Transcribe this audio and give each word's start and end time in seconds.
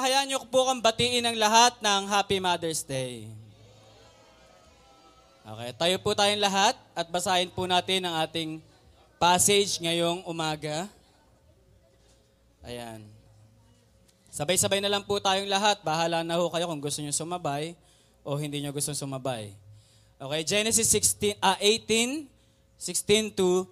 hayaan 0.00 0.26
niyo 0.28 0.42
po 0.48 0.66
kang 0.68 0.80
batiin 0.80 1.24
ng 1.24 1.36
lahat 1.36 1.76
ng 1.80 2.02
Happy 2.08 2.38
Mother's 2.40 2.84
Day. 2.84 3.28
Okay, 5.46 5.70
tayo 5.78 5.96
po 6.02 6.10
tayong 6.10 6.42
lahat 6.42 6.74
at 6.90 7.06
basahin 7.06 7.46
po 7.54 7.70
natin 7.70 8.02
ang 8.02 8.18
ating 8.26 8.58
passage 9.14 9.78
ngayong 9.78 10.26
umaga. 10.26 10.90
Ayan. 12.66 13.06
Sabay-sabay 14.34 14.82
na 14.82 14.90
lang 14.90 15.06
po 15.06 15.22
tayong 15.22 15.46
lahat. 15.46 15.78
Bahala 15.86 16.26
na 16.26 16.34
ho 16.36 16.50
kayo 16.50 16.66
kung 16.66 16.82
gusto 16.82 16.98
niyo 16.98 17.14
sumabay 17.14 17.78
o 18.26 18.34
hindi 18.34 18.58
niyo 18.58 18.74
gusto 18.74 18.90
sumabay. 18.90 19.54
Okay, 20.18 20.42
Genesis 20.42 20.90
16, 20.90 21.38
ah, 21.38 21.54
18, 21.62 22.26
16 22.76 23.30
to 23.38 23.70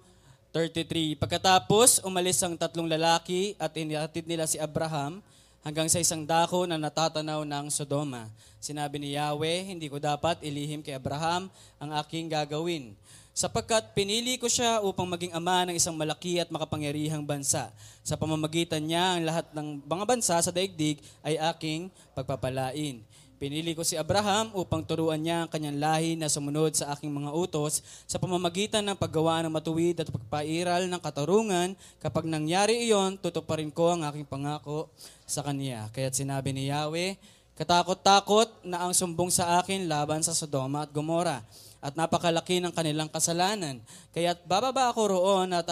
33. 0.55 1.19
Pagkatapos, 1.19 1.99
umalis 2.07 2.39
ang 2.39 2.55
tatlong 2.55 2.87
lalaki 2.87 3.59
at 3.59 3.75
inihatid 3.75 4.23
nila 4.23 4.47
si 4.47 4.55
Abraham 4.55 5.19
hanggang 5.65 5.89
sa 5.89 5.97
isang 5.97 6.21
dako 6.29 6.69
na 6.69 6.77
natatanaw 6.77 7.41
ng 7.41 7.73
Sodoma. 7.73 8.29
Sinabi 8.61 9.01
ni 9.01 9.17
Yahweh, 9.17 9.65
hindi 9.65 9.89
ko 9.89 9.97
dapat 9.97 10.37
ilihim 10.45 10.85
kay 10.85 10.93
Abraham 10.93 11.49
ang 11.81 11.89
aking 12.05 12.29
gagawin. 12.29 12.93
Sapagkat 13.35 13.97
pinili 13.97 14.37
ko 14.37 14.45
siya 14.45 14.79
upang 14.85 15.09
maging 15.09 15.33
ama 15.33 15.65
ng 15.67 15.75
isang 15.75 15.97
malaki 15.97 16.37
at 16.37 16.53
makapangyarihang 16.53 17.25
bansa. 17.25 17.73
Sa 18.05 18.15
pamamagitan 18.15 18.79
niya, 18.79 19.17
ang 19.17 19.25
lahat 19.25 19.45
ng 19.51 19.81
mga 19.83 20.05
bansa 20.05 20.37
sa 20.37 20.51
daigdig 20.53 21.01
ay 21.25 21.35
aking 21.51 21.89
pagpapalain. 22.13 23.01
Pinili 23.35 23.75
ko 23.75 23.83
si 23.83 23.99
Abraham 23.99 24.55
upang 24.55 24.79
turuan 24.79 25.19
niya 25.19 25.43
ang 25.43 25.49
kanyang 25.51 25.75
lahi 25.75 26.15
na 26.15 26.31
sumunod 26.31 26.71
sa 26.71 26.95
aking 26.95 27.11
mga 27.11 27.35
utos 27.35 27.83
sa 28.07 28.15
pamamagitan 28.15 28.79
ng 28.87 28.95
paggawa 28.95 29.43
ng 29.43 29.51
matuwid 29.51 29.99
at 29.99 30.07
pagpairal 30.07 30.87
ng 30.87 31.01
katarungan. 31.03 31.75
Kapag 31.99 32.23
nangyari 32.31 32.87
iyon, 32.87 33.19
tutuparin 33.19 33.75
ko 33.75 33.91
ang 33.91 34.07
aking 34.07 34.23
pangako 34.23 34.87
sa 35.27 35.43
kanya. 35.43 35.91
Kaya't 35.91 36.15
sinabi 36.15 36.55
ni 36.55 36.71
Yahweh, 36.71 37.19
katakot-takot 37.59 38.63
na 38.63 38.87
ang 38.87 38.95
sumbong 38.95 39.27
sa 39.27 39.59
akin 39.59 39.83
laban 39.83 40.23
sa 40.23 40.31
Sodoma 40.31 40.87
at 40.87 40.95
Gomora 40.95 41.43
at 41.85 41.93
napakalaki 41.93 42.57
ng 42.57 42.73
kanilang 42.73 43.05
kasalanan. 43.05 43.77
Kaya't 44.09 44.41
bababa 44.49 44.89
ako 44.89 45.13
roon 45.13 45.53
at 45.53 45.69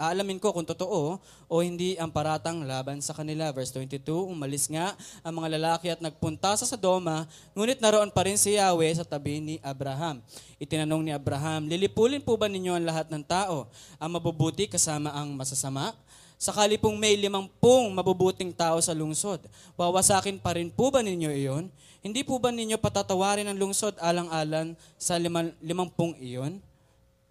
aalamin 0.00 0.40
ko 0.40 0.56
kung 0.56 0.64
totoo 0.64 1.20
o 1.20 1.54
hindi 1.60 2.00
ang 2.00 2.08
paratang 2.08 2.64
laban 2.64 3.04
sa 3.04 3.12
kanila. 3.12 3.52
Verse 3.52 3.68
22, 3.76 4.08
umalis 4.08 4.72
nga 4.72 4.96
ang 5.20 5.36
mga 5.36 5.60
lalaki 5.60 5.92
at 5.92 6.00
nagpunta 6.00 6.56
sa 6.56 6.64
Sodoma, 6.64 7.28
ngunit 7.52 7.76
naroon 7.76 8.08
pa 8.08 8.24
rin 8.24 8.40
si 8.40 8.56
Yahweh 8.56 8.96
sa 8.96 9.04
tabi 9.04 9.44
ni 9.44 9.54
Abraham. 9.60 10.24
Itinanong 10.56 11.04
ni 11.04 11.12
Abraham, 11.12 11.68
lilipulin 11.68 12.24
po 12.24 12.40
ba 12.40 12.48
ninyo 12.48 12.80
ang 12.80 12.86
lahat 12.88 13.12
ng 13.12 13.20
tao? 13.20 13.68
Ang 14.00 14.16
mabubuti 14.16 14.64
kasama 14.64 15.12
ang 15.12 15.36
masasama? 15.36 15.92
Sakali 16.40 16.80
pong 16.80 16.96
may 16.96 17.20
limampung 17.20 17.92
mabubuting 17.92 18.48
tao 18.56 18.80
sa 18.80 18.96
lungsod, 18.96 19.44
wawasakin 19.76 20.40
pa 20.40 20.56
rin 20.56 20.72
po 20.72 20.88
ba 20.88 21.04
ninyo 21.04 21.28
iyon? 21.36 21.68
Hindi 22.00 22.24
po 22.24 22.40
ba 22.40 22.48
ninyo 22.48 22.80
patatawarin 22.80 23.44
ang 23.44 23.60
lungsod 23.60 23.92
alang-alang 24.00 24.72
sa 24.96 25.20
limang, 25.20 25.52
limampung 25.60 26.16
iyon? 26.16 26.56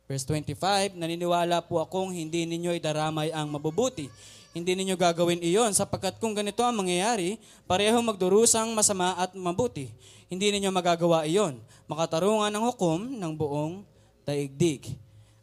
Verse 0.06 0.26
25, 0.26 0.94
naniniwala 0.94 1.62
po 1.66 1.82
akong 1.82 2.14
hindi 2.14 2.46
ninyo 2.46 2.78
idaramay 2.78 3.34
ang 3.34 3.50
mabubuti. 3.50 4.10
Hindi 4.54 4.78
ninyo 4.78 4.94
gagawin 4.94 5.42
iyon 5.42 5.74
sapagkat 5.74 6.22
kung 6.22 6.38
ganito 6.38 6.62
ang 6.62 6.78
mangyayari, 6.78 7.42
pareho 7.66 7.98
magdurusang 8.02 8.70
masama 8.74 9.18
at 9.18 9.34
mabuti. 9.34 9.90
Hindi 10.30 10.54
ninyo 10.54 10.70
magagawa 10.70 11.26
iyon. 11.26 11.58
Makatarungan 11.90 12.54
ang 12.54 12.70
hukom 12.70 13.10
ng 13.18 13.34
buong 13.34 13.82
daigdig. 14.22 14.94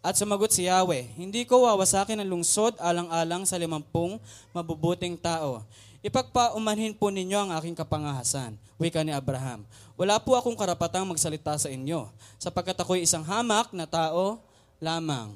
At 0.07 0.15
sumagot 0.15 0.55
si 0.55 0.71
Yahweh, 0.71 1.19
hindi 1.19 1.43
ko 1.43 1.67
wawasakin 1.67 2.23
ang 2.23 2.31
lungsod 2.31 2.79
alang-alang 2.79 3.43
sa 3.43 3.59
limampung 3.59 4.23
mabubuting 4.55 5.19
tao. 5.19 5.67
Ipagpaumanhin 6.07 6.95
po 6.95 7.11
ninyo 7.11 7.35
ang 7.35 7.51
aking 7.59 7.75
kapangahasan, 7.75 8.55
wika 8.79 9.03
ni 9.03 9.11
Abraham. 9.11 9.67
Wala 9.99 10.23
po 10.23 10.39
akong 10.39 10.55
karapatang 10.55 11.03
magsalita 11.03 11.59
sa 11.59 11.67
inyo, 11.67 12.07
sapagkat 12.39 12.79
ako'y 12.79 13.03
isang 13.03 13.27
hamak 13.27 13.75
na 13.75 13.91
tao 13.91 14.39
lamang. 14.79 15.35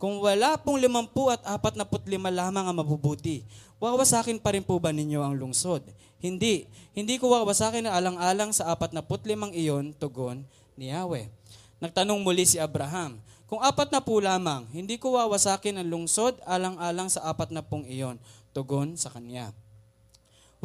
Kung 0.00 0.16
wala 0.24 0.56
pong 0.56 0.80
limampu 0.80 1.28
at 1.28 1.44
apat 1.44 1.76
na 1.76 1.84
putlima 1.84 2.32
lamang 2.32 2.64
ang 2.64 2.80
mabubuti, 2.80 3.44
wawasakin 3.76 4.40
pa 4.40 4.56
rin 4.56 4.64
po 4.64 4.80
ba 4.80 4.88
ninyo 4.88 5.20
ang 5.20 5.36
lungsod? 5.36 5.84
Hindi. 6.16 6.64
Hindi 6.96 7.20
ko 7.20 7.36
wawasakin 7.36 7.84
na 7.84 7.92
alang-alang 7.92 8.56
sa 8.56 8.72
apat 8.72 8.96
na 8.96 9.04
putlimang 9.04 9.52
iyon, 9.52 9.92
tugon 10.00 10.48
ni 10.80 10.96
Yahweh. 10.96 11.28
Nagtanong 11.76 12.24
muli 12.24 12.48
si 12.48 12.56
Abraham, 12.56 13.20
kung 13.44 13.60
apat 13.60 13.92
na 13.92 14.00
po 14.00 14.16
lamang, 14.24 14.64
hindi 14.72 14.96
ko 14.96 15.20
wawasakin 15.20 15.76
ang 15.76 15.92
lungsod 15.92 16.40
alang-alang 16.48 17.12
sa 17.12 17.20
apat 17.28 17.52
na 17.52 17.60
pong 17.60 17.84
iyon, 17.84 18.16
tugon 18.56 18.96
sa 18.96 19.12
kanya. 19.12 19.52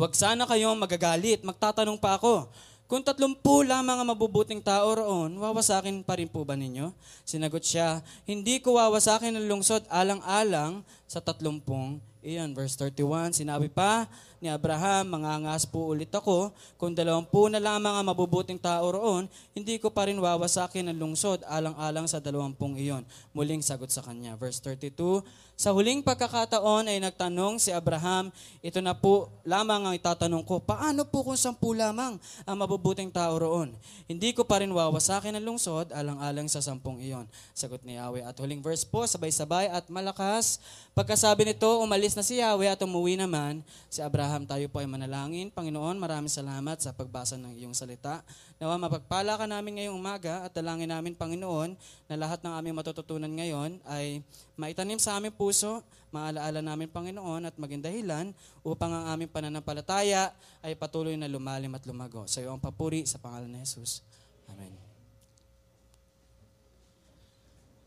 Huwag 0.02 0.18
sana 0.18 0.50
kayong 0.50 0.82
magagalit. 0.82 1.46
Magtatanong 1.46 2.02
pa 2.02 2.18
ako. 2.18 2.50
Kung 2.90 3.06
tatlumpu 3.06 3.62
lamang 3.62 4.02
ang 4.02 4.10
mabubuting 4.10 4.58
tao 4.58 4.90
roon, 4.98 5.38
wawasakin 5.38 6.02
pa 6.02 6.18
rin 6.18 6.26
po 6.26 6.42
ba 6.42 6.58
ninyo? 6.58 6.90
Sinagot 7.22 7.62
siya, 7.62 8.02
hindi 8.26 8.58
ko 8.58 8.82
wawasakin 8.82 9.38
ang 9.38 9.46
lungsod 9.46 9.86
alang-alang 9.94 10.82
sa 11.06 11.22
tatlumpong 11.22 12.02
iyon. 12.26 12.58
Verse 12.58 12.74
31, 12.82 13.46
sinabi 13.46 13.70
pa 13.70 14.10
ni 14.42 14.50
Abraham, 14.50 15.14
mangangas 15.14 15.70
po 15.70 15.94
ulit 15.94 16.10
ako, 16.10 16.50
kung 16.82 16.98
dalawampu 16.98 17.46
na 17.54 17.62
lamang 17.62 18.02
ang 18.02 18.10
mabubuting 18.10 18.58
tao 18.58 18.90
roon, 18.90 19.30
hindi 19.54 19.78
ko 19.78 19.94
pa 19.94 20.10
rin 20.10 20.18
wawasakin 20.18 20.90
ang 20.90 20.98
lungsod 20.98 21.46
alang-alang 21.46 22.10
sa 22.10 22.18
dalawampung 22.18 22.74
iyon. 22.74 23.06
Muling 23.38 23.62
sagot 23.62 23.94
sa 23.94 24.02
kanya. 24.02 24.34
Verse 24.34 24.58
32, 24.58 25.22
sa 25.62 25.70
huling 25.78 26.02
pagkakataon 26.02 26.90
ay 26.90 26.98
nagtanong 26.98 27.62
si 27.62 27.70
Abraham, 27.70 28.34
ito 28.66 28.82
na 28.82 28.98
po 28.98 29.30
lamang 29.46 29.86
ang 29.86 29.94
itatanong 29.94 30.42
ko, 30.42 30.58
paano 30.58 31.06
po 31.06 31.22
kung 31.22 31.38
sampu 31.38 31.78
lamang 31.78 32.18
ang 32.50 32.58
mabubuting 32.58 33.14
tao 33.14 33.38
roon? 33.38 33.70
Hindi 34.10 34.34
ko 34.34 34.42
pa 34.42 34.66
rin 34.66 34.74
wawasakin 34.74 35.38
ang 35.38 35.46
lungsod 35.54 35.94
alang-alang 35.94 36.50
sa 36.50 36.66
sampung 36.66 36.98
iyon. 36.98 37.30
Sagot 37.54 37.86
ni 37.86 37.94
Yahweh. 37.94 38.26
At 38.26 38.42
huling 38.42 38.66
verse 38.66 38.82
po, 38.82 39.06
sabay-sabay 39.06 39.70
at 39.70 39.86
malakas. 39.94 40.58
Pagkasabi 40.98 41.46
nito, 41.46 41.70
umalis 41.78 42.18
na 42.18 42.26
si 42.26 42.42
Yahweh 42.42 42.74
at 42.74 42.82
umuwi 42.82 43.14
naman 43.14 43.62
si 43.86 44.02
Abraham. 44.02 44.31
Tayo 44.32 44.72
po 44.72 44.80
ay 44.80 44.88
manalangin. 44.88 45.52
Panginoon, 45.52 46.00
maraming 46.00 46.32
salamat 46.32 46.80
sa 46.80 46.96
pagbasa 46.96 47.36
ng 47.36 47.60
iyong 47.60 47.76
salita. 47.76 48.24
Nawa 48.56 48.80
mapagpala 48.80 49.36
ka 49.36 49.44
namin 49.44 49.78
ngayong 49.84 49.98
umaga 50.00 50.48
at 50.48 50.56
dalangin 50.56 50.88
namin, 50.88 51.12
Panginoon, 51.12 51.76
na 52.08 52.16
lahat 52.16 52.40
ng 52.40 52.54
aming 52.56 52.76
matututunan 52.80 53.28
ngayon 53.28 53.84
ay 53.84 54.24
maitanim 54.56 54.96
sa 54.96 55.20
aming 55.20 55.36
puso, 55.36 55.84
maalaala 56.16 56.64
namin, 56.64 56.88
Panginoon, 56.88 57.52
at 57.52 57.56
maging 57.60 57.84
dahilan 57.84 58.32
upang 58.64 58.96
ang 58.96 59.12
aming 59.12 59.28
pananampalataya 59.28 60.32
ay 60.64 60.80
patuloy 60.80 61.20
na 61.20 61.28
lumalim 61.28 61.76
at 61.76 61.84
lumago. 61.84 62.24
Sa 62.32 62.40
iyo 62.40 62.56
ang 62.56 62.64
papuri 62.64 63.04
sa 63.04 63.20
pangalan 63.20 63.52
ni 63.52 63.60
Jesus. 63.60 64.00
Amen. 64.48 64.81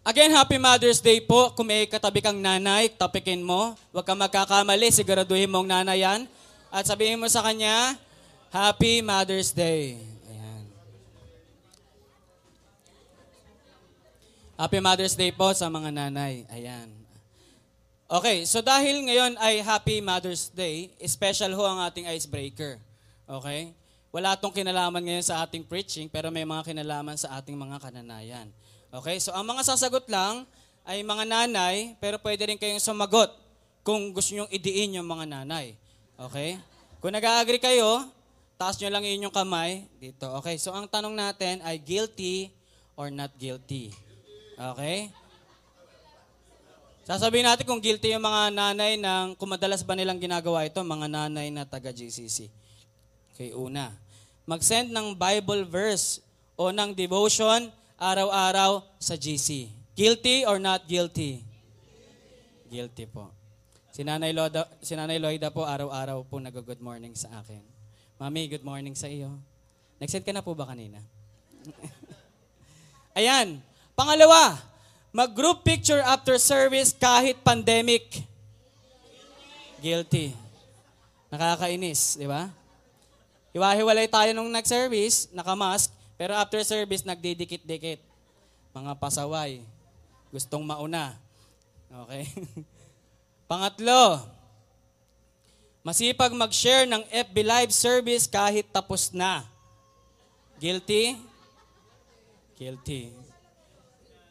Again, 0.05 0.37
Happy 0.37 0.61
Mother's 0.61 1.01
Day 1.01 1.17
po. 1.25 1.57
Kung 1.57 1.65
may 1.65 1.89
katabi 1.89 2.21
kang 2.21 2.37
nanay, 2.37 2.93
tapikin 2.93 3.41
mo. 3.41 3.73
Huwag 3.89 4.05
kang 4.05 4.21
magkakamali, 4.21 4.93
siguraduhin 4.93 5.49
mong 5.49 5.65
nanay 5.65 6.05
yan. 6.05 6.29
At 6.69 6.85
sabihin 6.85 7.17
mo 7.17 7.25
sa 7.25 7.41
kanya, 7.41 7.97
Happy 8.53 9.01
Mother's 9.01 9.49
Day. 9.49 9.97
Ayan. 10.29 10.65
Happy 14.61 14.79
Mother's 14.85 15.17
Day 15.17 15.33
po 15.33 15.49
sa 15.57 15.73
mga 15.73 15.89
nanay. 15.89 16.45
Ayan. 16.53 16.93
Okay, 18.05 18.45
so 18.45 18.61
dahil 18.61 19.09
ngayon 19.09 19.41
ay 19.41 19.65
Happy 19.65 20.05
Mother's 20.05 20.53
Day, 20.53 20.93
special 21.09 21.57
ho 21.57 21.65
ang 21.65 21.81
ating 21.81 22.13
icebreaker. 22.13 22.77
Okay? 23.25 23.73
Wala 24.13 24.37
tong 24.37 24.53
kinalaman 24.53 25.01
ngayon 25.01 25.25
sa 25.25 25.41
ating 25.49 25.65
preaching, 25.65 26.13
pero 26.13 26.29
may 26.29 26.45
mga 26.45 26.77
kinalaman 26.77 27.17
sa 27.17 27.41
ating 27.41 27.57
mga 27.57 27.81
kananayan. 27.81 28.53
Okay, 28.95 29.19
so 29.19 29.35
ang 29.35 29.43
mga 29.43 29.67
sasagot 29.67 30.07
lang 30.07 30.47
ay 30.87 31.03
mga 31.03 31.27
nanay, 31.27 31.99
pero 31.99 32.15
pwede 32.23 32.47
rin 32.47 32.55
kayong 32.55 32.79
sumagot 32.79 33.27
kung 33.83 34.15
gusto 34.15 34.31
nyong 34.39 34.47
idiin 34.55 35.03
yung 35.03 35.09
mga 35.11 35.27
nanay. 35.27 35.75
Okay? 36.15 36.63
Kung 37.03 37.11
nag-agree 37.11 37.59
kayo, 37.59 38.07
taas 38.55 38.79
nyo 38.79 38.95
lang 38.95 39.03
inyong 39.03 39.35
kamay 39.35 39.91
dito. 39.99 40.31
Okay, 40.39 40.63
so 40.63 40.71
ang 40.71 40.87
tanong 40.87 41.11
natin 41.11 41.59
ay 41.67 41.75
guilty 41.83 42.55
or 42.95 43.11
not 43.11 43.35
guilty. 43.35 43.91
Okay? 44.55 45.11
Sasabihin 47.03 47.51
natin 47.51 47.67
kung 47.67 47.83
guilty 47.83 48.15
yung 48.15 48.23
mga 48.23 48.55
nanay 48.55 48.95
ng, 48.95 49.35
kung 49.35 49.51
madalas 49.51 49.83
ba 49.83 49.99
nilang 49.99 50.23
ginagawa 50.23 50.71
ito, 50.71 50.79
mga 50.87 51.11
nanay 51.11 51.51
na 51.51 51.67
taga-GCC. 51.67 52.47
Okay, 53.35 53.51
una. 53.59 53.91
Mag-send 54.47 54.95
ng 54.95 55.19
Bible 55.19 55.67
verse 55.67 56.23
o 56.55 56.71
ng 56.71 56.95
devotion 56.95 57.75
araw-araw 58.05 58.85
sa 59.01 59.17
GC. 59.17 59.73
Guilty 59.97 60.45
or 60.45 60.61
not 60.61 60.85
guilty? 60.85 61.41
Guilty 62.69 63.09
po. 63.09 63.33
Si 63.95 64.05
Nanay, 64.05 64.35
Loda, 64.35 64.69
si 64.85 64.93
Nanay 64.93 65.23
Loida 65.23 65.49
po 65.55 65.65
araw-araw 65.65 66.27
po 66.27 66.37
nag-good 66.43 66.83
morning 66.85 67.15
sa 67.17 67.41
akin. 67.41 67.63
Mami, 68.21 68.51
good 68.51 68.67
morning 68.67 68.93
sa 68.93 69.09
iyo. 69.09 69.31
Nag-send 70.03 70.27
ka 70.27 70.35
na 70.35 70.43
po 70.43 70.53
ba 70.53 70.67
kanina? 70.67 70.99
Ayan. 73.19 73.63
Pangalawa, 73.95 74.59
mag-group 75.15 75.63
picture 75.63 76.03
after 76.03 76.35
service 76.43 76.91
kahit 76.91 77.39
pandemic. 77.47 78.27
Guilty. 79.79 80.35
Nakakainis, 81.31 82.19
di 82.19 82.27
ba? 82.27 82.51
Hiwa-hiwalay 83.55 84.11
tayo 84.11 84.35
nung 84.35 84.51
nag-service, 84.51 85.31
nakamask, 85.31 85.94
pero 86.15 86.39
after 86.39 86.63
service, 86.63 87.03
nagdidikit-dikit. 87.03 87.99
Mga 88.75 88.93
pasaway. 88.99 89.63
Gustong 90.31 90.63
mauna. 90.63 91.15
Okay? 91.91 92.27
Pangatlo, 93.51 94.25
masipag 95.85 96.33
mag-share 96.35 96.89
ng 96.89 97.03
FB 97.07 97.37
Live 97.45 97.73
service 97.75 98.25
kahit 98.27 98.67
tapos 98.73 99.15
na. 99.15 99.47
Guilty? 100.59 101.19
Guilty. 102.57 103.11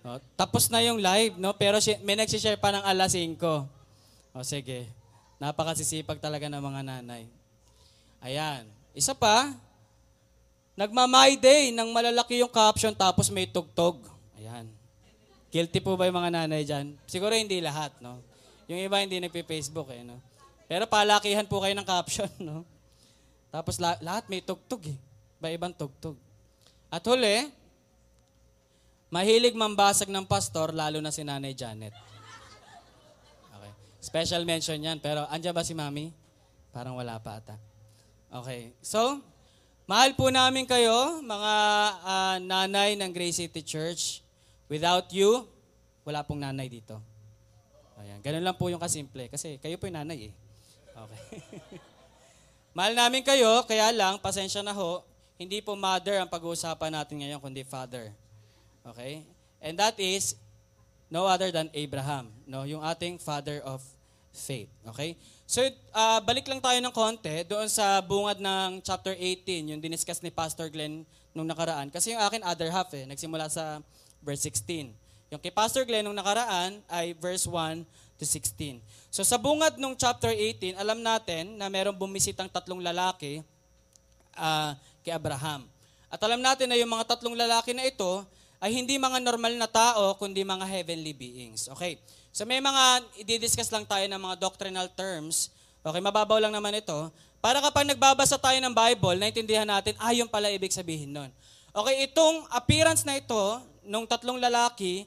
No, 0.03 0.19
tapos 0.35 0.67
na 0.67 0.83
yung 0.83 0.99
live, 0.99 1.39
no? 1.39 1.55
Pero 1.55 1.79
may 2.03 2.19
nagsishare 2.19 2.59
pa 2.59 2.75
ng 2.75 2.83
alas 2.83 3.15
5. 3.15 3.39
O 4.35 4.43
sige. 4.43 4.83
Napakasisipag 5.39 6.19
talaga 6.19 6.51
ng 6.51 6.59
mga 6.59 6.81
nanay. 6.83 7.23
Ayan. 8.19 8.67
Isa 8.91 9.15
pa, 9.15 9.55
nagma-my 10.73 11.37
day 11.37 11.69
ng 11.69 11.89
malalaki 11.93 12.41
yung 12.41 12.49
caption 12.49 12.93
tapos 12.93 13.29
may 13.29 13.45
tugtog. 13.45 14.01
Ayan. 14.37 14.69
Guilty 15.53 15.79
po 15.79 15.93
ba 15.93 16.09
yung 16.09 16.17
mga 16.17 16.33
nanay 16.33 16.65
dyan? 16.65 16.97
Siguro 17.05 17.37
hindi 17.37 17.61
lahat, 17.61 17.93
no? 18.01 18.17
Yung 18.65 18.81
iba 18.81 18.97
hindi 18.97 19.21
nagpe-Facebook, 19.21 19.93
eh, 19.93 20.01
no? 20.01 20.17
Pero 20.65 20.89
palakihan 20.89 21.45
po 21.45 21.61
kayo 21.61 21.77
ng 21.77 21.85
caption, 21.85 22.29
no? 22.47 22.65
Tapos 23.53 23.77
la- 23.77 24.01
lahat 24.01 24.25
may 24.33 24.41
tugtog, 24.41 24.81
eh. 24.89 24.97
Iba-ibang 25.37 25.77
tugtog. 25.77 26.17
At 26.89 27.05
huli, 27.05 27.53
mahilig 29.13 29.53
mambasag 29.53 30.09
ng 30.09 30.25
pastor, 30.25 30.73
lalo 30.73 30.97
na 30.97 31.13
si 31.13 31.21
Nanay 31.21 31.53
Janet. 31.53 31.93
Okay. 33.53 33.71
Special 34.01 34.41
mention 34.41 34.81
yan. 34.81 34.97
Pero 34.97 35.29
andyan 35.29 35.53
ba 35.53 35.61
si 35.61 35.77
Mami? 35.77 36.09
Parang 36.73 36.97
wala 36.97 37.21
pa 37.21 37.37
ata. 37.37 37.57
Okay. 38.41 38.73
So, 38.81 39.21
mahal 39.83 40.15
po 40.15 40.31
namin 40.31 40.63
kayo, 40.63 41.19
mga 41.23 41.53
ah, 42.03 42.37
nanay 42.39 42.95
ng 42.95 43.11
Grace 43.11 43.43
City 43.43 43.63
Church. 43.63 44.23
Without 44.71 45.11
you, 45.11 45.45
wala 46.07 46.23
pong 46.23 46.43
nanay 46.43 46.67
dito. 46.71 46.99
Ayan. 47.99 48.19
Ganun 48.19 48.43
lang 48.43 48.57
po 48.57 48.67
yung 48.67 48.81
kasimple. 48.81 49.29
Kasi 49.31 49.59
kayo 49.59 49.75
po 49.79 49.87
yung 49.87 49.99
nanay 49.99 50.31
eh. 50.31 50.33
Okay. 50.93 51.21
mahal 52.77 52.93
namin 52.95 53.21
kayo, 53.21 53.63
kaya 53.69 53.93
lang, 53.93 54.17
pasensya 54.19 54.65
na 54.65 54.73
ho, 54.73 55.05
hindi 55.37 55.59
po 55.59 55.75
mother 55.75 56.21
ang 56.21 56.29
pag-uusapan 56.29 56.93
natin 56.93 57.21
ngayon, 57.21 57.39
kundi 57.41 57.65
father. 57.65 58.13
Okay? 58.85 59.25
And 59.63 59.79
that 59.79 59.97
is 59.99 60.35
no 61.07 61.25
other 61.29 61.51
than 61.53 61.69
Abraham, 61.73 62.33
no? 62.49 62.65
Yung 62.65 62.81
ating 62.83 63.21
father 63.21 63.61
of 63.63 63.81
faith. 64.33 64.69
Okay? 64.93 65.15
So, 65.53 65.61
ah, 65.93 66.17
balik 66.17 66.49
lang 66.49 66.57
tayo 66.57 66.81
ng 66.81 66.89
konti 66.89 67.45
doon 67.45 67.69
sa 67.69 68.01
bungad 68.01 68.41
ng 68.41 68.81
chapter 68.81 69.13
18, 69.13 69.69
yung 69.69 69.77
diniscuss 69.77 70.25
ni 70.25 70.33
Pastor 70.33 70.65
Glenn 70.65 71.05
nung 71.29 71.45
nakaraan. 71.45 71.93
Kasi 71.93 72.09
yung 72.09 72.25
akin 72.25 72.41
other 72.41 72.73
half 72.73 72.89
eh, 72.97 73.05
nagsimula 73.05 73.45
sa 73.53 73.77
verse 74.25 74.49
16. 74.49 74.89
Yung 75.29 75.37
kay 75.37 75.53
Pastor 75.53 75.85
Glenn 75.85 76.09
nung 76.09 76.17
nakaraan 76.17 76.81
ay 76.89 77.13
verse 77.21 77.45
1 77.45 77.85
to 78.17 78.25
16. 78.25 78.81
So 79.13 79.21
sa 79.21 79.37
bungad 79.37 79.77
nung 79.77 79.93
chapter 79.93 80.33
18, 80.33 80.73
alam 80.73 81.05
natin 81.05 81.53
na 81.53 81.69
merong 81.69 82.01
bumisitang 82.01 82.49
tatlong 82.49 82.81
lalaki 82.81 83.45
ah, 84.33 84.73
kay 85.05 85.13
Abraham. 85.13 85.69
At 86.09 86.17
alam 86.25 86.41
natin 86.41 86.65
na 86.65 86.81
yung 86.81 86.89
mga 86.89 87.13
tatlong 87.13 87.37
lalaki 87.37 87.77
na 87.77 87.85
ito 87.85 88.25
ay 88.57 88.73
hindi 88.73 88.97
mga 88.97 89.21
normal 89.21 89.53
na 89.53 89.69
tao, 89.69 90.17
kundi 90.17 90.41
mga 90.41 90.65
heavenly 90.65 91.13
beings. 91.13 91.69
Okay. 91.77 92.01
So 92.33 92.49
may 92.49 92.57
mga 92.57 93.05
i-discuss 93.29 93.69
lang 93.69 93.85
tayo 93.85 94.01
ng 94.09 94.17
mga 94.17 94.41
doctrinal 94.41 94.89
terms. 94.89 95.53
Okay, 95.85 96.01
mababaw 96.01 96.41
lang 96.41 96.49
naman 96.49 96.73
ito. 96.73 97.13
Para 97.37 97.61
kapag 97.61 97.85
nagbabasa 97.85 98.41
tayo 98.41 98.57
ng 98.57 98.73
Bible, 98.73 99.21
naintindihan 99.21 99.69
natin, 99.69 99.93
ah, 100.01 100.09
yun 100.09 100.25
pala 100.25 100.49
ibig 100.49 100.73
sabihin 100.73 101.13
nun. 101.13 101.29
Okay, 101.69 102.09
itong 102.09 102.49
appearance 102.49 103.05
na 103.05 103.21
ito, 103.21 103.61
nung 103.85 104.09
tatlong 104.09 104.41
lalaki 104.41 105.05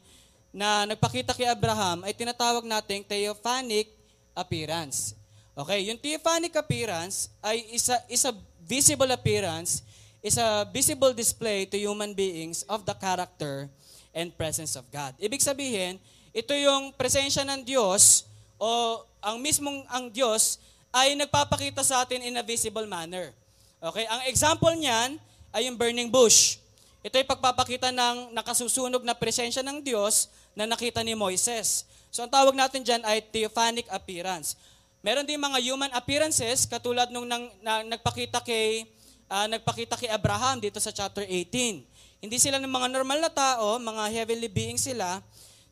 na 0.55 0.87
nagpakita 0.87 1.35
kay 1.35 1.51
Abraham, 1.51 2.07
ay 2.07 2.15
tinatawag 2.15 2.63
nating 2.63 3.03
theophanic 3.03 3.91
appearance. 4.31 5.19
Okay, 5.59 5.91
yung 5.91 5.99
theophanic 5.99 6.55
appearance 6.55 7.27
ay 7.43 7.67
isa, 7.75 7.99
isa 8.07 8.31
visible 8.63 9.11
appearance, 9.11 9.83
is 10.23 10.39
a 10.39 10.63
visible 10.71 11.11
display 11.11 11.67
to 11.67 11.75
human 11.75 12.15
beings 12.15 12.63
of 12.71 12.87
the 12.87 12.95
character 12.95 13.67
and 14.15 14.31
presence 14.39 14.79
of 14.79 14.87
God. 14.95 15.11
Ibig 15.19 15.43
sabihin, 15.43 15.99
ito 16.37 16.53
yung 16.53 16.93
presensya 16.93 17.49
ng 17.49 17.65
Diyos 17.65 18.29
o 18.61 19.01
ang 19.25 19.41
mismong 19.41 19.89
ang 19.89 20.13
Diyos 20.13 20.61
ay 20.93 21.17
nagpapakita 21.17 21.81
sa 21.81 22.05
atin 22.05 22.21
in 22.21 22.37
a 22.37 22.45
visible 22.45 22.85
manner. 22.85 23.33
Okay, 23.81 24.05
ang 24.05 24.21
example 24.29 24.77
niyan 24.77 25.17
ay 25.49 25.65
yung 25.65 25.81
burning 25.81 26.13
bush. 26.13 26.61
Ito 27.01 27.17
ay 27.17 27.25
pagpapakita 27.25 27.89
ng 27.89 28.37
nakasusunog 28.37 29.01
na 29.01 29.17
presensya 29.17 29.65
ng 29.65 29.81
Diyos 29.81 30.29
na 30.53 30.69
nakita 30.69 31.01
ni 31.01 31.17
Moises. 31.17 31.89
So 32.13 32.21
ang 32.21 32.29
tawag 32.29 32.53
natin 32.53 32.85
dyan 32.85 33.01
ay 33.09 33.25
theophanic 33.25 33.89
appearance. 33.89 34.61
Meron 35.01 35.25
din 35.25 35.41
mga 35.41 35.57
human 35.65 35.93
appearances 35.97 36.69
katulad 36.69 37.09
nung 37.09 37.25
nang, 37.25 37.49
na, 37.65 37.81
nagpakita 37.81 38.45
kay 38.45 38.85
ah, 39.33 39.49
nagpakita 39.49 39.97
kay 39.97 40.13
Abraham 40.13 40.61
dito 40.61 40.77
sa 40.85 40.93
chapter 40.93 41.25
18. 41.25 41.81
Hindi 42.21 42.37
sila 42.37 42.61
ng 42.61 42.69
mga 42.69 42.93
normal 42.93 43.25
na 43.25 43.33
tao, 43.33 43.81
mga 43.81 44.05
heavenly 44.13 44.53
beings 44.53 44.85
sila, 44.85 45.25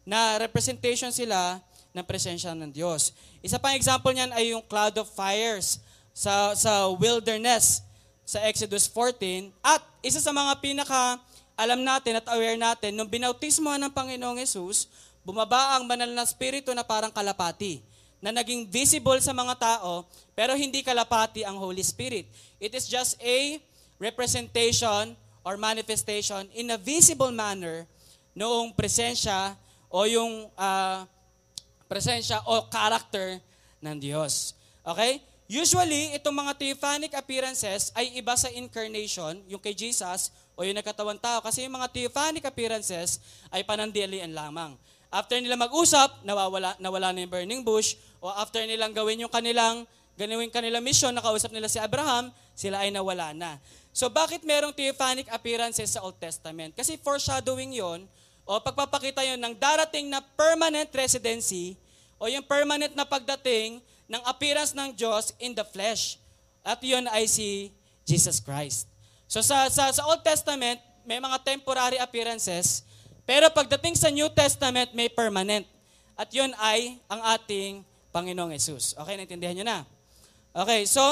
na 0.05 0.37
representation 0.39 1.11
sila 1.11 1.59
ng 1.97 2.05
presensya 2.05 2.53
ng 2.53 2.71
Diyos. 2.71 3.17
Isa 3.41 3.57
pang 3.57 3.75
example 3.75 4.13
niyan 4.13 4.33
ay 4.37 4.53
yung 4.53 4.63
cloud 4.65 4.95
of 5.01 5.09
fires 5.11 5.81
sa, 6.13 6.53
sa 6.55 6.93
wilderness 6.93 7.81
sa 8.25 8.41
Exodus 8.49 8.89
14. 8.89 9.53
At 9.61 9.81
isa 10.01 10.21
sa 10.21 10.33
mga 10.33 10.61
pinaka 10.61 11.21
alam 11.55 11.87
natin 11.87 12.19
at 12.19 12.27
aware 12.35 12.59
natin, 12.59 12.99
nung 12.99 13.07
binautismo 13.07 13.71
ng 13.79 13.91
Panginoong 13.95 14.43
Yesus, 14.43 14.91
bumaba 15.23 15.79
ang 15.79 15.87
banal 15.87 16.11
na 16.11 16.27
spirito 16.27 16.75
na 16.75 16.83
parang 16.83 17.15
kalapati 17.15 17.79
na 18.19 18.35
naging 18.35 18.67
visible 18.67 19.21
sa 19.23 19.31
mga 19.31 19.55
tao, 19.61 20.03
pero 20.35 20.57
hindi 20.59 20.83
kalapati 20.83 21.47
ang 21.47 21.61
Holy 21.61 21.85
Spirit. 21.85 22.27
It 22.59 22.75
is 22.75 22.91
just 22.91 23.21
a 23.23 23.61
representation 24.03 25.15
or 25.45 25.55
manifestation 25.61 26.49
in 26.57 26.73
a 26.73 26.81
visible 26.81 27.31
manner 27.31 27.87
noong 28.35 28.75
presensya 28.75 29.55
o 29.95 30.11
yung 30.11 30.51
ah, 30.59 31.07
presensya 31.87 32.43
o 32.51 32.67
character 32.67 33.39
ng 33.79 33.95
Diyos. 34.03 34.59
Okay? 34.83 35.23
Usually, 35.47 36.19
itong 36.19 36.35
mga 36.35 36.59
theophanic 36.59 37.15
appearances 37.15 37.95
ay 37.95 38.19
iba 38.19 38.35
sa 38.35 38.51
incarnation, 38.51 39.39
yung 39.47 39.63
kay 39.63 39.71
Jesus 39.71 40.35
o 40.59 40.67
yung 40.67 40.75
nagkatawang 40.75 41.23
tao. 41.23 41.39
Kasi 41.39 41.63
yung 41.63 41.79
mga 41.79 41.95
theophanic 41.95 42.43
appearances 42.43 43.23
ay 43.55 43.63
panandilian 43.63 44.35
lamang. 44.35 44.75
After 45.15 45.39
nila 45.39 45.55
mag-usap, 45.55 46.27
nawawala, 46.27 46.75
nawala 46.83 47.15
na 47.15 47.23
yung 47.23 47.31
burning 47.31 47.63
bush, 47.63 47.95
o 48.19 48.35
after 48.35 48.67
nilang 48.67 48.91
gawin 48.91 49.23
yung 49.23 49.31
kanilang, 49.31 49.87
ganawin 50.19 50.51
kanilang 50.51 50.83
mission, 50.83 51.15
nakausap 51.15 51.55
nila 51.55 51.71
si 51.71 51.79
Abraham, 51.79 52.35
sila 52.59 52.83
ay 52.83 52.91
nawala 52.91 53.31
na. 53.31 53.63
So 53.95 54.11
bakit 54.11 54.43
merong 54.43 54.75
theophanic 54.75 55.31
appearances 55.31 55.95
sa 55.95 56.03
Old 56.03 56.19
Testament? 56.19 56.75
Kasi 56.75 56.99
foreshadowing 56.99 57.79
yon 57.79 58.11
o 58.45 58.61
pagpapakita 58.61 59.25
yon 59.25 59.41
ng 59.41 59.57
darating 59.57 60.13
na 60.13 60.21
permanent 60.21 60.89
residency 60.93 61.77
o 62.21 62.29
yung 62.29 62.45
permanent 62.45 62.93
na 62.93 63.09
pagdating 63.09 63.81
ng 64.05 64.23
appearance 64.29 64.77
ng 64.77 64.93
Diyos 64.93 65.33
in 65.41 65.57
the 65.57 65.65
flesh. 65.65 66.21
At 66.65 66.81
yon 66.81 67.09
ay 67.09 67.29
si 67.29 67.73
Jesus 68.05 68.41
Christ. 68.41 68.89
So 69.29 69.41
sa, 69.41 69.69
sa, 69.73 69.89
sa 69.93 70.05
Old 70.09 70.21
Testament, 70.21 70.81
may 71.05 71.21
mga 71.21 71.41
temporary 71.45 72.01
appearances, 72.01 72.85
pero 73.25 73.49
pagdating 73.53 73.97
sa 73.97 74.13
New 74.13 74.29
Testament, 74.33 74.93
may 74.93 75.09
permanent. 75.09 75.65
At 76.17 76.29
yon 76.33 76.53
ay 76.61 77.01
ang 77.09 77.21
ating 77.37 77.85
Panginoong 78.13 78.53
Yesus. 78.55 78.95
Okay, 78.95 79.17
naintindihan 79.19 79.57
nyo 79.59 79.67
na? 79.67 79.79
Okay, 80.55 80.87
so, 80.87 81.03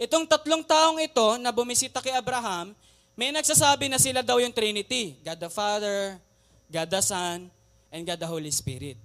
itong 0.00 0.26
tatlong 0.26 0.64
taong 0.66 0.98
ito 0.98 1.38
na 1.38 1.54
bumisita 1.54 2.02
kay 2.02 2.10
Abraham, 2.16 2.74
may 3.14 3.30
nagsasabi 3.30 3.86
na 3.86 3.98
sila 3.98 4.26
daw 4.26 4.42
yung 4.42 4.50
Trinity. 4.50 5.14
God 5.22 5.38
the 5.38 5.50
Father, 5.50 6.18
God 6.66 6.90
the 6.90 7.02
Son, 7.02 7.46
and 7.94 8.02
God 8.02 8.18
the 8.18 8.26
Holy 8.26 8.50
Spirit. 8.50 8.98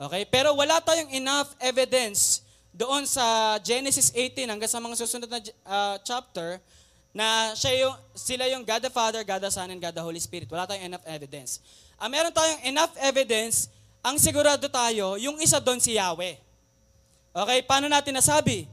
Okay? 0.00 0.24
Pero 0.24 0.56
wala 0.56 0.80
tayong 0.80 1.12
enough 1.12 1.52
evidence 1.60 2.40
doon 2.72 3.04
sa 3.04 3.58
Genesis 3.60 4.16
18 4.16 4.48
hanggang 4.48 4.70
sa 4.70 4.80
mga 4.80 4.96
susunod 4.96 5.28
na 5.28 5.40
uh, 5.68 5.96
chapter 6.00 6.56
na 7.12 7.52
siya 7.52 7.84
yung, 7.84 7.94
sila 8.16 8.48
yung 8.48 8.64
God 8.64 8.80
the 8.80 8.92
Father, 8.92 9.20
God 9.26 9.44
the 9.44 9.52
Son, 9.52 9.68
and 9.68 9.76
God 9.76 9.92
the 9.92 10.00
Holy 10.00 10.22
Spirit. 10.22 10.48
Wala 10.48 10.64
tayong 10.64 10.88
enough 10.88 11.04
evidence. 11.04 11.60
Ang 12.00 12.16
meron 12.16 12.32
tayong 12.32 12.64
enough 12.64 12.94
evidence, 12.96 13.68
ang 14.00 14.16
sigurado 14.16 14.64
tayo, 14.72 15.20
yung 15.20 15.36
isa 15.36 15.60
doon 15.60 15.82
si 15.82 16.00
Yahweh. 16.00 16.38
Okay? 17.36 17.58
Paano 17.68 17.92
natin 17.92 18.16
nasabi? 18.16 18.64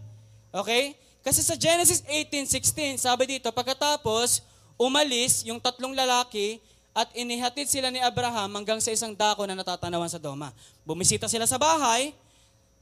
Okay? 0.53 0.95
Kasi 1.27 1.43
sa 1.43 1.59
Genesis 1.59 2.07
18:16, 2.07 3.03
sabi 3.03 3.35
dito, 3.35 3.51
pagkatapos 3.51 4.47
umalis 4.77 5.43
yung 5.43 5.57
tatlong 5.57 5.97
lalaki 5.97 6.61
at 6.93 7.09
inihatid 7.13 7.69
sila 7.69 7.93
ni 7.93 8.01
Abraham 8.01 8.57
hanggang 8.57 8.81
sa 8.81 8.89
isang 8.89 9.13
dako 9.13 9.45
na 9.45 9.53
natatanawan 9.53 10.09
sa 10.09 10.17
Doma. 10.17 10.49
Bumisita 10.81 11.29
sila 11.29 11.45
sa 11.45 11.61
bahay, 11.61 12.13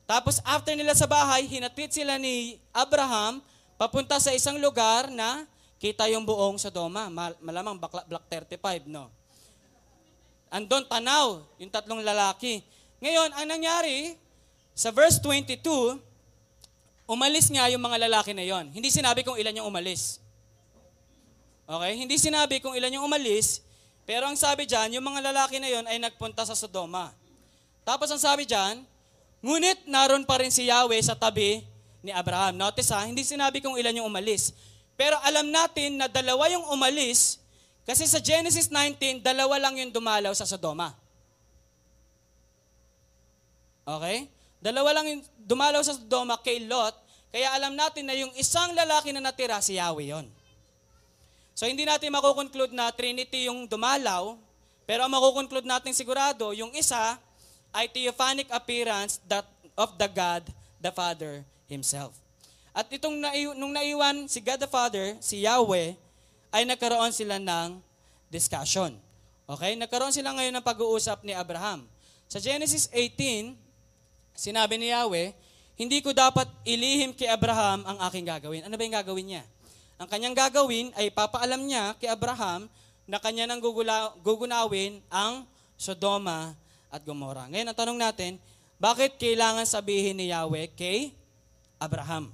tapos 0.05 0.37
after 0.45 0.77
nila 0.77 0.93
sa 0.93 1.09
bahay, 1.09 1.49
hinatid 1.49 1.89
sila 1.89 2.21
ni 2.21 2.61
Abraham 2.69 3.41
papunta 3.73 4.21
sa 4.21 4.29
isang 4.31 4.61
lugar 4.61 5.09
na 5.09 5.49
kita 5.81 6.05
yung 6.13 6.23
buong 6.23 6.61
Sodoma. 6.61 7.09
Mal- 7.09 7.37
malamang 7.41 7.75
Black, 7.81 8.05
Black 8.05 8.25
35, 8.29 8.85
no? 8.85 9.09
Andon, 10.53 10.85
tanaw, 10.85 11.41
yung 11.57 11.73
tatlong 11.73 12.05
lalaki. 12.05 12.61
Ngayon, 13.01 13.33
ang 13.33 13.47
nangyari, 13.49 14.15
sa 14.77 14.93
verse 14.93 15.19
22, 15.19 15.99
umalis 17.09 17.49
nga 17.49 17.67
yung 17.73 17.81
mga 17.81 18.07
lalaki 18.07 18.31
na 18.31 18.45
yon. 18.45 18.69
Hindi 18.71 18.93
sinabi 18.93 19.25
kung 19.25 19.35
ilan 19.35 19.57
yung 19.57 19.67
umalis. 19.67 20.21
Okay? 21.65 21.93
Hindi 21.97 22.15
sinabi 22.21 22.61
kung 22.61 22.77
ilan 22.77 23.01
yung 23.01 23.05
umalis, 23.09 23.65
pero 24.05 24.29
ang 24.29 24.37
sabi 24.37 24.69
dyan, 24.69 25.01
yung 25.01 25.05
mga 25.05 25.33
lalaki 25.33 25.57
na 25.57 25.69
yon 25.69 25.85
ay 25.89 25.97
nagpunta 25.97 26.45
sa 26.45 26.53
Sodoma. 26.53 27.09
Tapos 27.81 28.09
ang 28.13 28.21
sabi 28.21 28.45
dyan, 28.45 28.85
ngunit 29.41 29.89
naroon 29.89 30.25
pa 30.25 30.41
rin 30.41 30.53
si 30.53 30.69
Yahweh 30.69 31.01
sa 31.01 31.17
tabi 31.17 31.65
ni 32.05 32.13
Abraham. 32.13 32.53
Notice 32.53 32.93
ha, 32.93 33.05
hindi 33.05 33.25
sinabi 33.25 33.61
kung 33.65 33.77
ilan 33.77 33.97
yung 33.97 34.09
umalis. 34.09 34.53
Pero 34.93 35.17
alam 35.25 35.49
natin 35.49 35.97
na 35.97 36.05
dalawa 36.05 36.47
yung 36.53 36.69
umalis 36.69 37.41
kasi 37.85 38.09
sa 38.09 38.17
Genesis 38.17 38.69
19, 38.73 39.21
dalawa 39.21 39.61
lang 39.61 39.77
yung 39.77 39.93
dumalaw 39.93 40.33
sa 40.33 40.49
Sodoma. 40.49 40.89
Okay? 43.85 44.25
Dalawa 44.57 44.97
lang 44.97 45.05
yung 45.05 45.21
dumalaw 45.45 45.85
sa 45.85 45.93
Sodoma 45.93 46.41
kay 46.41 46.65
Lot, 46.65 46.97
kaya 47.29 47.53
alam 47.53 47.77
natin 47.77 48.09
na 48.09 48.17
yung 48.17 48.33
isang 48.33 48.73
lalaki 48.73 49.13
na 49.13 49.21
natira, 49.21 49.61
si 49.61 49.77
Yahweh 49.77 50.09
yon. 50.09 50.25
So 51.55 51.63
hindi 51.63 51.87
natin 51.87 52.11
makukonclude 52.11 52.75
na 52.75 52.91
Trinity 52.91 53.47
yung 53.47 53.63
dumalaw, 53.63 54.35
pero 54.83 55.07
ang 55.07 55.11
makukonclude 55.15 55.63
natin 55.63 55.95
sigurado, 55.95 56.51
yung 56.51 56.75
isa 56.75 57.15
ay 57.71 57.87
theophanic 57.87 58.51
appearance 58.51 59.23
that 59.23 59.47
of 59.79 59.95
the 59.95 60.07
God, 60.11 60.43
the 60.83 60.91
Father 60.91 61.47
Himself. 61.71 62.15
At 62.75 62.91
itong 62.91 63.23
nung 63.55 63.71
naiwan 63.71 64.27
si 64.27 64.43
God 64.43 64.59
the 64.59 64.67
Father, 64.67 65.15
si 65.23 65.47
Yahweh, 65.47 65.95
ay 66.51 66.67
nagkaroon 66.67 67.15
sila 67.15 67.39
ng 67.39 67.79
discussion. 68.27 68.91
Okay? 69.47 69.79
Nagkaroon 69.79 70.11
sila 70.11 70.35
ngayon 70.35 70.59
ng 70.59 70.65
pag-uusap 70.65 71.23
ni 71.23 71.31
Abraham. 71.31 71.87
Sa 72.27 72.43
Genesis 72.43 72.91
18, 72.91 73.55
sinabi 74.35 74.75
ni 74.75 74.91
Yahweh, 74.91 75.31
hindi 75.79 76.03
ko 76.03 76.11
dapat 76.11 76.51
ilihim 76.67 77.15
kay 77.15 77.31
Abraham 77.31 77.83
ang 77.87 77.97
aking 78.11 78.27
gagawin. 78.27 78.63
Ano 78.67 78.75
ba 78.75 78.83
yung 78.83 78.95
gagawin 78.95 79.27
niya? 79.35 79.43
Ang 79.95 80.07
kanyang 80.11 80.35
gagawin 80.35 80.91
ay 80.99 81.07
papaalam 81.07 81.63
niya 81.63 81.95
kay 81.95 82.11
Abraham 82.11 82.67
na 83.07 83.15
kanya 83.15 83.47
nang 83.47 83.63
gugula, 83.63 84.11
gugunawin 84.19 84.99
ang 85.07 85.47
Sodoma 85.79 86.51
at 86.91 86.99
Gomorrah. 87.07 87.47
Ngayon, 87.47 87.67
ang 87.71 87.77
tanong 87.77 87.99
natin, 87.99 88.35
bakit 88.75 89.15
kailangan 89.15 89.63
sabihin 89.63 90.19
ni 90.19 90.35
Yahweh 90.35 90.67
kay 90.75 91.15
Abraham? 91.79 92.27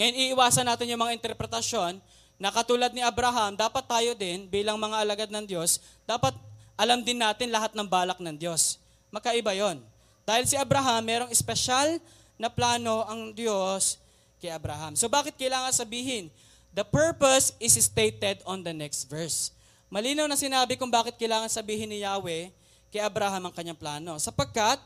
Ngayon, 0.00 0.16
iiwasan 0.16 0.64
natin 0.64 0.88
yung 0.88 1.04
mga 1.04 1.20
interpretasyon 1.20 2.00
na 2.40 2.48
katulad 2.48 2.88
ni 2.96 3.04
Abraham, 3.04 3.52
dapat 3.52 3.84
tayo 3.84 4.16
din 4.16 4.48
bilang 4.48 4.80
mga 4.80 4.96
alagad 5.04 5.28
ng 5.28 5.44
Diyos, 5.44 5.76
dapat 6.08 6.32
alam 6.72 7.04
din 7.04 7.20
natin 7.20 7.52
lahat 7.52 7.76
ng 7.76 7.84
balak 7.84 8.16
ng 8.16 8.32
Diyos. 8.40 8.80
Makaiba 9.12 9.52
yon. 9.52 9.84
Dahil 10.24 10.48
si 10.48 10.56
Abraham, 10.56 11.04
merong 11.04 11.28
espesyal 11.28 12.00
na 12.40 12.48
plano 12.48 13.04
ang 13.04 13.36
Diyos 13.36 13.99
kay 14.40 14.48
Abraham. 14.48 14.96
So 14.96 15.06
bakit 15.06 15.36
kailangan 15.36 15.70
sabihin? 15.70 16.32
The 16.72 16.82
purpose 16.82 17.52
is 17.60 17.76
stated 17.76 18.40
on 18.48 18.64
the 18.64 18.72
next 18.72 19.06
verse. 19.06 19.52
Malinaw 19.92 20.24
na 20.24 20.38
sinabi 20.38 20.80
kung 20.80 20.88
bakit 20.88 21.20
kailangan 21.20 21.52
sabihin 21.52 21.90
ni 21.90 22.00
Yahweh 22.00 22.48
kay 22.88 23.02
Abraham 23.04 23.50
ang 23.50 23.54
kanyang 23.54 23.78
plano. 23.78 24.16
Sapagkat, 24.22 24.78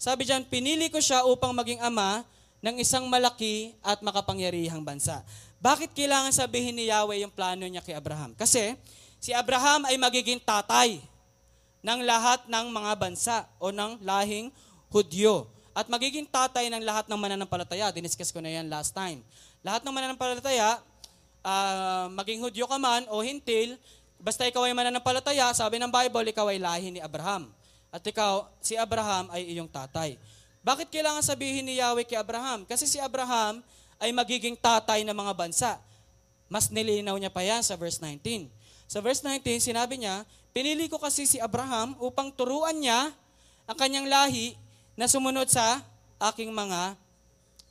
sabi 0.00 0.28
diyan, 0.28 0.46
pinili 0.46 0.92
ko 0.92 1.00
siya 1.00 1.24
upang 1.26 1.50
maging 1.52 1.80
ama 1.80 2.22
ng 2.60 2.76
isang 2.80 3.08
malaki 3.08 3.72
at 3.80 4.04
makapangyarihang 4.04 4.84
bansa. 4.84 5.24
Bakit 5.60 5.92
kailangan 5.92 6.32
sabihin 6.32 6.76
ni 6.76 6.88
Yahweh 6.88 7.24
yung 7.24 7.32
plano 7.32 7.64
niya 7.64 7.84
kay 7.84 7.96
Abraham? 7.96 8.32
Kasi 8.36 8.76
si 9.16 9.32
Abraham 9.32 9.88
ay 9.88 9.96
magiging 9.96 10.40
tatay 10.40 11.00
ng 11.80 12.00
lahat 12.04 12.44
ng 12.48 12.66
mga 12.68 12.92
bansa 12.96 13.36
o 13.56 13.72
ng 13.72 14.00
lahing 14.04 14.52
Hudyo. 14.90 15.46
At 15.80 15.88
magiging 15.88 16.28
tatay 16.28 16.68
ng 16.68 16.84
lahat 16.84 17.08
ng 17.08 17.16
mananampalataya. 17.16 17.88
Diniscuss 17.88 18.28
ko 18.28 18.44
na 18.44 18.52
yan 18.52 18.68
last 18.68 18.92
time. 18.92 19.24
Lahat 19.64 19.80
ng 19.80 19.88
mananampalataya, 19.88 20.76
uh, 21.40 22.12
maging 22.12 22.44
Hudyo 22.44 22.68
ka 22.68 22.76
man 22.76 23.08
o 23.08 23.24
hintil, 23.24 23.80
basta 24.20 24.44
ikaw 24.44 24.68
ay 24.68 24.76
mananampalataya, 24.76 25.56
sabi 25.56 25.80
ng 25.80 25.88
Bible, 25.88 26.36
ikaw 26.36 26.52
ay 26.52 26.60
lahi 26.60 26.92
ni 26.92 27.00
Abraham. 27.00 27.48
At 27.88 28.04
ikaw, 28.04 28.44
si 28.60 28.76
Abraham 28.76 29.32
ay 29.32 29.56
iyong 29.56 29.72
tatay. 29.72 30.20
Bakit 30.60 30.92
kailangan 30.92 31.24
sabihin 31.24 31.64
ni 31.64 31.80
Yahweh 31.80 32.04
kay 32.04 32.20
Abraham? 32.20 32.68
Kasi 32.68 32.84
si 32.84 33.00
Abraham 33.00 33.64
ay 33.96 34.12
magiging 34.12 34.60
tatay 34.60 35.00
ng 35.00 35.16
mga 35.16 35.32
bansa. 35.32 35.80
Mas 36.52 36.68
nilinaw 36.68 37.16
niya 37.16 37.32
pa 37.32 37.40
yan 37.40 37.64
sa 37.64 37.72
verse 37.80 38.04
19. 38.04 38.52
Sa 38.84 39.00
verse 39.00 39.24
19, 39.24 39.72
sinabi 39.72 39.96
niya, 39.96 40.28
Pinili 40.52 40.92
ko 40.92 41.00
kasi 41.00 41.24
si 41.24 41.40
Abraham 41.40 41.96
upang 42.04 42.28
turuan 42.28 42.76
niya 42.76 43.16
ang 43.64 43.76
kanyang 43.80 44.10
lahi 44.10 44.60
na 45.00 45.08
sumunod 45.08 45.48
sa 45.48 45.80
aking 46.20 46.52
mga 46.52 46.92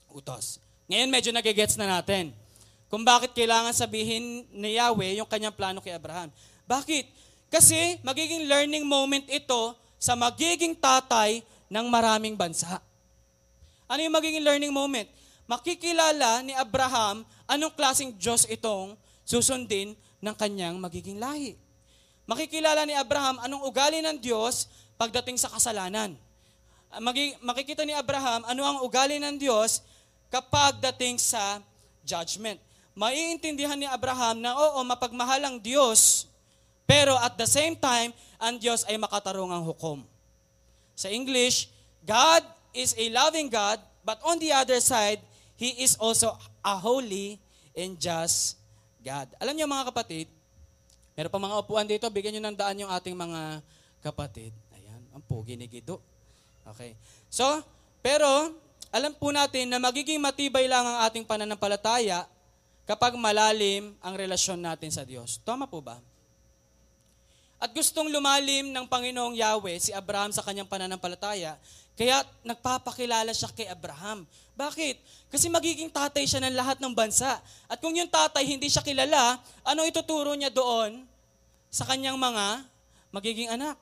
utos. 0.09 0.57
Ngayon 0.89 1.13
medyo 1.13 1.29
nagigets 1.29 1.77
na 1.77 1.85
natin 1.85 2.33
kung 2.89 3.05
bakit 3.05 3.37
kailangan 3.37 3.69
sabihin 3.69 4.49
ni 4.49 4.81
Yahweh 4.81 5.21
yung 5.21 5.29
kanyang 5.29 5.53
plano 5.53 5.77
kay 5.77 5.93
Abraham. 5.93 6.33
Bakit? 6.65 7.05
Kasi 7.53 8.01
magiging 8.01 8.49
learning 8.49 8.81
moment 8.81 9.29
ito 9.29 9.77
sa 10.01 10.17
magiging 10.17 10.73
tatay 10.73 11.45
ng 11.69 11.85
maraming 11.85 12.33
bansa. 12.33 12.81
Ano 13.85 14.01
yung 14.01 14.17
magiging 14.17 14.41
learning 14.41 14.73
moment? 14.73 15.05
makikilala 15.49 16.45
ni 16.45 16.53
Abraham 16.53 17.25
anong 17.49 17.73
klaseng 17.73 18.13
Diyos 18.13 18.45
itong 18.45 18.93
susundin 19.25 19.97
ng 20.21 20.35
kanyang 20.37 20.77
magiging 20.77 21.17
lahi. 21.17 21.57
Makikilala 22.29 22.85
ni 22.85 22.93
Abraham 22.93 23.41
anong 23.41 23.65
ugali 23.65 23.97
ng 24.05 24.21
Diyos 24.21 24.69
pagdating 25.01 25.41
sa 25.41 25.49
kasalanan. 25.49 26.13
Makikita 27.45 27.85
ni 27.85 27.93
Abraham 27.93 28.41
ano 28.49 28.61
ang 28.65 28.77
ugali 28.81 29.21
ng 29.21 29.37
Diyos 29.37 29.85
kapag 30.33 30.81
dating 30.81 31.21
sa 31.21 31.61
judgment. 32.05 32.57
Maiintindihan 32.97 33.77
ni 33.77 33.85
Abraham 33.85 34.41
na 34.41 34.57
oo, 34.57 34.79
mapagmahal 34.83 35.39
ang 35.45 35.57
Diyos, 35.61 36.25
pero 36.89 37.13
at 37.21 37.37
the 37.37 37.45
same 37.45 37.77
time, 37.77 38.09
ang 38.41 38.57
Diyos 38.57 38.83
ay 38.89 38.97
makatarungang 38.97 39.61
hukom. 39.61 40.03
Sa 40.97 41.07
English, 41.07 41.69
God 42.03 42.43
is 42.73 42.97
a 42.97 43.05
loving 43.13 43.47
God, 43.47 43.79
but 44.03 44.19
on 44.25 44.41
the 44.41 44.51
other 44.51 44.81
side, 44.81 45.21
He 45.59 45.83
is 45.83 45.99
also 45.99 46.33
a 46.63 46.75
holy 46.75 47.39
and 47.75 47.99
just 47.99 48.59
God. 49.03 49.27
Alam 49.39 49.55
niyo 49.55 49.67
mga 49.67 49.91
kapatid, 49.91 50.27
meron 51.15 51.31
pa 51.31 51.39
mga 51.39 51.59
upuan 51.61 51.87
dito, 51.87 52.07
bigyan 52.09 52.39
niyo 52.39 52.43
ng 52.47 52.57
daan 52.57 52.79
yung 52.79 52.91
ating 52.91 53.15
mga 53.15 53.63
kapatid. 54.03 54.51
Ayan, 54.75 55.03
ang 55.11 55.23
pogi 55.23 55.55
ni 55.55 55.67
Gido. 55.67 56.08
Okay. 56.75 56.93
So, 57.29 57.45
pero 58.05 58.53
alam 58.89 59.13
po 59.13 59.29
natin 59.33 59.69
na 59.69 59.77
magiging 59.77 60.21
matibay 60.21 60.65
lang 60.69 60.85
ang 60.85 60.97
ating 61.09 61.25
pananampalataya 61.25 62.25
kapag 62.89 63.13
malalim 63.17 63.93
ang 64.01 64.13
relasyon 64.17 64.57
natin 64.57 64.89
sa 64.89 65.05
Diyos. 65.05 65.37
Tama 65.45 65.69
po 65.69 65.81
ba? 65.81 66.01
At 67.59 67.75
gustong 67.75 68.07
lumalim 68.07 68.71
ng 68.71 68.85
Panginoong 68.87 69.35
Yahweh 69.35 69.77
si 69.83 69.91
Abraham 69.91 70.31
sa 70.31 70.39
kanyang 70.41 70.69
pananampalataya, 70.69 71.59
kaya 71.99 72.23
nagpapakilala 72.47 73.35
siya 73.35 73.51
kay 73.51 73.67
Abraham. 73.67 74.23
Bakit? 74.55 75.27
Kasi 75.27 75.51
magiging 75.51 75.91
tatay 75.91 76.23
siya 76.23 76.39
ng 76.47 76.55
lahat 76.55 76.79
ng 76.79 76.95
bansa. 76.95 77.35
At 77.67 77.83
kung 77.83 77.91
yung 77.91 78.07
tatay 78.07 78.47
hindi 78.47 78.71
siya 78.71 78.79
kilala, 78.79 79.35
ano 79.67 79.83
ituturo 79.83 80.31
niya 80.39 80.47
doon 80.47 81.03
sa 81.67 81.83
kanyang 81.83 82.15
mga 82.15 82.63
magiging 83.11 83.51
anak? 83.51 83.75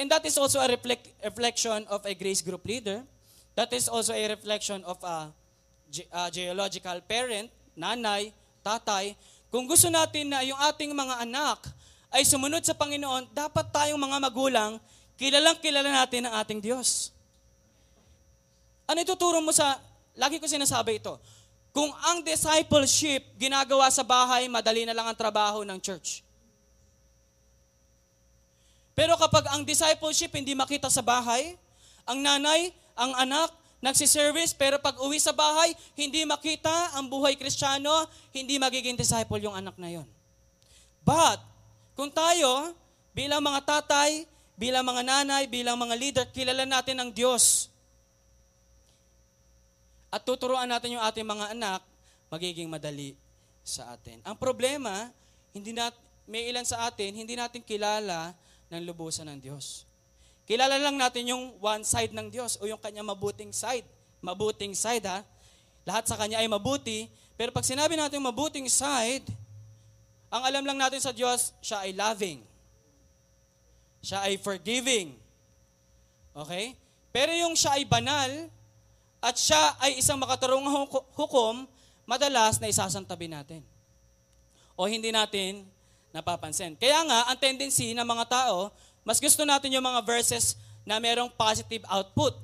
And 0.00 0.08
that 0.08 0.24
is 0.24 0.40
also 0.40 0.64
a 0.64 0.68
reflect, 0.72 1.12
reflection 1.20 1.84
of 1.92 2.00
a 2.08 2.16
grace 2.16 2.40
group 2.40 2.64
leader. 2.64 3.04
That 3.52 3.68
is 3.76 3.84
also 3.84 4.16
a 4.16 4.24
reflection 4.32 4.80
of 4.88 4.96
a, 5.04 5.28
a 6.08 6.22
geological 6.32 7.04
parent, 7.04 7.52
nanay, 7.76 8.32
tatay. 8.64 9.12
Kung 9.52 9.68
gusto 9.68 9.92
natin 9.92 10.32
na 10.32 10.40
yung 10.40 10.56
ating 10.56 10.96
mga 10.96 11.28
anak 11.28 11.68
ay 12.08 12.24
sumunod 12.24 12.64
sa 12.64 12.72
Panginoon, 12.72 13.28
dapat 13.36 13.68
tayong 13.68 14.00
mga 14.00 14.16
magulang 14.24 14.80
kilalang 15.20 15.60
kilala 15.60 15.92
natin 15.92 16.24
ang 16.24 16.40
ating 16.40 16.64
Diyos. 16.64 17.12
Ano 18.88 19.04
ituturo 19.04 19.44
mo 19.44 19.52
sa, 19.52 19.76
lagi 20.16 20.40
ko 20.40 20.48
sinasabi 20.48 20.96
ito, 20.96 21.20
kung 21.76 21.92
ang 22.08 22.24
discipleship 22.24 23.36
ginagawa 23.36 23.92
sa 23.92 24.00
bahay, 24.00 24.48
madali 24.48 24.88
na 24.88 24.96
lang 24.96 25.12
ang 25.12 25.18
trabaho 25.18 25.60
ng 25.60 25.76
church. 25.76 26.24
Pero 28.94 29.16
kapag 29.16 29.48
ang 29.50 29.62
discipleship 29.64 30.34
hindi 30.34 30.52
makita 30.52 30.90
sa 30.90 31.00
bahay, 31.00 31.56
ang 32.04 32.20
nanay, 32.20 32.74
ang 32.98 33.12
anak, 33.16 33.54
nagsiservice, 33.80 34.52
pero 34.52 34.76
pag 34.76 35.00
uwi 35.00 35.16
sa 35.16 35.32
bahay, 35.32 35.72
hindi 35.96 36.26
makita 36.28 36.92
ang 36.98 37.08
buhay 37.08 37.32
kristyano, 37.38 38.04
hindi 38.34 38.60
magiging 38.60 38.98
disciple 38.98 39.40
yung 39.40 39.56
anak 39.56 39.72
na 39.80 39.88
yon. 39.88 40.08
But, 41.00 41.40
kung 41.96 42.12
tayo, 42.12 42.76
bilang 43.16 43.40
mga 43.40 43.64
tatay, 43.64 44.28
bilang 44.60 44.84
mga 44.84 45.00
nanay, 45.00 45.48
bilang 45.48 45.80
mga 45.80 45.94
leader, 45.96 46.26
kilala 46.28 46.68
natin 46.68 47.00
ang 47.00 47.08
Diyos. 47.08 47.70
at 50.10 50.26
tuturuan 50.26 50.66
natin 50.66 50.98
yung 50.98 51.04
ating 51.06 51.22
mga 51.22 51.54
anak, 51.54 51.80
magiging 52.26 52.66
madali 52.66 53.14
sa 53.62 53.94
atin. 53.94 54.18
Ang 54.26 54.34
problema, 54.34 55.06
hindi 55.54 55.70
nat, 55.70 55.94
may 56.26 56.50
ilan 56.50 56.66
sa 56.66 56.90
atin, 56.90 57.14
hindi 57.14 57.38
natin 57.38 57.62
kilala 57.62 58.34
ng 58.70 58.82
lubusan 58.86 59.26
ng 59.28 59.38
Diyos. 59.42 59.84
Kilala 60.46 60.78
lang 60.78 60.98
natin 60.98 61.30
yung 61.30 61.54
one 61.58 61.82
side 61.86 62.10
ng 62.10 62.30
Diyos 62.30 62.58
o 62.58 62.66
yung 62.66 62.78
kanya 62.78 63.02
mabuting 63.06 63.54
side. 63.54 63.86
Mabuting 64.22 64.74
side 64.74 65.06
ha. 65.06 65.22
Lahat 65.86 66.06
sa 66.06 66.18
kanya 66.18 66.42
ay 66.42 66.48
mabuti. 66.50 67.06
Pero 67.38 67.50
pag 67.54 67.66
sinabi 67.66 67.94
natin 67.94 68.22
mabuting 68.22 68.66
side, 68.66 69.26
ang 70.30 70.42
alam 70.46 70.62
lang 70.62 70.78
natin 70.78 71.02
sa 71.02 71.10
Diyos, 71.10 71.54
siya 71.62 71.82
ay 71.86 71.94
loving. 71.94 72.42
Siya 74.02 74.26
ay 74.26 74.38
forgiving. 74.38 75.18
Okay? 76.34 76.78
Pero 77.10 77.34
yung 77.34 77.58
siya 77.58 77.78
ay 77.78 77.84
banal, 77.86 78.30
at 79.20 79.36
siya 79.36 79.76
ay 79.84 80.00
isang 80.00 80.16
makatarungang 80.16 80.88
hukom, 81.12 81.68
madalas 82.08 82.56
na 82.56 82.72
isasantabi 82.72 83.28
natin. 83.28 83.60
O 84.72 84.88
hindi 84.88 85.12
natin 85.12 85.68
napapansin. 86.10 86.74
Kaya 86.74 87.02
nga, 87.06 87.30
ang 87.30 87.38
tendency 87.38 87.94
ng 87.94 88.06
mga 88.06 88.24
tao, 88.26 88.70
mas 89.06 89.18
gusto 89.22 89.46
natin 89.46 89.72
yung 89.74 89.84
mga 89.84 90.02
verses 90.02 90.58
na 90.84 90.98
merong 90.98 91.30
positive 91.30 91.86
output. 91.86 92.34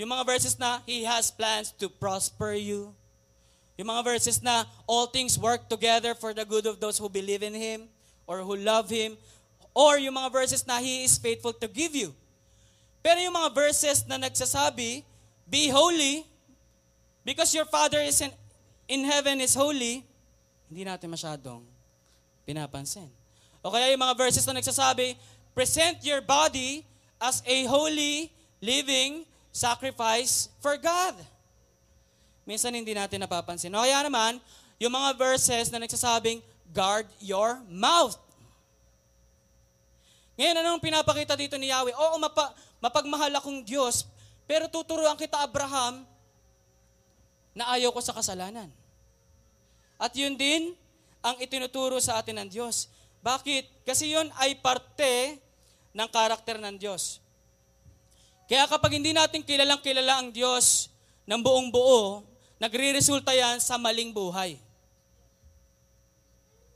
Yung 0.00 0.08
mga 0.08 0.24
verses 0.24 0.56
na, 0.56 0.80
He 0.88 1.04
has 1.04 1.28
plans 1.28 1.70
to 1.76 1.92
prosper 1.92 2.56
you. 2.56 2.96
Yung 3.76 3.88
mga 3.88 4.04
verses 4.04 4.40
na, 4.40 4.64
all 4.88 5.08
things 5.08 5.36
work 5.36 5.68
together 5.68 6.16
for 6.16 6.32
the 6.32 6.44
good 6.44 6.64
of 6.64 6.80
those 6.80 6.96
who 6.96 7.08
believe 7.08 7.44
in 7.44 7.52
Him 7.52 7.88
or 8.24 8.40
who 8.40 8.56
love 8.56 8.88
Him. 8.88 9.20
Or 9.76 10.00
yung 10.00 10.16
mga 10.16 10.32
verses 10.32 10.64
na, 10.64 10.80
He 10.80 11.04
is 11.04 11.20
faithful 11.20 11.52
to 11.52 11.68
give 11.68 11.92
you. 11.92 12.16
Pero 13.00 13.20
yung 13.20 13.36
mga 13.36 13.52
verses 13.52 14.04
na 14.08 14.16
nagsasabi, 14.16 15.04
Be 15.50 15.66
holy, 15.66 16.22
because 17.26 17.50
your 17.50 17.66
Father 17.66 17.98
is 18.00 18.22
in, 18.22 18.30
in 18.86 19.02
heaven 19.02 19.42
is 19.42 19.50
holy, 19.52 20.06
hindi 20.70 20.86
natin 20.86 21.10
masyadong 21.10 21.69
pinapansin. 22.50 23.06
O 23.62 23.70
kaya 23.70 23.94
yung 23.94 24.02
mga 24.02 24.18
verses 24.18 24.42
na 24.42 24.58
nagsasabi, 24.58 25.14
present 25.54 26.02
your 26.02 26.18
body 26.18 26.82
as 27.22 27.38
a 27.46 27.70
holy, 27.70 28.26
living 28.58 29.22
sacrifice 29.54 30.50
for 30.58 30.74
God. 30.74 31.14
Minsan 32.42 32.74
hindi 32.74 32.90
natin 32.90 33.22
napapansin. 33.22 33.70
O 33.70 33.86
kaya 33.86 34.02
naman, 34.02 34.42
yung 34.82 34.90
mga 34.90 35.14
verses 35.14 35.70
na 35.70 35.78
nagsasabing, 35.78 36.42
guard 36.74 37.06
your 37.22 37.62
mouth. 37.70 38.16
Ngayon, 40.40 40.56
anong 40.64 40.80
pinapakita 40.80 41.36
dito 41.36 41.54
ni 41.60 41.68
Yahweh? 41.68 41.92
Oo, 41.92 42.16
mapa, 42.16 42.56
mapagmahal 42.80 43.30
akong 43.36 43.60
Diyos, 43.60 44.08
pero 44.48 44.66
tuturuan 44.72 45.14
kita, 45.20 45.36
Abraham, 45.44 46.02
na 47.52 47.76
ayaw 47.76 47.92
ko 47.92 48.00
sa 48.00 48.16
kasalanan. 48.16 48.72
At 50.00 50.16
yun 50.16 50.32
din 50.32 50.72
ang 51.20 51.36
itinuturo 51.40 52.00
sa 52.00 52.20
atin 52.20 52.44
ng 52.44 52.48
Diyos. 52.48 52.88
Bakit? 53.20 53.84
Kasi 53.84 54.12
yun 54.12 54.28
ay 54.40 54.56
parte 54.56 55.36
ng 55.92 56.08
karakter 56.08 56.56
ng 56.56 56.76
Diyos. 56.80 57.20
Kaya 58.50 58.66
kapag 58.66 58.98
hindi 58.98 59.14
natin 59.14 59.44
kilalang 59.46 59.78
kilala 59.78 60.18
ang 60.18 60.34
Diyos 60.34 60.90
ng 61.28 61.38
buong 61.38 61.70
buo, 61.70 62.26
nagre-resulta 62.58 63.30
yan 63.30 63.62
sa 63.62 63.78
maling 63.78 64.10
buhay. 64.10 64.58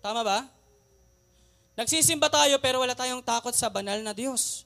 Tama 0.05 0.23
ba? 0.23 0.47
Nagsisimba 1.75 2.31
tayo 2.31 2.55
pero 2.63 2.79
wala 2.79 2.95
tayong 2.95 3.25
takot 3.25 3.51
sa 3.51 3.67
banal 3.67 3.99
na 4.05 4.15
Diyos. 4.15 4.63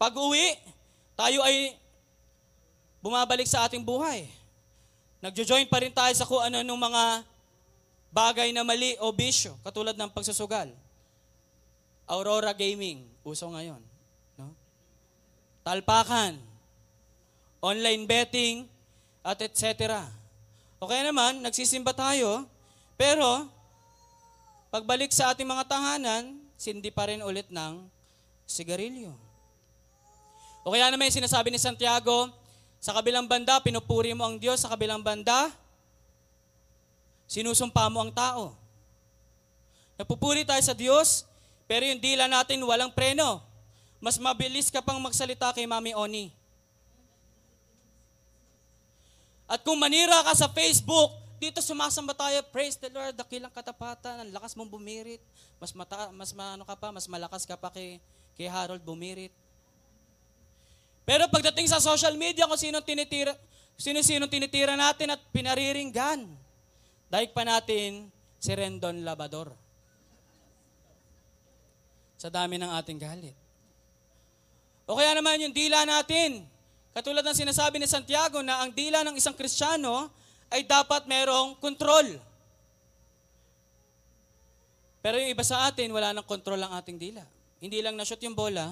Pag 0.00 0.16
uwi, 0.16 0.56
tayo 1.12 1.44
ay 1.44 1.76
bumabalik 3.04 3.44
sa 3.44 3.68
ating 3.68 3.84
buhay. 3.84 4.30
Nagjo-join 5.20 5.68
pa 5.68 5.82
rin 5.84 5.92
tayo 5.92 6.14
sa 6.16 6.24
kung 6.24 6.40
ano 6.40 6.64
ng 6.64 6.80
mga 6.80 7.04
bagay 8.12 8.52
na 8.52 8.62
mali 8.62 8.94
o 9.00 9.10
bisyo, 9.10 9.56
katulad 9.64 9.96
ng 9.96 10.12
pagsusugal. 10.12 10.68
Aurora 12.04 12.52
Gaming, 12.52 13.08
uso 13.24 13.48
ngayon. 13.48 13.80
No? 14.36 14.52
Talpakan, 15.64 16.36
online 17.64 18.04
betting, 18.04 18.68
at 19.24 19.40
etc. 19.40 20.02
Okay 20.82 21.00
naman, 21.00 21.40
nagsisimba 21.40 21.94
tayo, 21.96 22.44
pero 23.00 23.48
pagbalik 24.68 25.14
sa 25.14 25.32
ating 25.32 25.46
mga 25.46 25.64
tahanan, 25.64 26.36
sindi 26.58 26.90
pa 26.92 27.08
rin 27.08 27.22
ulit 27.22 27.48
ng 27.48 27.86
sigarilyo. 28.44 29.14
O 30.62 30.74
kaya 30.74 30.90
naman 30.90 31.08
yung 31.10 31.22
sinasabi 31.22 31.50
ni 31.50 31.58
Santiago, 31.58 32.30
sa 32.82 32.90
kabilang 32.98 33.30
banda, 33.30 33.62
pinupuri 33.62 34.10
mo 34.10 34.26
ang 34.26 34.42
Diyos. 34.42 34.58
Sa 34.58 34.66
kabilang 34.66 35.06
banda, 35.06 35.54
sinusumpa 37.32 37.88
mo 37.88 38.04
ang 38.04 38.12
tao. 38.12 38.52
Napupuri 39.96 40.44
tayo 40.44 40.60
sa 40.60 40.76
Diyos, 40.76 41.24
pero 41.64 41.88
yung 41.88 41.96
dila 41.96 42.28
natin 42.28 42.60
walang 42.60 42.92
preno. 42.92 43.40
Mas 43.96 44.20
mabilis 44.20 44.68
ka 44.68 44.84
pang 44.84 45.00
magsalita 45.00 45.48
kay 45.56 45.64
Mami 45.64 45.96
Oni. 45.96 46.28
At 49.48 49.64
kung 49.64 49.80
manira 49.80 50.20
ka 50.28 50.36
sa 50.36 50.48
Facebook, 50.52 51.16
dito 51.40 51.64
sumasamba 51.64 52.12
tayo, 52.12 52.36
praise 52.52 52.76
the 52.76 52.92
Lord, 52.92 53.16
dakilang 53.16 53.52
katapatan, 53.52 54.28
ang 54.28 54.30
lakas 54.36 54.52
mong 54.52 54.68
bumirit. 54.68 55.22
Mas 55.56 55.72
mata, 55.72 56.12
mas 56.12 56.36
ano 56.36 56.68
ka 56.68 56.76
pa, 56.76 56.92
mas 56.92 57.08
malakas 57.08 57.48
ka 57.48 57.56
pa 57.56 57.72
kay, 57.72 57.96
kay 58.36 58.48
Harold 58.50 58.84
bumirit. 58.84 59.32
Pero 61.08 61.30
pagdating 61.32 61.70
sa 61.70 61.80
social 61.80 62.12
media, 62.18 62.44
kung 62.44 62.60
sino 62.60 62.82
tinitira, 62.84 63.32
sino-sino 63.78 64.28
tinitira 64.28 64.76
natin 64.76 65.14
at 65.14 65.20
pinariringgan, 65.30 66.41
daig 67.12 67.36
pa 67.36 67.44
natin 67.44 68.08
si 68.40 68.50
Rendon 68.56 69.04
Labador. 69.04 69.52
Sa 72.16 72.32
dami 72.32 72.56
ng 72.56 72.72
ating 72.80 72.96
galit. 72.96 73.36
O 74.88 74.96
kaya 74.96 75.12
naman 75.12 75.44
yung 75.44 75.52
dila 75.52 75.84
natin, 75.84 76.48
katulad 76.96 77.20
ng 77.20 77.36
sinasabi 77.36 77.76
ni 77.76 77.84
Santiago 77.84 78.40
na 78.40 78.64
ang 78.64 78.72
dila 78.72 79.04
ng 79.04 79.20
isang 79.20 79.36
Kristiyano 79.36 80.08
ay 80.48 80.64
dapat 80.64 81.04
merong 81.04 81.60
kontrol. 81.60 82.08
Pero 85.02 85.18
yung 85.18 85.34
iba 85.34 85.44
sa 85.44 85.68
atin, 85.68 85.92
wala 85.92 86.16
nang 86.16 86.24
kontrol 86.24 86.58
ang 86.62 86.78
ating 86.80 86.96
dila. 86.96 87.26
Hindi 87.60 87.82
lang 87.82 87.98
na-shoot 87.98 88.22
yung 88.22 88.38
bola, 88.38 88.70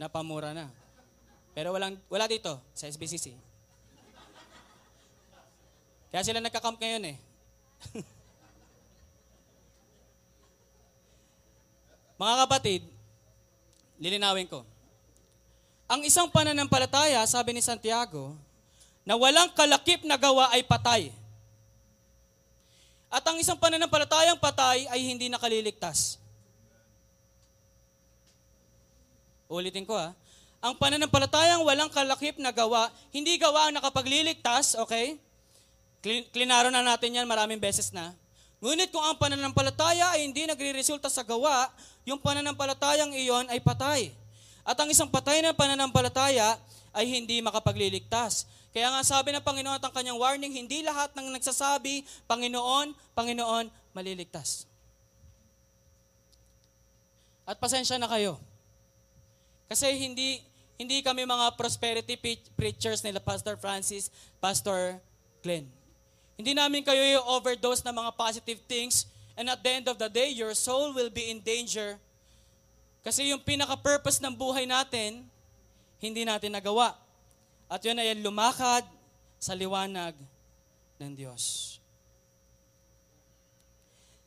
napamura 0.00 0.54
na. 0.54 0.70
Pero 1.52 1.74
walang, 1.74 1.98
wala 2.08 2.24
dito 2.30 2.56
sa 2.72 2.86
SBCC. 2.86 3.45
Kaya 6.16 6.32
sila 6.32 6.40
nagka-camp 6.40 6.80
ngayon 6.80 7.12
eh. 7.12 7.16
Mga 12.24 12.34
kapatid, 12.40 12.88
lilinawin 14.00 14.48
ko. 14.48 14.64
Ang 15.84 16.08
isang 16.08 16.32
pananampalataya, 16.32 17.20
sabi 17.28 17.52
ni 17.52 17.60
Santiago, 17.60 18.32
na 19.04 19.12
walang 19.12 19.52
kalakip 19.52 20.08
na 20.08 20.16
gawa 20.16 20.48
ay 20.56 20.64
patay. 20.64 21.12
At 23.12 23.20
ang 23.28 23.36
isang 23.36 23.60
pananampalatayang 23.60 24.40
patay 24.40 24.88
ay 24.88 25.04
hindi 25.04 25.28
nakaliligtas. 25.28 26.16
Ulitin 29.52 29.84
ko 29.84 30.00
ha. 30.00 30.16
Ang 30.64 30.80
pananampalatayang 30.80 31.60
walang 31.60 31.92
kalakip 31.92 32.40
na 32.40 32.56
gawa, 32.56 32.88
hindi 33.12 33.36
gawa 33.36 33.68
ang 33.68 33.76
nakapagliligtas, 33.76 34.80
okay? 34.80 35.20
Klinaro 36.30 36.70
na 36.70 36.86
natin 36.86 37.18
yan 37.18 37.26
maraming 37.26 37.58
beses 37.58 37.90
na. 37.90 38.14
Ngunit 38.62 38.88
kung 38.94 39.02
ang 39.02 39.18
pananampalataya 39.18 40.16
ay 40.16 40.24
hindi 40.24 40.46
nagre-resulta 40.46 41.10
sa 41.10 41.26
gawa, 41.26 41.68
yung 42.06 42.22
pananampalatayang 42.22 43.12
iyon 43.12 43.50
ay 43.50 43.58
patay. 43.60 44.14
At 44.62 44.78
ang 44.78 44.88
isang 44.88 45.10
patay 45.10 45.42
na 45.42 45.52
pananampalataya 45.52 46.56
ay 46.96 47.04
hindi 47.04 47.42
makapagliligtas. 47.44 48.48
Kaya 48.72 48.92
nga 48.92 49.02
sabi 49.04 49.32
ng 49.32 49.44
Panginoon 49.44 49.76
at 49.76 49.84
ang 49.84 49.94
kanyang 49.94 50.20
warning, 50.20 50.52
hindi 50.52 50.80
lahat 50.84 51.12
ng 51.16 51.32
nagsasabi, 51.36 52.04
Panginoon, 52.28 52.92
Panginoon, 53.12 53.68
maliligtas. 53.92 54.64
At 57.46 57.60
pasensya 57.60 58.00
na 58.00 58.08
kayo. 58.08 58.40
Kasi 59.66 59.90
hindi 59.94 60.42
hindi 60.76 61.00
kami 61.00 61.24
mga 61.24 61.56
prosperity 61.56 62.20
preachers 62.52 63.00
nila 63.00 63.16
Pastor 63.16 63.56
Francis, 63.56 64.12
Pastor 64.36 65.00
Glenn. 65.40 65.75
Hindi 66.36 66.52
namin 66.52 66.84
kayo 66.84 67.00
i-overdose 67.00 67.80
ng 67.80 67.96
mga 67.96 68.10
positive 68.12 68.60
things 68.68 69.08
and 69.36 69.48
at 69.48 69.60
the 69.60 69.72
end 69.72 69.86
of 69.88 69.96
the 69.96 70.08
day, 70.08 70.32
your 70.32 70.52
soul 70.52 70.92
will 70.92 71.12
be 71.12 71.32
in 71.32 71.40
danger. 71.40 71.96
Kasi 73.00 73.32
yung 73.32 73.40
pinaka-purpose 73.40 74.20
ng 74.20 74.32
buhay 74.36 74.68
natin, 74.68 75.24
hindi 76.00 76.22
natin 76.24 76.52
nagawa. 76.52 76.96
At 77.68 77.80
yun 77.84 77.96
ay 78.00 78.16
lumakad 78.20 78.84
sa 79.36 79.52
liwanag 79.52 80.16
ng 80.96 81.12
Diyos. 81.12 81.76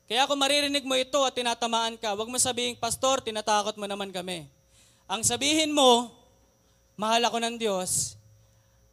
Kaya 0.10 0.26
kung 0.26 0.42
maririnig 0.42 0.82
mo 0.86 0.98
ito 0.98 1.22
at 1.22 1.38
tinatamaan 1.38 1.94
ka, 1.94 2.18
huwag 2.18 2.30
mo 2.30 2.38
sabihin, 2.42 2.74
Pastor, 2.74 3.22
tinatakot 3.22 3.78
mo 3.78 3.86
naman 3.86 4.10
kami. 4.10 4.50
Ang 5.06 5.22
sabihin 5.22 5.70
mo, 5.70 6.10
mahal 6.98 7.22
ako 7.30 7.38
ng 7.38 7.56
Diyos, 7.62 8.18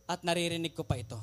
at 0.04 0.20
naririnig 0.20 0.76
ko 0.76 0.84
pa 0.84 1.00
ito. 1.00 1.16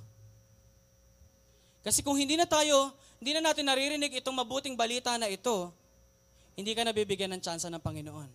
Kasi 1.83 1.99
kung 1.99 2.15
hindi 2.15 2.39
na 2.39 2.47
tayo, 2.47 2.95
hindi 3.19 3.35
na 3.35 3.51
natin 3.51 3.67
naririnig 3.67 4.23
itong 4.23 4.39
mabuting 4.39 4.79
balita 4.79 5.19
na 5.19 5.27
ito, 5.27 5.69
hindi 6.55 6.71
ka 6.71 6.87
nabibigyan 6.87 7.35
ng 7.35 7.41
tsansa 7.43 7.67
ng 7.67 7.83
Panginoon. 7.83 8.29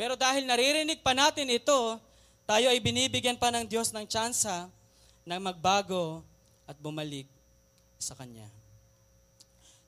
Pero 0.00 0.16
dahil 0.16 0.48
naririnig 0.48 1.04
pa 1.04 1.12
natin 1.12 1.52
ito, 1.52 2.00
tayo 2.48 2.66
ay 2.72 2.80
binibigyan 2.80 3.36
pa 3.36 3.52
ng 3.52 3.68
Diyos 3.68 3.92
ng 3.92 4.08
tsansa 4.08 4.72
na 5.22 5.36
magbago 5.38 6.24
at 6.64 6.74
bumalik 6.80 7.28
sa 8.00 8.16
Kanya. 8.16 8.48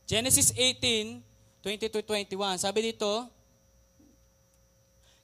Genesis 0.05 0.53
18, 0.53 1.25
20-21, 1.65 2.61
sabi 2.61 2.93
dito, 2.93 3.25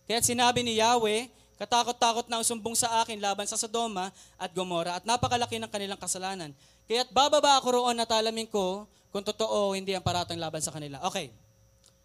Kaya 0.08 0.24
sinabi 0.24 0.64
ni 0.64 0.80
Yahweh, 0.80 1.28
katakot-takot 1.60 2.24
na 2.32 2.40
ang 2.40 2.46
sumbong 2.46 2.72
sa 2.72 3.04
akin 3.04 3.20
laban 3.20 3.44
sa 3.44 3.60
Sodoma 3.60 4.08
at 4.40 4.48
Gomora 4.56 4.96
at 4.96 5.04
napakalaki 5.04 5.60
ng 5.60 5.68
kanilang 5.68 6.00
kasalanan. 6.00 6.56
Kaya't 6.88 7.12
bababa 7.12 7.60
ako 7.60 7.76
roon 7.76 8.00
at 8.00 8.08
alamin 8.08 8.48
ko 8.48 8.88
kung 9.12 9.20
totoo 9.20 9.76
hindi 9.76 9.92
ang 9.92 10.00
paratang 10.00 10.40
laban 10.40 10.64
sa 10.64 10.72
kanila. 10.72 11.04
Okay. 11.04 11.28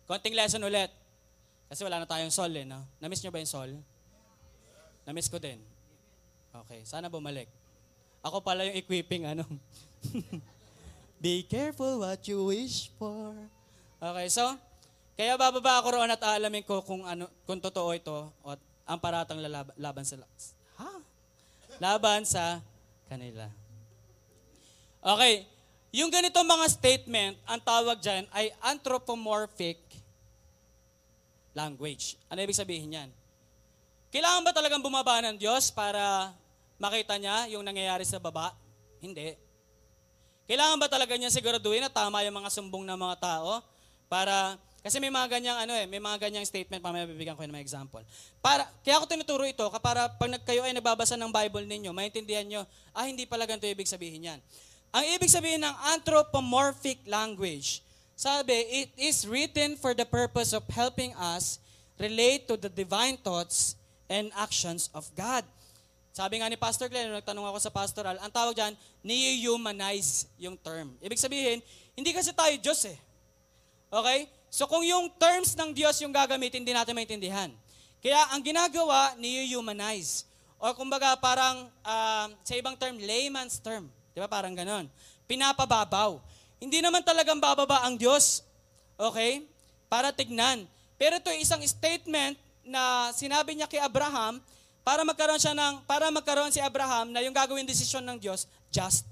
Konting 0.03 0.35
lesson 0.35 0.59
ulit. 0.59 0.91
Kasi 1.71 1.81
wala 1.87 2.03
na 2.03 2.05
tayong 2.05 2.35
sol 2.35 2.51
eh, 2.51 2.67
no? 2.67 2.83
Namiss 2.99 3.23
nyo 3.23 3.31
ba 3.31 3.39
yung 3.39 3.49
sol? 3.49 3.71
Namiss 5.07 5.31
ko 5.31 5.39
din. 5.39 5.57
Okay, 6.51 6.83
sana 6.83 7.07
bumalik. 7.07 7.47
Ako 8.21 8.43
pala 8.43 8.67
yung 8.67 8.77
equipping, 8.77 9.25
ano? 9.25 9.47
Be 11.23 11.47
careful 11.47 12.03
what 12.03 12.21
you 12.27 12.43
wish 12.51 12.91
for. 12.99 13.33
Okay, 13.97 14.27
so, 14.29 14.43
kaya 15.15 15.39
bababa 15.39 15.79
ako 15.79 15.95
roon 15.95 16.11
at 16.11 16.21
aalamin 16.21 16.61
ko 16.61 16.83
kung 16.83 17.07
ano 17.07 17.31
kung 17.47 17.57
totoo 17.63 17.95
ito 17.95 18.29
at 18.43 18.59
ang 18.85 19.01
paratang 19.01 19.41
lalab- 19.41 19.73
laban 19.75 20.05
sa 20.05 20.15
ha? 20.77 20.91
Laban 21.81 22.23
sa 22.23 22.61
kanila. 23.09 23.49
Okay. 25.01 25.45
Yung 25.95 26.11
ganito 26.11 26.37
mga 26.43 26.67
statement, 26.69 27.35
ang 27.47 27.61
tawag 27.61 27.97
dyan 28.03 28.27
ay 28.35 28.51
anthropomorphic 28.61 29.79
language. 31.55 32.19
Ano 32.27 32.43
ibig 32.43 32.57
sabihin 32.57 32.99
yan? 32.99 33.09
Kailangan 34.11 34.43
ba 34.43 34.51
talagang 34.51 34.83
bumaba 34.83 35.23
ng 35.23 35.39
Diyos 35.39 35.71
para 35.71 36.35
makita 36.75 37.15
niya 37.15 37.47
yung 37.51 37.63
nangyayari 37.63 38.03
sa 38.03 38.19
baba? 38.19 38.51
Hindi. 38.99 39.39
Kailangan 40.45 40.77
ba 40.77 40.87
talaga 40.91 41.15
niya 41.15 41.33
siguraduhin 41.33 41.81
na 41.81 41.91
tama 41.91 42.21
yung 42.21 42.37
mga 42.43 42.53
sumbong 42.53 42.85
ng 42.85 42.99
mga 42.99 43.15
tao 43.17 43.63
para 44.05 44.59
kasi 44.85 45.01
may 45.01 45.09
mga 45.09 45.41
ganyang 45.41 45.65
ano 45.65 45.73
eh, 45.73 45.89
may 45.89 45.97
mga 45.97 46.29
ganyang 46.29 46.45
statement 46.45 46.77
pa 46.77 46.93
may 46.93 47.09
bibigyan 47.09 47.33
ko 47.33 47.41
ng 47.41 47.57
mga 47.57 47.65
example. 47.65 48.05
Para 48.37 48.69
kaya 48.85 49.01
ako 49.01 49.09
tinuturo 49.09 49.41
ito 49.41 49.65
para 49.81 50.05
pag 50.05 50.29
kayo 50.45 50.61
ay 50.61 50.77
nagbabasa 50.77 51.17
ng 51.17 51.33
Bible 51.33 51.65
ninyo, 51.65 51.89
maintindihan 51.89 52.45
nyo, 52.45 52.61
ah 52.93 53.09
hindi 53.09 53.25
pala 53.25 53.49
ganito 53.49 53.65
ibig 53.65 53.89
sabihin 53.89 54.29
yan. 54.29 54.39
Ang 54.93 55.17
ibig 55.17 55.33
sabihin 55.33 55.65
ng 55.65 55.75
anthropomorphic 55.97 57.01
language, 57.09 57.81
sabi, 58.13 58.53
it 58.85 58.93
is 58.95 59.25
written 59.25 59.73
for 59.73 59.97
the 59.97 60.05
purpose 60.05 60.53
of 60.53 60.61
helping 60.69 61.17
us 61.17 61.57
relate 61.97 62.45
to 62.45 62.53
the 62.53 62.69
divine 62.69 63.17
thoughts 63.17 63.73
and 64.05 64.29
actions 64.37 64.93
of 64.93 65.09
God. 65.17 65.43
Sabi 66.15 66.39
nga 66.39 66.47
ni 66.47 66.55
Pastor 66.55 66.87
Glenn, 66.87 67.11
nagtanong 67.11 67.43
ako 67.43 67.59
sa 67.59 67.73
pastoral, 67.73 68.15
ang 68.21 68.31
tawag 68.31 68.55
dyan, 68.55 68.71
ni-humanize 69.03 70.31
yung 70.39 70.55
term. 70.55 70.95
Ibig 71.03 71.19
sabihin, 71.19 71.59
hindi 71.91 72.15
kasi 72.15 72.31
tayo 72.31 72.55
Diyos 72.55 72.87
eh. 72.87 72.95
Okay? 73.91 74.31
So 74.55 74.71
kung 74.71 74.87
yung 74.87 75.11
terms 75.19 75.51
ng 75.59 75.75
Diyos 75.75 75.99
yung 75.99 76.15
gagamitin, 76.15 76.63
hindi 76.63 76.71
natin 76.71 76.95
maintindihan. 76.95 77.51
Kaya 77.99 78.31
ang 78.31 78.39
ginagawa, 78.39 79.11
ni-humanize. 79.19 80.23
O 80.55 80.71
kumbaga 80.71 81.11
parang, 81.19 81.67
uh, 81.83 82.31
sa 82.39 82.55
ibang 82.55 82.79
term, 82.79 82.95
layman's 82.95 83.59
term. 83.59 83.91
Di 84.15 84.23
ba? 84.23 84.31
Parang 84.31 84.55
ganon. 84.55 84.87
Pinapababaw. 85.27 86.23
Hindi 86.55 86.79
naman 86.79 87.03
talagang 87.03 87.35
bababa 87.35 87.83
ang 87.83 87.99
Diyos. 87.99 88.47
Okay? 88.95 89.43
Para 89.91 90.15
tignan. 90.15 90.63
Pero 90.95 91.19
ito 91.19 91.27
isang 91.35 91.59
statement 91.67 92.39
na 92.63 93.11
sinabi 93.11 93.59
niya 93.59 93.67
kay 93.67 93.83
Abraham 93.83 94.39
para 94.87 95.03
magkaroon 95.03 95.41
siya 95.41 95.51
ng 95.51 95.83
para 95.83 96.07
magkaroon 96.07 96.55
si 96.55 96.63
Abraham 96.63 97.11
na 97.11 97.19
yung 97.19 97.35
gagawin 97.35 97.67
desisyon 97.67 98.07
ng 98.07 98.23
Diyos 98.23 98.47
just. 98.71 99.03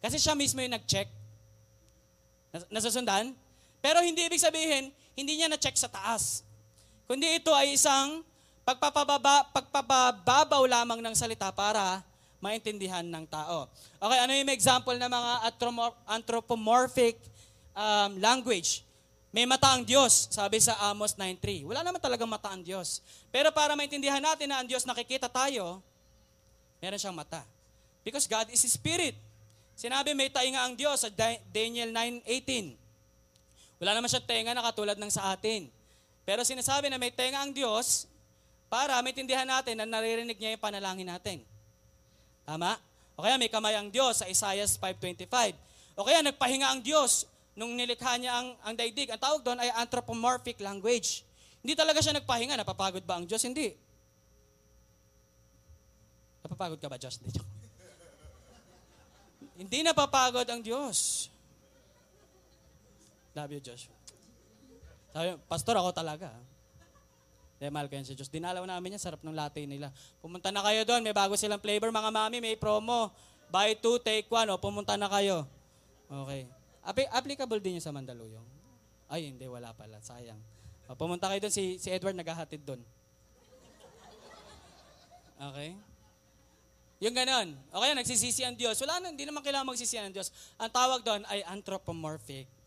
Kasi 0.00 0.16
siya 0.16 0.32
mismo 0.32 0.64
yung 0.64 0.72
nag-check. 0.72 1.12
Nasusundan? 2.72 3.36
Pero 3.78 4.02
hindi 4.02 4.26
ibig 4.26 4.42
sabihin, 4.42 4.90
hindi 5.14 5.38
niya 5.38 5.50
na-check 5.50 5.74
sa 5.74 5.90
taas. 5.90 6.46
Kundi 7.08 7.40
ito 7.40 7.50
ay 7.54 7.74
isang 7.74 8.20
pagpapababa, 8.66 9.48
pagpapababaw 9.54 10.62
lamang 10.68 11.00
ng 11.00 11.14
salita 11.16 11.48
para 11.54 12.04
maintindihan 12.38 13.02
ng 13.02 13.24
tao. 13.26 13.66
Okay, 13.98 14.18
ano 14.22 14.32
yung 14.36 14.52
example 14.52 14.94
ng 14.94 15.10
mga 15.10 15.32
anthropomorphic 16.06 17.18
um, 17.74 18.20
language? 18.20 18.84
May 19.28 19.44
mata 19.44 19.68
ang 19.76 19.84
Diyos, 19.84 20.32
sabi 20.32 20.56
sa 20.56 20.76
Amos 20.88 21.12
9.3. 21.12 21.68
Wala 21.68 21.84
naman 21.84 22.00
talagang 22.00 22.30
mata 22.30 22.48
ang 22.48 22.64
Diyos. 22.64 23.04
Pero 23.28 23.52
para 23.52 23.76
maintindihan 23.76 24.22
natin 24.24 24.48
na 24.48 24.64
ang 24.64 24.66
Diyos 24.68 24.88
nakikita 24.88 25.28
tayo, 25.28 25.84
meron 26.80 26.96
siyang 26.96 27.16
mata. 27.16 27.44
Because 28.00 28.24
God 28.24 28.48
is 28.48 28.64
Spirit. 28.64 29.12
Sinabi 29.76 30.16
may 30.16 30.32
tainga 30.32 30.64
ang 30.64 30.74
Diyos 30.74 31.04
sa 31.04 31.10
Daniel 31.52 31.92
9.18. 31.92 32.87
Wala 33.78 33.94
naman 33.94 34.10
siyang 34.10 34.26
tenga 34.26 34.52
na 34.54 34.62
katulad 34.66 34.98
ng 34.98 35.10
sa 35.10 35.34
atin. 35.34 35.70
Pero 36.26 36.42
sinasabi 36.42 36.90
na 36.90 36.98
may 36.98 37.14
tenga 37.14 37.40
ang 37.40 37.54
Diyos 37.54 38.10
para 38.68 38.98
maintindihan 39.00 39.48
natin 39.48 39.80
na 39.80 39.86
naririnig 39.88 40.36
niya 40.36 40.54
yung 40.58 40.62
panalangin 40.62 41.08
natin. 41.08 41.40
Tama? 42.44 42.76
O 43.16 43.24
kaya 43.24 43.40
may 43.40 43.48
kamay 43.50 43.74
ang 43.74 43.88
Diyos 43.88 44.20
sa 44.20 44.26
Isaiah 44.28 44.66
5.25. 44.66 45.26
O 45.98 46.04
kaya 46.04 46.22
nagpahinga 46.22 46.68
ang 46.68 46.80
Diyos 46.84 47.26
nung 47.58 47.74
nilikha 47.74 48.14
niya 48.20 48.38
ang, 48.38 48.54
ang 48.62 48.74
daigdig. 48.78 49.10
Ang 49.10 49.18
tawag 49.18 49.42
doon 49.42 49.58
ay 49.58 49.74
anthropomorphic 49.74 50.62
language. 50.62 51.26
Hindi 51.58 51.74
talaga 51.74 51.98
siya 51.98 52.14
nagpahinga. 52.14 52.54
Napapagod 52.54 53.02
ba 53.02 53.18
ang 53.18 53.26
Diyos? 53.26 53.42
Hindi. 53.42 53.74
Napapagod 56.48 56.78
ka 56.78 56.88
ba, 56.88 56.96
Josh? 56.96 57.18
Hindi, 57.18 57.40
Hindi 59.58 59.78
napapagod 59.82 60.46
ang 60.46 60.62
Diyos. 60.62 61.28
Love 63.38 63.54
you, 63.54 63.62
Josh. 63.62 63.86
Sabi, 65.14 65.38
Pastor, 65.46 65.78
ako 65.78 65.94
talaga. 65.94 66.34
Dahil 67.62 67.70
mahal 67.70 67.86
ko 67.86 67.94
yan 67.94 68.06
si 68.06 68.18
Diyos. 68.18 68.26
Dinalaw 68.26 68.66
namin 68.66 68.98
yan, 68.98 69.02
sarap 69.02 69.22
ng 69.22 69.30
latte 69.30 69.62
nila. 69.62 69.94
Pumunta 70.18 70.50
na 70.50 70.58
kayo 70.66 70.82
doon, 70.82 71.06
may 71.06 71.14
bago 71.14 71.38
silang 71.38 71.62
flavor. 71.62 71.94
Mga 71.94 72.10
mami, 72.10 72.42
may 72.42 72.58
promo. 72.58 73.14
Buy 73.46 73.78
two, 73.78 74.02
take 74.02 74.26
one. 74.26 74.50
O, 74.50 74.58
pumunta 74.58 74.98
na 74.98 75.06
kayo. 75.06 75.46
Okay. 76.10 76.50
App- 76.82 77.14
applicable 77.14 77.62
din 77.62 77.78
yung 77.78 77.86
sa 77.86 77.94
Mandaluyong. 77.94 78.42
Ay, 79.06 79.30
hindi, 79.30 79.46
wala 79.46 79.70
pala. 79.70 80.02
Sayang. 80.02 80.38
O, 80.90 80.98
pumunta 80.98 81.30
kayo 81.30 81.46
doon, 81.46 81.54
si, 81.54 81.78
si 81.78 81.94
Edward 81.94 82.18
naghahatid 82.18 82.66
doon. 82.66 82.82
Okay? 85.38 85.78
Yung 87.06 87.14
ganon. 87.14 87.54
Okay, 87.70 87.90
nagsisisi 87.94 88.42
ang 88.42 88.58
Diyos. 88.58 88.74
Wala 88.82 88.98
na, 88.98 89.14
hindi 89.14 89.22
naman 89.22 89.46
kailangan 89.46 89.70
magsisi 89.70 89.94
ang 89.94 90.10
Diyos. 90.10 90.34
Ang 90.58 90.70
tawag 90.74 91.06
doon 91.06 91.22
ay 91.30 91.46
anthropomorphic 91.46 92.57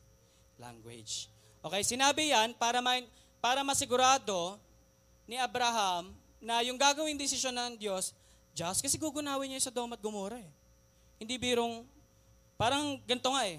language. 0.62 1.26
Okay, 1.66 1.82
sinabi 1.82 2.30
yan 2.30 2.54
para, 2.54 2.78
ma- 2.78 3.10
para 3.42 3.66
masigurado 3.66 4.62
ni 5.26 5.34
Abraham 5.42 6.14
na 6.38 6.62
yung 6.62 6.78
gagawin 6.78 7.18
desisyon 7.18 7.54
ng 7.58 7.74
Diyos, 7.82 8.14
just 8.54 8.86
kasi 8.86 9.02
gugunawin 9.02 9.50
niya 9.50 9.70
sa 9.70 9.74
Dom 9.74 9.90
at 9.94 10.02
Gomora 10.02 10.38
eh. 10.38 10.52
Hindi 11.18 11.42
birong, 11.42 11.82
parang 12.58 13.02
ganito 13.06 13.30
nga 13.34 13.46
eh. 13.50 13.58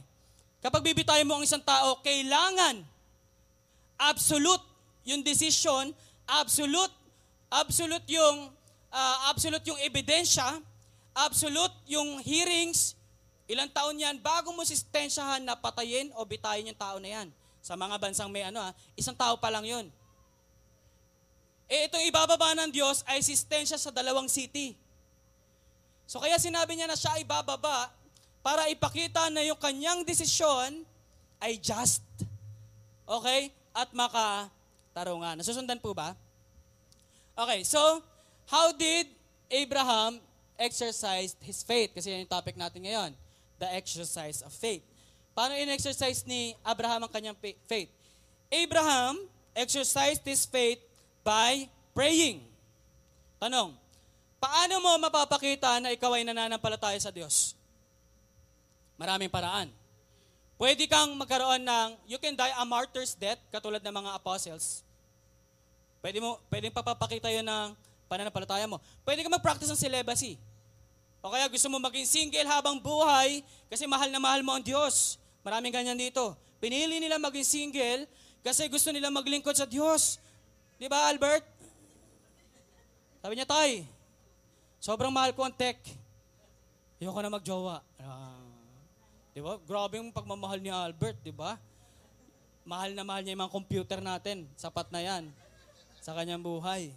Kapag 0.63 0.83
bibitayin 0.83 1.27
mo 1.27 1.39
ang 1.39 1.47
isang 1.47 1.63
tao, 1.63 1.99
kailangan 2.03 2.87
absolute 3.99 4.63
yung 5.03 5.23
decision, 5.23 5.91
absolute, 6.27 6.95
absolute 7.51 8.07
yung, 8.11 8.51
uh, 8.91 9.17
absolute 9.31 9.63
yung 9.67 9.79
ebidensya, 9.83 10.63
absolute 11.15 11.75
yung 11.91 12.23
hearings, 12.23 12.95
ilang 13.53 13.69
taon 13.69 14.01
yan, 14.01 14.17
bago 14.17 14.49
mo 14.57 14.65
sistensyahan 14.65 15.45
na 15.45 15.53
patayin 15.53 16.09
o 16.17 16.25
bitayin 16.25 16.73
yung 16.73 16.81
tao 16.81 16.97
na 16.97 17.21
yan. 17.21 17.29
Sa 17.61 17.77
mga 17.77 18.01
bansang 18.01 18.33
may 18.33 18.49
ano 18.49 18.65
ha, 18.65 18.73
isang 18.97 19.13
tao 19.13 19.37
pa 19.37 19.53
lang 19.53 19.69
yun. 19.69 19.87
Eh 21.69 21.87
itong 21.87 22.03
ibababa 22.09 22.57
ng 22.57 22.73
Diyos 22.73 23.05
ay 23.05 23.21
sistensya 23.21 23.77
sa 23.77 23.93
dalawang 23.93 24.27
city. 24.27 24.73
So 26.09 26.19
kaya 26.19 26.41
sinabi 26.41 26.75
niya 26.75 26.89
na 26.89 26.97
siya 26.97 27.21
ay 27.21 27.25
bababa 27.29 27.93
para 28.43 28.67
ipakita 28.73 29.31
na 29.31 29.45
yung 29.45 29.61
kanyang 29.61 30.03
desisyon 30.03 30.83
ay 31.39 31.61
just. 31.61 32.03
Okay? 33.05 33.53
At 33.73 33.93
makatarungan. 33.93 35.39
Nasusundan 35.39 35.79
po 35.81 35.95
ba? 35.97 36.17
Okay, 37.33 37.65
so 37.65 37.81
how 38.51 38.75
did 38.77 39.09
Abraham 39.49 40.21
exercise 40.61 41.39
his 41.41 41.65
faith? 41.65 41.97
Kasi 41.97 42.13
yan 42.13 42.29
yung 42.29 42.33
topic 42.33 42.59
natin 42.59 42.85
ngayon. 42.85 43.13
The 43.63 43.71
exercise 43.71 44.43
of 44.43 44.51
faith. 44.51 44.83
Paano 45.39 45.55
in-exercise 45.55 46.27
ni 46.27 46.59
Abraham 46.67 47.07
ang 47.07 47.13
kanyang 47.15 47.39
faith? 47.39 47.87
Abraham 48.51 49.23
exercised 49.55 50.27
his 50.27 50.43
faith 50.43 50.83
by 51.23 51.71
praying. 51.95 52.43
Tanong, 53.39 53.79
Paano 54.43 54.75
mo 54.83 54.91
mapapakita 54.99 55.79
na 55.79 55.95
ikaw 55.95 56.19
ay 56.19 56.27
nananampalataya 56.27 56.99
sa 56.99 57.15
Diyos? 57.15 57.55
Maraming 58.99 59.31
paraan. 59.31 59.71
Pwede 60.59 60.91
kang 60.91 61.15
magkaroon 61.15 61.63
ng, 61.63 61.89
you 62.11 62.19
can 62.19 62.35
die 62.35 62.51
a 62.59 62.67
martyr's 62.67 63.15
death, 63.15 63.39
katulad 63.55 63.79
ng 63.79 63.95
mga 63.95 64.19
apostles. 64.19 64.83
Pwede 66.03 66.19
mo, 66.19 66.43
pwedeng 66.51 66.75
papapakita 66.75 67.31
yun 67.31 67.47
ng 67.47 67.71
pananampalataya 68.11 68.67
mo. 68.67 68.83
Pwede 69.07 69.23
ka 69.23 69.31
mag-practice 69.31 69.71
ng 69.71 69.79
celibacy. 69.79 70.35
O 71.23 71.31
kaya 71.31 71.47
gusto 71.47 71.71
mo 71.71 71.79
maging 71.79 72.03
single 72.03 72.51
habang 72.51 72.83
buhay 72.83 73.47
kasi 73.71 73.87
mahal 73.87 74.11
na 74.11 74.19
mahal 74.19 74.43
mo 74.43 74.59
ang 74.59 74.65
Diyos. 74.67 75.23
Maraming 75.47 75.71
ganyan 75.71 75.95
dito. 75.95 76.35
Pinili 76.59 76.99
nila 76.99 77.23
maging 77.23 77.47
single 77.47 78.03
kasi 78.43 78.67
gusto 78.67 78.91
nila 78.91 79.07
maglingkod 79.07 79.55
sa 79.55 79.63
Diyos. 79.63 80.19
Di 80.83 80.91
ba, 80.91 81.07
Albert? 81.07 81.47
Sabi 83.23 83.39
niya, 83.39 83.47
Tay, 83.47 83.87
sobrang 84.83 85.15
mahal 85.15 85.31
ko 85.31 85.47
ang 85.47 85.55
tech. 85.55 85.79
Ayoko 86.99 87.23
na 87.23 87.31
magjowa. 87.31 87.79
Ah, 88.03 88.43
di 89.31 89.39
ba? 89.39 89.63
Grabe 89.63 90.03
yung 90.03 90.11
pagmamahal 90.11 90.59
ni 90.59 90.75
Albert, 90.75 91.23
di 91.23 91.31
ba? 91.31 91.55
Mahal 92.67 92.99
na 92.99 93.07
mahal 93.07 93.23
niya 93.23 93.39
yung 93.39 93.47
mga 93.47 93.55
computer 93.55 93.99
natin. 94.03 94.51
Sapat 94.59 94.91
na 94.91 94.99
yan 94.99 95.31
sa 96.03 96.19
kanyang 96.19 96.43
buhay. 96.43 96.91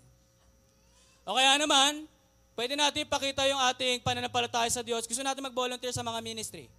O 1.29 1.37
kaya 1.37 1.61
naman, 1.61 2.09
pwede 2.55 2.73
natin 2.73 3.03
ipakita 3.05 3.45
yung 3.45 3.61
ating 3.69 4.01
pananampalataya 4.01 4.71
sa 4.71 4.81
Diyos. 4.81 5.05
Gusto 5.05 5.21
natin 5.21 5.43
mag-volunteer 5.43 5.91
sa 5.91 6.01
mga 6.01 6.19
ministry. 6.23 6.71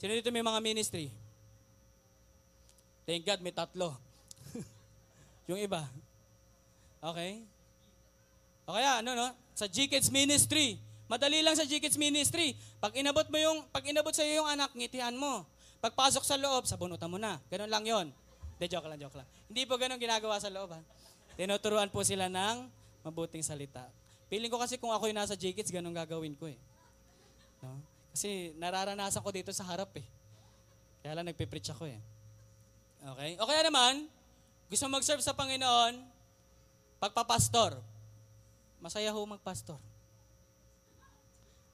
Sino 0.00 0.16
dito 0.16 0.32
may 0.32 0.40
mga 0.40 0.62
ministry? 0.64 1.12
Thank 3.04 3.26
God, 3.26 3.40
may 3.42 3.52
tatlo. 3.52 3.98
yung 5.50 5.60
iba. 5.60 5.84
Okay? 7.02 7.42
O 8.70 8.78
kaya, 8.78 9.02
ano, 9.02 9.18
no? 9.18 9.28
Sa 9.52 9.66
G-Kids 9.66 10.14
Ministry. 10.14 10.78
Madali 11.10 11.42
lang 11.42 11.58
sa 11.58 11.66
G-Kids 11.66 11.98
Ministry. 11.98 12.54
Pag 12.78 12.94
inabot 12.94 13.26
mo 13.26 13.36
yung, 13.36 13.66
pag 13.74 13.82
inabot 13.82 14.14
sa 14.14 14.22
iyo 14.22 14.46
yung 14.46 14.48
anak, 14.48 14.70
ngitian 14.78 15.18
mo. 15.18 15.42
Pagpasok 15.82 16.22
sa 16.22 16.38
loob, 16.38 16.70
sabunutan 16.70 17.10
mo 17.10 17.18
na. 17.18 17.42
Ganun 17.50 17.66
lang 17.66 17.84
yon. 17.84 18.06
De, 18.62 18.70
joke 18.70 18.86
lang, 18.86 19.00
joke 19.00 19.18
lang. 19.18 19.26
Hindi 19.50 19.66
po 19.66 19.74
ganun 19.74 19.98
ginagawa 19.98 20.38
sa 20.38 20.52
loob, 20.52 20.70
ha? 20.70 20.80
Tinuturuan 21.34 21.88
po 21.90 22.04
sila 22.06 22.28
ng 22.30 22.68
mabuting 23.02 23.42
salita. 23.42 23.88
Feeling 24.30 24.48
ko 24.48 24.62
kasi 24.62 24.78
kung 24.78 24.94
ako 24.94 25.10
yung 25.10 25.18
nasa 25.18 25.34
J-Kids, 25.34 25.74
ganun 25.74 25.90
gagawin 25.90 26.38
ko 26.38 26.46
eh. 26.46 26.54
No? 27.60 27.82
Kasi 28.14 28.54
nararanasan 28.54 29.20
ko 29.20 29.30
dito 29.34 29.50
sa 29.50 29.66
harap 29.66 29.90
eh. 29.98 30.06
Kaya 31.02 31.18
lang 31.18 31.26
nagpipreach 31.26 31.74
ako 31.74 31.90
eh. 31.90 31.98
Okay? 33.02 33.30
O 33.42 33.48
kaya 33.50 33.66
naman, 33.66 34.06
gusto 34.70 34.86
mag-serve 34.86 35.18
sa 35.18 35.34
Panginoon, 35.34 35.98
pagpapastor. 37.02 37.74
Masaya 38.78 39.10
ho 39.10 39.20
magpastor. 39.26 39.82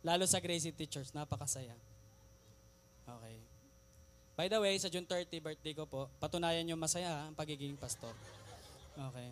Lalo 0.00 0.24
sa 0.24 0.40
Gracie 0.40 0.72
Teachers, 0.72 1.12
napakasaya. 1.12 1.76
Okay. 3.04 3.36
By 4.38 4.46
the 4.48 4.58
way, 4.62 4.78
sa 4.78 4.88
June 4.88 5.04
30 5.04 5.44
birthday 5.44 5.74
ko 5.74 5.84
po, 5.84 6.08
patunayan 6.22 6.64
nyo 6.64 6.76
masaya 6.78 7.26
ang 7.26 7.34
pagiging 7.34 7.76
pastor. 7.76 8.14
Okay. 8.96 9.28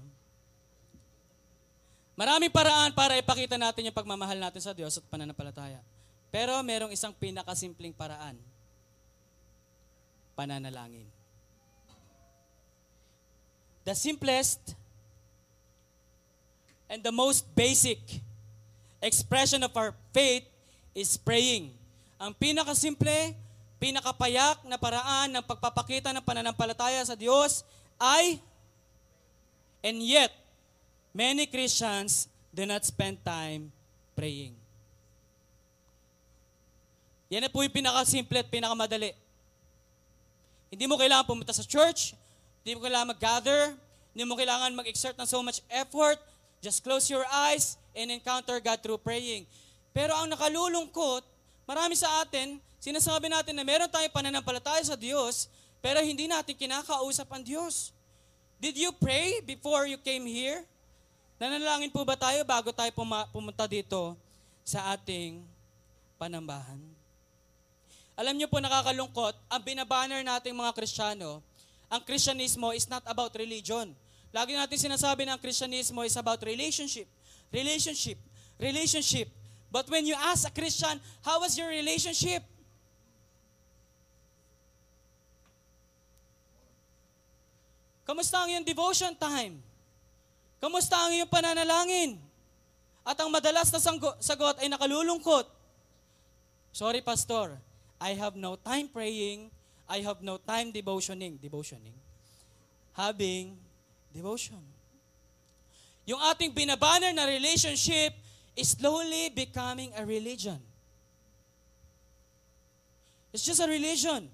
Maraming 2.14 2.50
paraan 2.50 2.94
para 2.94 3.18
ipakita 3.18 3.58
natin 3.58 3.90
yung 3.90 3.96
pagmamahal 3.96 4.38
natin 4.38 4.62
sa 4.62 4.70
Diyos 4.70 4.94
at 4.98 5.04
pananampalataya. 5.10 5.82
Pero 6.30 6.54
merong 6.62 6.94
isang 6.94 7.10
pinakasimpleng 7.10 7.94
paraan. 7.94 8.38
Pananalangin. 10.38 11.06
The 13.82 13.94
simplest 13.98 14.78
and 16.86 17.02
the 17.02 17.10
most 17.10 17.50
basic 17.58 17.98
expression 19.02 19.66
of 19.66 19.74
our 19.74 19.92
faith 20.14 20.46
is 20.94 21.18
praying. 21.18 21.74
Ang 22.22 22.32
pinakasimple, 22.38 23.34
pinakapayak 23.82 24.62
na 24.64 24.78
paraan 24.78 25.34
ng 25.34 25.44
pagpapakita 25.44 26.14
ng 26.14 26.22
pananampalataya 26.22 27.02
sa 27.02 27.18
Diyos 27.18 27.66
ay 27.98 28.38
and 29.84 30.00
yet 30.00 30.32
Many 31.14 31.46
Christians 31.46 32.26
do 32.50 32.66
not 32.66 32.82
spend 32.82 33.22
time 33.22 33.70
praying. 34.18 34.58
Yan 37.30 37.46
na 37.46 37.50
po 37.50 37.62
yung 37.62 37.70
pinakasimple 37.70 38.42
at 38.42 38.50
pinakamadali. 38.50 39.14
Hindi 40.74 40.90
mo 40.90 40.98
kailangan 40.98 41.22
pumunta 41.22 41.54
sa 41.54 41.62
church, 41.62 42.18
hindi 42.66 42.74
mo 42.74 42.82
kailangan 42.82 43.14
mag-gather, 43.14 43.78
hindi 44.10 44.26
mo 44.26 44.34
kailangan 44.34 44.74
mag-exert 44.74 45.14
ng 45.14 45.28
so 45.30 45.38
much 45.38 45.62
effort. 45.70 46.18
Just 46.58 46.82
close 46.82 47.06
your 47.06 47.22
eyes 47.30 47.78
and 47.94 48.10
encounter 48.10 48.58
God 48.58 48.82
through 48.82 48.98
praying. 48.98 49.46
Pero 49.94 50.18
ang 50.18 50.26
nakalulungkot, 50.26 51.22
marami 51.62 51.94
sa 51.94 52.26
atin, 52.26 52.58
sinasabi 52.82 53.30
natin 53.30 53.54
na 53.54 53.62
meron 53.62 53.86
tayong 53.86 54.10
pananampalataya 54.10 54.82
sa 54.82 54.98
Diyos, 54.98 55.46
pero 55.78 56.02
hindi 56.02 56.26
natin 56.26 56.58
kinakausap 56.58 57.30
ang 57.30 57.46
Diyos. 57.46 57.94
Did 58.58 58.74
you 58.74 58.90
pray 58.98 59.38
before 59.46 59.86
you 59.86 59.94
came 60.02 60.26
here? 60.26 60.66
Nanalangin 61.44 61.92
po 61.92 62.00
ba 62.08 62.16
tayo 62.16 62.40
bago 62.48 62.72
tayo 62.72 62.88
pumunta 63.28 63.68
dito 63.68 64.16
sa 64.64 64.96
ating 64.96 65.44
panambahan? 66.16 66.80
Alam 68.16 68.40
niyo 68.40 68.48
po 68.48 68.64
nakakalungkot, 68.64 69.36
ang 69.52 69.60
binabanner 69.60 70.24
nating 70.24 70.56
mga 70.56 70.72
Kristiyano, 70.72 71.44
ang 71.92 72.00
Kristyanismo 72.00 72.72
is 72.72 72.88
not 72.88 73.04
about 73.04 73.36
religion. 73.36 73.92
Lagi 74.32 74.56
natin 74.56 74.88
sinasabi 74.88 75.28
na 75.28 75.36
ang 75.36 75.42
Kristyanismo 75.44 76.00
is 76.08 76.16
about 76.16 76.40
relationship. 76.40 77.04
Relationship. 77.52 78.16
Relationship. 78.56 79.28
But 79.68 79.84
when 79.92 80.08
you 80.08 80.16
ask 80.16 80.48
a 80.48 80.54
Christian, 80.54 80.96
how 81.20 81.44
was 81.44 81.60
your 81.60 81.68
relationship? 81.68 82.40
Kamusta 88.08 88.40
ang 88.40 88.48
iyong 88.48 88.64
devotion 88.64 89.12
time? 89.12 89.73
Kamusta 90.64 90.96
ang 90.96 91.12
iyong 91.12 91.28
pananalangin? 91.28 92.16
At 93.04 93.20
ang 93.20 93.28
madalas 93.28 93.68
na 93.68 93.84
sagot 94.16 94.56
ay 94.64 94.72
nakalulungkot. 94.72 95.44
Sorry, 96.72 97.04
Pastor. 97.04 97.60
I 98.00 98.16
have 98.16 98.32
no 98.32 98.56
time 98.56 98.88
praying. 98.88 99.52
I 99.84 100.00
have 100.00 100.24
no 100.24 100.40
time 100.40 100.72
devotioning. 100.72 101.36
Devotioning. 101.36 101.92
Having 102.96 103.60
devotion. 104.08 104.64
Yung 106.08 106.24
ating 106.32 106.56
binabanner 106.56 107.12
na 107.12 107.28
relationship 107.28 108.16
is 108.56 108.72
slowly 108.72 109.28
becoming 109.36 109.92
a 110.00 110.08
religion. 110.08 110.56
It's 113.36 113.44
just 113.44 113.60
a 113.60 113.68
religion. 113.68 114.32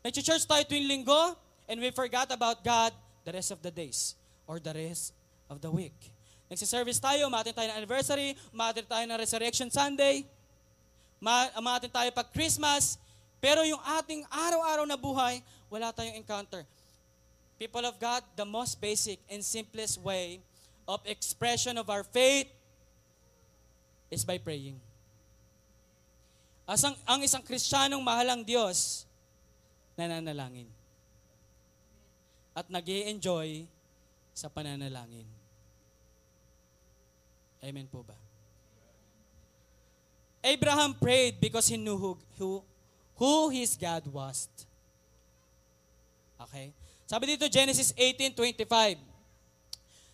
Nag-church 0.00 0.48
tayo 0.48 0.64
tuwing 0.64 0.88
linggo, 0.88 1.36
and 1.68 1.76
we 1.76 1.92
forgot 1.92 2.32
about 2.32 2.64
God 2.64 2.96
the 3.28 3.36
rest 3.36 3.52
of 3.52 3.60
the 3.60 3.68
days 3.68 4.16
or 4.48 4.56
the 4.56 4.72
rest 4.72 5.12
of 5.52 5.60
the 5.60 5.68
week. 5.68 5.94
Nagsiservice 6.48 6.96
tayo, 6.96 7.28
umatin 7.28 7.52
tayo 7.52 7.68
ng 7.68 7.76
anniversary, 7.84 8.32
umatin 8.48 8.88
tayo 8.88 9.04
ng 9.04 9.18
Resurrection 9.20 9.68
Sunday, 9.68 10.24
umatin 11.52 11.92
tayo 11.92 12.08
pag 12.16 12.32
Christmas, 12.32 12.96
pero 13.36 13.60
yung 13.68 13.78
ating 14.00 14.24
araw-araw 14.32 14.88
na 14.88 14.96
buhay, 14.96 15.44
wala 15.68 15.92
tayong 15.92 16.16
encounter. 16.16 16.64
People 17.60 17.84
of 17.84 18.00
God, 18.00 18.24
the 18.32 18.48
most 18.48 18.80
basic 18.80 19.20
and 19.28 19.44
simplest 19.44 20.00
way 20.00 20.40
of 20.88 21.04
expression 21.04 21.76
of 21.76 21.92
our 21.92 22.02
faith 22.02 22.48
is 24.08 24.24
by 24.24 24.40
praying. 24.40 24.80
As 26.64 26.80
ang, 26.80 26.96
ang 27.04 27.20
isang 27.20 27.44
Kristiyanong 27.44 28.00
mahalang 28.00 28.40
Diyos, 28.40 29.04
nananalangin. 30.00 30.68
At 32.56 32.72
nag 32.72 32.88
enjoy 32.88 33.68
sa 34.38 34.46
pananalangin. 34.46 35.26
Amen 37.58 37.90
po 37.90 38.06
ba? 38.06 38.14
Abraham 40.38 40.94
prayed 40.94 41.42
because 41.42 41.66
he 41.66 41.74
knew 41.74 41.98
who, 41.98 42.14
who, 42.38 42.62
who 43.18 43.50
his 43.50 43.74
God 43.74 44.06
was. 44.06 44.46
Okay? 46.38 46.70
Sabi 47.10 47.34
dito, 47.34 47.50
Genesis 47.50 47.90
18.25, 47.98 49.02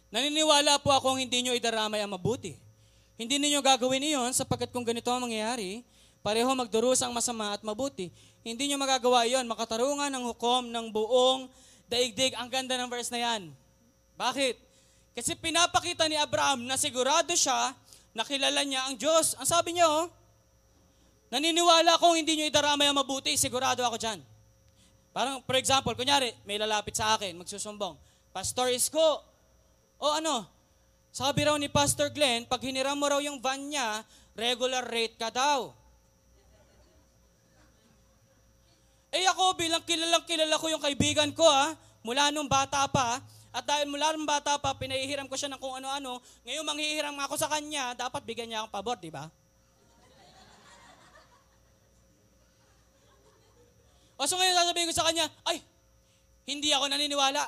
Naniniwala 0.08 0.80
po 0.80 0.94
akong 0.94 1.20
hindi 1.20 1.44
nyo 1.44 1.52
idaramay 1.52 2.00
ang 2.00 2.16
mabuti. 2.16 2.56
Hindi 3.18 3.37
ninyo 3.37 3.60
gagawin 3.60 4.14
iyon 4.14 4.30
sapagkat 4.30 4.70
kung 4.70 4.87
ganito 4.87 5.10
ang 5.10 5.26
mangyayari, 5.26 5.82
pareho 6.22 6.46
magdurusa 6.54 7.10
ang 7.10 7.12
masama 7.12 7.52
at 7.52 7.60
mabuti. 7.66 8.14
Hindi 8.46 8.70
nyo 8.70 8.78
magagawa 8.78 9.26
iyon, 9.26 9.44
makatarungan 9.50 10.08
ng 10.14 10.24
hukom 10.32 10.70
ng 10.70 10.87
buong 10.94 11.50
daigdig. 11.90 12.38
Ang 12.38 12.46
ganda 12.46 12.78
ng 12.78 12.88
verse 12.88 13.10
na 13.10 13.20
yan. 13.20 13.50
Bakit? 14.14 14.55
Kasi 15.14 15.38
pinapakita 15.38 16.11
ni 16.11 16.18
Abraham 16.18 16.66
na 16.66 16.74
sigurado 16.74 17.31
siya 17.35 17.74
na 18.14 18.22
kilala 18.27 18.62
niya 18.66 18.90
ang 18.90 18.98
Diyos. 18.98 19.38
Ang 19.38 19.46
sabi 19.46 19.79
niya, 19.79 19.87
oh, 19.87 20.11
naniniwala 21.31 21.98
kong 21.98 22.18
hindi 22.18 22.38
niyo 22.38 22.50
idaramay 22.50 22.90
ang 22.90 22.98
mabuti, 22.98 23.35
sigurado 23.38 23.83
ako 23.83 23.98
dyan. 23.98 24.18
Parang, 25.14 25.42
for 25.46 25.55
example, 25.55 25.94
kunyari, 25.94 26.35
may 26.42 26.59
lalapit 26.59 26.98
sa 26.98 27.14
akin, 27.14 27.38
magsusumbong, 27.38 27.94
Pastor 28.35 28.74
Isko, 28.74 29.22
o 30.03 30.07
ano, 30.11 30.55
Sabi 31.14 31.46
raw 31.46 31.55
ni 31.55 31.70
Pastor 31.70 32.11
Glenn, 32.11 32.42
pag 32.42 32.59
hiniram 32.59 32.98
mo 32.98 33.07
raw 33.07 33.22
yung 33.22 33.38
van 33.38 33.62
niya, 33.70 34.03
regular 34.35 34.83
rate 34.83 35.14
ka 35.14 35.31
daw. 35.31 35.70
Eh 39.14 39.22
ako 39.31 39.55
bilang 39.55 39.87
kilalang 39.87 40.27
kilala 40.27 40.59
ko 40.59 40.66
yung 40.66 40.83
kaibigan 40.83 41.31
ko 41.31 41.46
ha, 41.46 41.70
mula 42.03 42.35
nung 42.35 42.50
bata 42.50 42.83
pa, 42.90 43.22
at 43.54 43.62
dahil 43.62 43.86
mula 43.86 44.10
nung 44.10 44.26
bata 44.26 44.58
pa, 44.58 44.74
pinahihiram 44.74 45.30
ko 45.30 45.38
siya 45.38 45.46
ng 45.54 45.62
kung 45.62 45.78
ano-ano, 45.78 46.18
ngayon 46.42 46.66
manghihiram 46.66 47.14
ako 47.22 47.38
sa 47.38 47.46
kanya, 47.46 47.94
dapat 47.94 48.26
bigyan 48.26 48.50
niya 48.50 48.58
akong 48.66 48.74
pabor, 48.74 48.98
di 48.98 49.14
ba? 49.14 49.30
O 54.18 54.26
so 54.26 54.34
ngayon 54.34 54.58
sasabihin 54.58 54.90
ko 54.90 54.94
sa 54.98 55.06
kanya, 55.06 55.30
ay, 55.46 55.62
hindi 56.50 56.74
ako 56.74 56.90
naniniwala. 56.90 57.46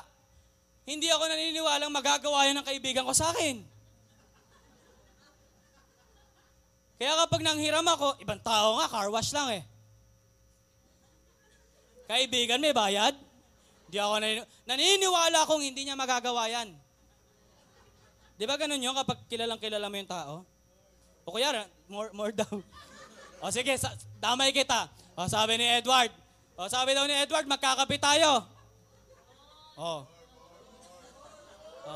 Hindi 0.87 1.11
ako 1.11 1.27
naniniwalang 1.27 1.91
magagawa 1.91 2.47
yan 2.47 2.63
ng 2.63 2.67
kaibigan 2.71 3.03
ko 3.03 3.11
sa 3.11 3.35
akin. 3.35 3.59
Kaya 6.95 7.13
kapag 7.19 7.43
nanghiram 7.43 7.83
ako, 7.83 8.15
ibang 8.23 8.39
tao 8.39 8.79
nga, 8.79 8.87
car 8.87 9.11
wash 9.11 9.35
lang 9.35 9.59
eh. 9.59 9.63
Kaibigan, 12.07 12.63
may 12.63 12.71
bayad? 12.71 13.26
Di 13.87 13.97
ako 13.99 14.19
naniniwala. 14.19 14.47
Naniniwala 14.67 15.37
akong 15.47 15.63
hindi 15.63 15.87
niya 15.87 15.95
magagawa 15.95 16.51
yan. 16.51 16.75
Di 18.37 18.45
ba 18.45 18.59
ganun 18.59 18.83
yun 18.83 18.93
kapag 18.93 19.25
kilalang 19.31 19.57
kilala 19.57 19.89
mo 19.89 19.95
yung 19.97 20.11
tao? 20.11 20.33
O 21.27 21.31
kuya, 21.33 21.65
more, 21.89 22.11
more 22.13 22.31
daw. 22.35 22.47
O 23.37 23.53
sige, 23.53 23.69
sa, 23.77 23.93
damay 24.17 24.49
kita. 24.49 24.89
O 25.13 25.29
sabi 25.29 25.61
ni 25.61 25.65
Edward. 25.77 26.09
O 26.57 26.65
sabi 26.65 26.97
daw 26.97 27.05
ni 27.05 27.13
Edward, 27.13 27.45
magkakapit 27.45 28.01
tayo. 28.01 28.41
O. 29.77 30.01
O. 31.85 31.95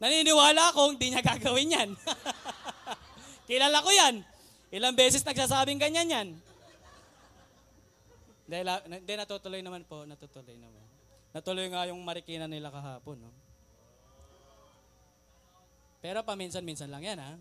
Naniniwala 0.00 0.72
akong 0.72 0.96
hindi 0.96 1.12
niya 1.12 1.20
gagawin 1.20 1.68
yan. 1.68 1.88
Kilala 3.48 3.84
ko 3.84 3.92
yan. 3.92 4.24
Ilang 4.72 4.96
beses 4.96 5.20
nagsasabing 5.20 5.76
ganyan 5.76 6.08
yan. 6.08 6.28
La- 8.46 8.86
na- 8.86 8.98
hindi, 9.02 9.12
natutuloy 9.18 9.60
naman 9.62 9.82
po. 9.86 10.06
Natutuloy 10.06 10.54
naman. 10.54 10.84
Natuloy 11.34 11.66
nga 11.68 11.86
yung 11.90 12.00
marikina 12.00 12.46
nila 12.46 12.70
kahapon. 12.70 13.18
No? 13.18 13.30
Pero 15.98 16.22
paminsan-minsan 16.22 16.86
lang 16.86 17.02
yan, 17.02 17.18
ha? 17.18 17.34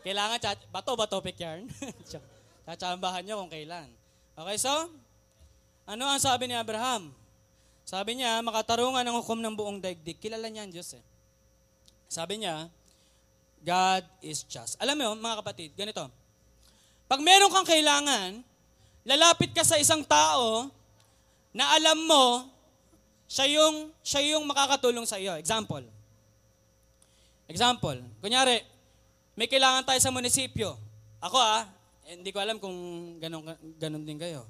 Kailangan, 0.00 0.40
chat, 0.40 0.60
bato 0.72 0.96
ba 0.96 1.04
topic 1.04 1.36
yarn? 1.36 1.68
Tsatsambahan 2.64 3.24
nyo 3.24 3.44
kung 3.44 3.52
kailan. 3.52 3.88
Okay, 4.36 4.56
so? 4.56 4.72
Ano 5.84 6.08
ang 6.08 6.20
sabi 6.20 6.48
ni 6.48 6.56
Abraham? 6.56 7.12
Sabi 7.84 8.16
niya, 8.16 8.40
makatarungan 8.40 9.04
ang 9.04 9.20
hukom 9.20 9.44
ng 9.44 9.52
buong 9.52 9.78
daigdig. 9.84 10.16
Kilala 10.16 10.48
niya 10.48 10.64
ang 10.64 10.72
Diyos 10.72 10.96
eh. 10.96 11.04
Sabi 12.08 12.40
niya, 12.40 12.72
God 13.60 14.04
is 14.24 14.44
just. 14.48 14.80
Alam 14.80 14.96
mo, 14.96 15.12
mga 15.20 15.44
kapatid, 15.44 15.76
ganito. 15.76 16.08
Pag 17.04 17.20
meron 17.20 17.52
kang 17.52 17.68
kailangan, 17.68 18.40
lalapit 19.04 19.52
ka 19.52 19.62
sa 19.62 19.76
isang 19.76 20.02
tao 20.02 20.72
na 21.54 21.64
alam 21.76 22.00
mo, 22.08 22.48
siya 23.30 23.46
yung, 23.60 23.92
siya 24.00 24.34
yung 24.34 24.44
makakatulong 24.48 25.06
sa 25.06 25.20
iyo. 25.20 25.36
Example. 25.38 25.84
Example. 27.46 28.00
Kunyari, 28.18 28.64
may 29.36 29.46
kailangan 29.46 29.84
tayo 29.84 30.00
sa 30.00 30.10
munisipyo. 30.10 30.74
Ako 31.20 31.36
ah, 31.36 31.68
hindi 32.08 32.32
ko 32.32 32.40
alam 32.40 32.58
kung 32.58 32.74
ganun, 33.20 33.44
ganun 33.78 34.04
din 34.04 34.18
kayo. 34.18 34.44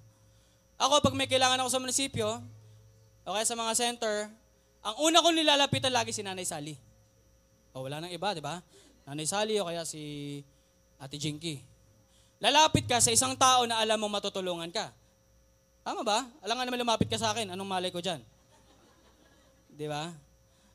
Ako, 0.78 1.02
pag 1.02 1.14
may 1.14 1.30
kailangan 1.30 1.60
ako 1.62 1.70
sa 1.70 1.82
munisipyo, 1.82 2.28
o 3.24 3.32
kaya 3.32 3.46
sa 3.46 3.56
mga 3.56 3.72
center, 3.78 4.28
ang 4.84 4.96
una 5.00 5.24
kong 5.24 5.38
nilalapitan 5.38 5.92
lagi 5.92 6.12
si 6.12 6.20
Nanay 6.20 6.44
Sally. 6.44 6.76
O 7.72 7.88
wala 7.88 8.04
nang 8.04 8.12
iba, 8.12 8.36
di 8.36 8.44
ba? 8.44 8.60
Nanay 9.08 9.24
Sally 9.24 9.56
o 9.56 9.64
kaya 9.64 9.88
si 9.88 10.44
Ate 11.00 11.16
Jinky. 11.16 11.73
Lalapit 12.42 12.84
ka 12.86 12.98
sa 12.98 13.14
isang 13.14 13.34
tao 13.38 13.64
na 13.64 13.78
alam 13.78 13.98
mong 13.98 14.20
matutulungan 14.20 14.70
ka. 14.70 14.90
Tama 15.84 16.00
ba? 16.00 16.24
Alam 16.40 16.54
nga 16.56 16.64
naman 16.64 16.80
lumapit 16.80 17.08
ka 17.12 17.20
sa 17.20 17.36
akin, 17.36 17.52
anong 17.52 17.68
malay 17.68 17.92
ko 17.92 18.00
dyan? 18.00 18.24
Di 19.74 19.84
ba? 19.84 20.08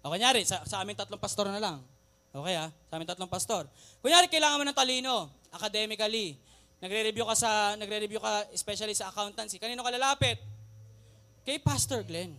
O 0.05 0.13
kunyari, 0.13 0.45
sa, 0.45 0.61
sa 0.63 0.85
aming 0.85 0.95
tatlong 0.95 1.19
pastor 1.19 1.49
na 1.49 1.57
lang. 1.57 1.81
Okay 2.29 2.55
ah, 2.55 2.69
sa 2.87 2.93
aming 2.95 3.09
tatlong 3.09 3.31
pastor. 3.31 3.65
Kunyari, 4.05 4.29
kailangan 4.29 4.61
mo 4.61 4.65
ng 4.69 4.77
talino, 4.77 5.15
academically. 5.49 6.37
Nagre-review 6.79 7.25
ka 7.25 7.35
sa, 7.35 7.75
nagre-review 7.75 8.21
ka 8.21 8.47
especially 8.55 8.95
sa 8.95 9.11
accountancy. 9.11 9.59
Kanino 9.59 9.83
ka 9.83 9.91
lalapit? 9.91 10.39
Kay 11.43 11.59
Pastor 11.59 12.05
Glenn. 12.05 12.37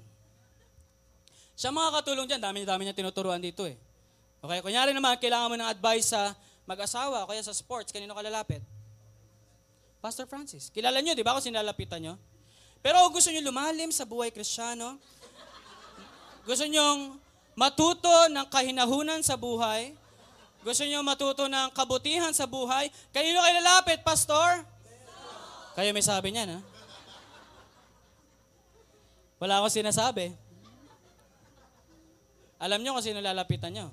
Siya 1.58 1.68
mga 1.74 2.00
katulong 2.00 2.24
dyan, 2.24 2.40
dami-dami 2.40 2.88
niya 2.88 2.96
tinuturuan 2.96 3.42
dito 3.42 3.68
eh. 3.68 3.76
Okay, 4.40 4.64
kunyari 4.64 4.96
naman, 4.96 5.20
kailangan 5.20 5.52
mo 5.52 5.56
ng 5.60 5.68
advice 5.68 6.16
sa 6.16 6.32
mag-asawa 6.64 7.26
o 7.26 7.28
kaya 7.28 7.44
sa 7.44 7.52
sports, 7.52 7.92
kanino 7.92 8.16
ka 8.16 8.24
lalapit? 8.24 8.64
Pastor 10.00 10.24
Francis. 10.24 10.72
Kilala 10.72 11.04
niyo, 11.04 11.12
di 11.12 11.20
ba, 11.20 11.36
kung 11.36 11.44
sinalapitan 11.44 12.00
niyo? 12.00 12.14
Pero 12.80 12.96
gusto 13.12 13.28
niyo 13.28 13.44
lumalim 13.44 13.92
sa 13.92 14.08
buhay 14.08 14.32
kristyano, 14.32 14.96
gusto 16.48 16.64
niyo 16.64 17.20
matuto 17.52 18.08
ng 18.32 18.48
kahinahunan 18.48 19.20
sa 19.20 19.36
buhay, 19.36 19.92
gusto 20.64 20.88
niyo 20.88 21.04
matuto 21.04 21.44
ng 21.44 21.68
kabutihan 21.76 22.32
sa 22.32 22.48
buhay, 22.48 22.88
kanino 23.12 23.44
kayo 23.44 23.54
lalapit, 23.60 24.00
Pastor? 24.00 24.64
Kayo 25.76 25.92
may 25.92 26.04
sabi 26.04 26.32
niyan, 26.32 26.56
ha? 26.56 26.60
Wala 29.40 29.60
akong 29.60 29.72
sinasabi. 29.72 30.36
Alam 32.60 32.80
niyo 32.84 32.92
kung 32.92 33.04
sino 33.04 33.24
lalapitan 33.24 33.72
niyo. 33.72 33.88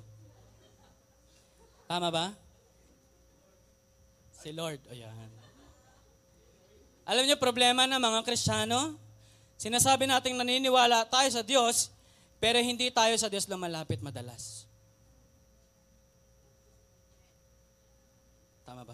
Tama 1.88 2.12
ba? 2.12 2.36
Si 4.36 4.52
Lord. 4.52 4.84
O 4.88 4.92
yan. 4.92 5.37
Alam 7.08 7.24
niyo, 7.24 7.40
problema 7.40 7.88
ng 7.88 7.96
mga 7.96 8.20
Kristiyano, 8.20 8.92
sinasabi 9.56 10.04
natin 10.04 10.36
naniniwala 10.36 11.08
tayo 11.08 11.24
sa 11.32 11.40
Diyos, 11.40 11.88
pero 12.36 12.60
hindi 12.60 12.92
tayo 12.92 13.16
sa 13.16 13.32
Diyos 13.32 13.48
lumalapit 13.48 14.04
madalas. 14.04 14.68
Tama 18.68 18.84
ba? 18.84 18.92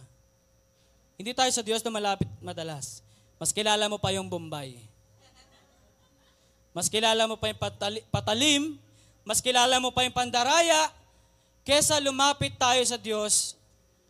Hindi 1.18 1.34
tayo 1.34 1.50
sa 1.50 1.66
Diyos 1.66 1.82
lumalapit 1.82 2.30
madalas. 2.38 3.02
Mas 3.34 3.50
kilala 3.50 3.90
mo 3.90 3.98
pa 3.98 4.14
yung 4.14 4.30
Bombay. 4.30 4.78
Mas 6.70 6.86
kilala 6.86 7.26
mo 7.26 7.34
pa 7.34 7.50
yung 7.50 7.58
patali- 7.58 8.06
patalim, 8.14 8.78
mas 9.26 9.42
kilala 9.42 9.82
mo 9.82 9.90
pa 9.90 10.06
yung 10.06 10.14
pandaraya, 10.14 10.94
kesa 11.66 11.98
lumapit 11.98 12.54
tayo 12.54 12.78
sa 12.86 12.94
Diyos 12.94 13.58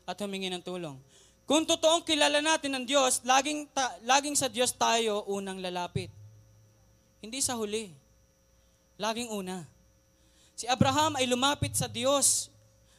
at 0.05 0.21
humingi 0.21 0.53
ng 0.53 0.61
tulong. 0.61 1.01
Kung 1.45 1.69
totoong 1.69 2.01
kilala 2.09 2.41
natin 2.41 2.73
ng 2.73 2.85
Diyos, 2.89 3.21
laging, 3.21 3.69
ta- 3.69 3.93
laging 4.01 4.33
sa 4.33 4.49
Diyos 4.49 4.73
tayo 4.73 5.29
unang 5.29 5.61
lalapit. 5.61 6.09
Hindi 7.21 7.45
sa 7.45 7.53
huli. 7.53 7.93
Laging 8.97 9.29
una. 9.29 9.69
Si 10.57 10.65
Abraham 10.65 11.21
ay 11.21 11.29
lumapit 11.29 11.77
sa 11.77 11.85
Diyos 11.85 12.49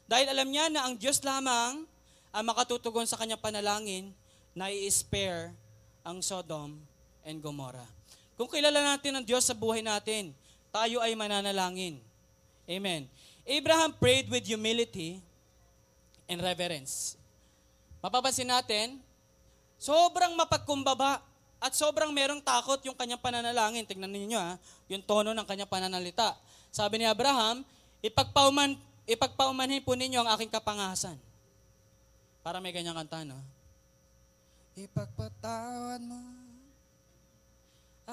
dahil 0.06 0.30
alam 0.30 0.46
niya 0.46 0.70
na 0.70 0.86
ang 0.86 0.94
Diyos 0.94 1.18
lamang 1.26 1.90
ang 2.30 2.46
makatutugon 2.46 3.10
sa 3.10 3.18
kanyang 3.18 3.42
panalangin 3.42 4.14
na 4.54 4.70
i-spare 4.70 5.56
ang 6.06 6.22
Sodom 6.22 6.78
and 7.26 7.42
Gomorrah. 7.42 7.90
Kung 8.38 8.52
kilala 8.52 8.94
natin 8.94 9.18
ang 9.18 9.26
Diyos 9.26 9.48
sa 9.48 9.58
buhay 9.58 9.82
natin, 9.82 10.36
tayo 10.70 11.02
ay 11.02 11.18
mananalangin. 11.18 11.98
Amen. 12.70 13.10
Abraham 13.48 13.96
prayed 13.96 14.30
with 14.30 14.46
humility 14.46 15.24
and 16.30 16.44
reverence. 16.44 17.18
Mapapansin 18.06 18.46
natin, 18.46 19.02
sobrang 19.82 20.38
mapagkumbaba 20.38 21.26
at 21.58 21.74
sobrang 21.74 22.14
merong 22.14 22.38
takot 22.38 22.78
yung 22.86 22.94
kanyang 22.94 23.18
pananalangin. 23.18 23.82
Tingnan 23.82 24.14
niyo 24.14 24.38
ha, 24.38 24.62
yung 24.86 25.02
tono 25.02 25.34
ng 25.34 25.42
kanyang 25.42 25.66
pananalita. 25.66 26.38
Sabi 26.70 27.02
ni 27.02 27.10
Abraham, 27.10 27.66
ipagpauman, 28.06 28.78
ipagpaumanhin 29.10 29.82
po 29.82 29.98
ninyo 29.98 30.22
ang 30.22 30.30
aking 30.38 30.54
kapangasan. 30.54 31.18
Para 32.46 32.62
may 32.62 32.70
ganyang 32.70 32.94
kanta, 32.94 33.26
no? 33.26 33.42
Ipagpatawad 34.78 36.06
mo 36.06 36.22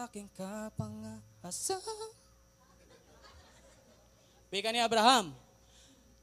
aking 0.09 0.33
kapangasan. 0.33 1.85
Wika 4.49 4.73
ni 4.73 4.81
Abraham. 4.81 5.37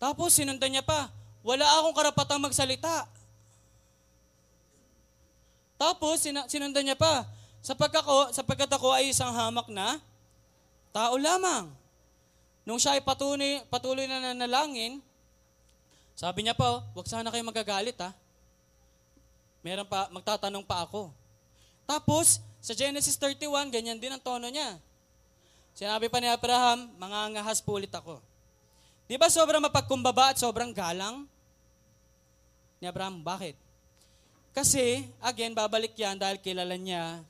Tapos 0.01 0.33
sinundan 0.33 0.73
niya 0.73 0.81
pa, 0.81 1.13
wala 1.45 1.69
akong 1.77 1.93
karapatang 1.93 2.41
magsalita. 2.41 3.18
Tapos 5.79 6.19
sinundan 6.51 6.83
niya 6.83 6.99
pa, 6.99 7.23
sapagkat 7.63 8.03
ako, 8.03 8.35
sapagkat 8.35 8.67
ako 8.67 8.91
ay 8.91 9.15
isang 9.15 9.31
hamak 9.31 9.71
na 9.71 9.95
tao 10.91 11.15
lamang. 11.15 11.71
Nung 12.67 12.75
siya 12.75 12.99
ay 12.99 13.01
patuloy, 13.01 13.63
patuloy 13.71 14.03
na 14.03 14.19
nanalangin, 14.19 14.99
sabi 16.19 16.43
niya 16.43 16.51
pa, 16.51 16.83
wag 16.91 17.07
sana 17.07 17.31
kayo 17.31 17.47
magagalit 17.47 17.95
ha. 18.03 18.11
Meron 19.63 19.87
pa, 19.87 20.11
magtatanong 20.11 20.67
pa 20.67 20.83
ako. 20.83 21.15
Tapos, 21.87 22.43
sa 22.59 22.75
Genesis 22.75 23.15
31, 23.15 23.71
ganyan 23.71 23.95
din 23.95 24.11
ang 24.11 24.19
tono 24.19 24.51
niya. 24.51 24.75
Sinabi 25.71 26.11
pa 26.11 26.19
ni 26.19 26.27
Abraham, 26.27 26.91
mangangahas 26.99 27.63
po 27.63 27.79
ulit 27.79 27.91
ako. 27.95 28.19
Di 29.07 29.15
ba 29.15 29.31
sobrang 29.31 29.63
mapagkumbaba 29.63 30.35
at 30.35 30.37
sobrang 30.43 30.75
galang 30.75 31.23
ni 32.83 32.85
Abraham? 32.85 33.23
Bakit? 33.23 33.68
Kasi, 34.53 35.07
again, 35.21 35.53
babalik 35.53 35.93
yan 35.95 36.17
dahil 36.17 36.41
kilala 36.41 36.75
niya 36.75 37.21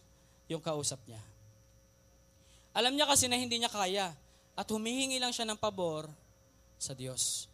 yung 0.50 0.64
kausap 0.64 0.98
niya. 1.06 1.22
Alam 2.74 2.96
niya 2.96 3.06
kasi 3.10 3.28
na 3.28 3.38
hindi 3.38 3.60
niya 3.60 3.70
kaya 3.70 4.16
at 4.56 4.68
humihingi 4.68 5.20
lang 5.20 5.36
siya 5.36 5.48
ng 5.48 5.60
pabor 5.60 6.08
sa 6.80 6.96
Diyos. 6.96 7.52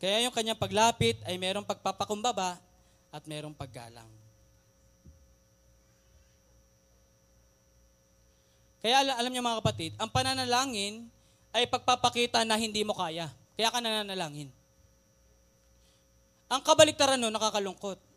Kaya 0.00 0.24
yung 0.24 0.32
kanyang 0.32 0.56
paglapit 0.56 1.20
ay 1.28 1.36
merong 1.36 1.66
pagpapakumbaba 1.66 2.56
at 3.12 3.22
merong 3.28 3.52
paggalang. 3.52 4.08
Kaya 8.80 9.04
alam, 9.04 9.14
alam 9.20 9.30
niyo 9.30 9.44
mga 9.44 9.60
kapatid, 9.60 9.92
ang 10.00 10.08
pananalangin 10.08 11.04
ay 11.52 11.68
pagpapakita 11.68 12.40
na 12.48 12.56
hindi 12.56 12.80
mo 12.80 12.96
kaya. 12.96 13.28
Kaya 13.58 13.68
ka 13.68 13.78
nananalangin. 13.84 14.48
Ang 16.48 16.62
kabaliktaran 16.64 17.20
nun, 17.20 17.30
nakakalungkot. 17.30 18.09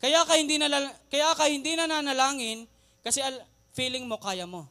Kaya 0.00 0.24
ka 0.24 0.34
hindi 0.40 0.56
nalala, 0.56 0.88
kaya 1.12 1.36
ka 1.36 1.44
hindi 1.44 1.76
nananalangin 1.76 2.64
kasi 3.04 3.20
al, 3.20 3.44
feeling 3.76 4.08
mo 4.08 4.16
kaya 4.16 4.48
mo. 4.48 4.64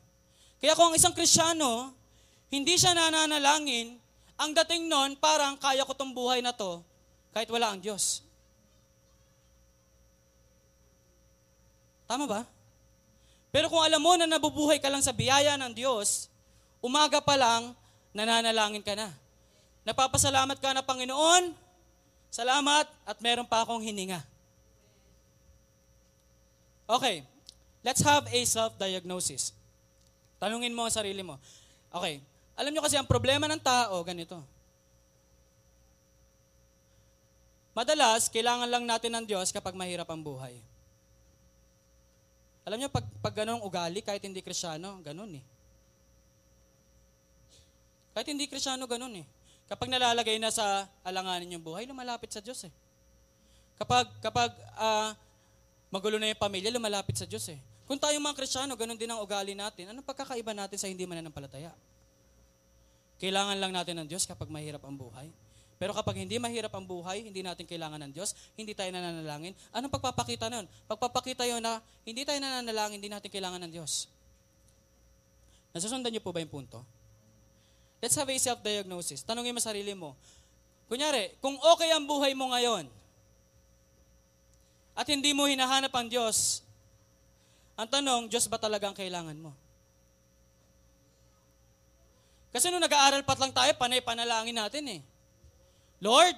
Kaya 0.57 0.73
kung 0.73 0.91
ang 0.91 0.97
isang 0.97 1.13
Kristiyano, 1.13 1.93
hindi 2.49 2.75
siya 2.75 2.97
nananalangin, 2.97 3.95
ang 4.41 4.51
dating 4.57 4.89
nun, 4.89 5.15
parang 5.21 5.55
kaya 5.55 5.86
ko 5.86 5.93
tong 5.93 6.11
buhay 6.11 6.41
na 6.41 6.49
to 6.51 6.82
kahit 7.30 7.47
wala 7.53 7.71
ang 7.71 7.80
Diyos. 7.80 8.25
Tama 12.09 12.25
ba? 12.25 12.41
Pero 13.53 13.69
kung 13.69 13.86
alam 13.86 14.01
mo 14.01 14.17
na 14.17 14.25
nabubuhay 14.25 14.82
ka 14.82 14.89
lang 14.89 15.05
sa 15.05 15.13
biyaya 15.13 15.53
ng 15.61 15.77
Diyos, 15.77 16.25
umaga 16.82 17.21
pa 17.21 17.38
lang, 17.38 17.77
nananalangin 18.17 18.82
ka 18.82 18.97
na. 18.97 19.13
Napapasalamat 19.86 20.57
ka 20.57 20.73
na 20.73 20.82
Panginoon, 20.82 21.53
salamat 22.34 22.86
at 23.05 23.17
meron 23.21 23.45
pa 23.45 23.61
akong 23.61 23.82
hininga. 23.82 24.21
Okay, 26.89 27.21
let's 27.85 28.01
have 28.01 28.25
a 28.25 28.39
self-diagnosis. 28.41 29.53
Tanungin 30.41 30.73
mo 30.73 30.89
ang 30.89 30.93
sarili 30.93 31.21
mo. 31.21 31.37
Okay, 31.93 32.17
alam 32.57 32.73
nyo 32.73 32.81
kasi 32.81 32.97
ang 32.97 33.05
problema 33.05 33.45
ng 33.45 33.61
tao, 33.61 34.01
ganito. 34.01 34.41
Madalas, 37.77 38.25
kailangan 38.33 38.65
lang 38.65 38.89
natin 38.89 39.13
ng 39.13 39.25
Diyos 39.29 39.53
kapag 39.53 39.77
mahirap 39.77 40.09
ang 40.09 40.25
buhay. 40.25 40.57
Alam 42.65 42.81
nyo, 42.81 42.89
pag, 42.89 43.05
pag 43.21 43.37
ganong 43.37 43.61
ugali, 43.61 44.01
kahit 44.01 44.25
hindi 44.25 44.41
krisyano, 44.41 44.97
ganun 45.05 45.37
eh. 45.37 45.45
Kahit 48.17 48.33
hindi 48.33 48.49
krisyano, 48.49 48.89
ganun 48.89 49.21
eh. 49.21 49.25
Kapag 49.69 49.93
nalalagay 49.93 50.41
na 50.41 50.49
sa 50.49 50.89
alanganin 51.05 51.53
yung 51.53 51.63
buhay, 51.63 51.85
lumalapit 51.85 52.33
sa 52.33 52.41
Diyos 52.41 52.65
eh. 52.65 52.73
Kapag, 53.77 54.09
kapag 54.25 54.51
uh, 54.73 55.13
magulo 55.89 56.21
na 56.21 56.29
yung 56.29 56.39
pamilya, 56.39 56.69
lumalapit 56.73 57.17
sa 57.17 57.25
Diyos 57.25 57.45
eh. 57.49 57.59
Kung 57.89 57.97
tayong 57.97 58.21
mga 58.21 58.37
krisyano, 58.37 58.77
ganun 58.77 58.97
din 58.97 59.09
ang 59.09 59.19
ugali 59.21 59.57
natin, 59.57 59.89
anong 59.89 60.05
pagkakaiba 60.05 60.53
natin 60.53 60.77
sa 60.77 60.85
hindi 60.85 61.09
mananampalataya? 61.09 61.73
Kailangan 63.19 63.57
lang 63.57 63.73
natin 63.73 63.99
ng 63.99 64.07
Diyos 64.07 64.23
kapag 64.29 64.47
mahirap 64.47 64.85
ang 64.85 64.95
buhay. 64.95 65.27
Pero 65.79 65.95
kapag 65.95 66.19
hindi 66.19 66.35
mahirap 66.37 66.75
ang 66.75 66.83
buhay, 66.83 67.23
hindi 67.23 67.39
natin 67.39 67.63
kailangan 67.63 68.03
ng 68.03 68.11
Diyos, 68.11 68.35
hindi 68.59 68.75
tayo 68.75 68.91
nananalangin, 68.91 69.55
anong 69.71 69.91
pagpapakita 69.95 70.51
nun? 70.51 70.67
Pagpapakita 70.85 71.47
yun 71.47 71.63
na 71.63 71.79
hindi 72.03 72.27
tayo 72.27 72.37
nananalangin, 72.37 72.99
hindi 72.99 73.07
natin 73.07 73.31
kailangan 73.31 73.63
ng 73.63 73.71
Diyos. 73.71 74.11
Nasusundan 75.71 76.11
niyo 76.11 76.19
po 76.19 76.35
ba 76.35 76.43
yung 76.43 76.51
punto? 76.51 76.83
Let's 78.03 78.15
have 78.19 78.27
a 78.27 78.35
self-diagnosis. 78.35 79.23
Tanungin 79.23 79.55
mo 79.55 79.59
sarili 79.63 79.91
mo. 79.95 80.19
Kunyari, 80.91 81.35
kung 81.39 81.55
okay 81.55 81.91
ang 81.95 82.03
buhay 82.03 82.35
mo 82.35 82.51
ngayon, 82.51 82.91
at 85.00 85.08
hindi 85.08 85.32
mo 85.32 85.47
hinahanap 85.47 85.95
ang 85.95 86.12
Diyos, 86.12 86.60
ang 87.80 87.88
tanong, 87.88 88.28
Diyos 88.28 88.52
ba 88.52 88.60
talagang 88.60 88.91
kailangan 88.91 89.39
mo? 89.39 89.56
Kasi 92.52 92.68
nung 92.68 92.84
nag-aaral 92.84 93.24
pat 93.24 93.39
lang 93.39 93.56
tayo, 93.56 93.72
panay 93.80 94.04
panalangin 94.04 94.60
natin 94.60 95.00
eh. 95.00 95.02
Lord, 96.04 96.36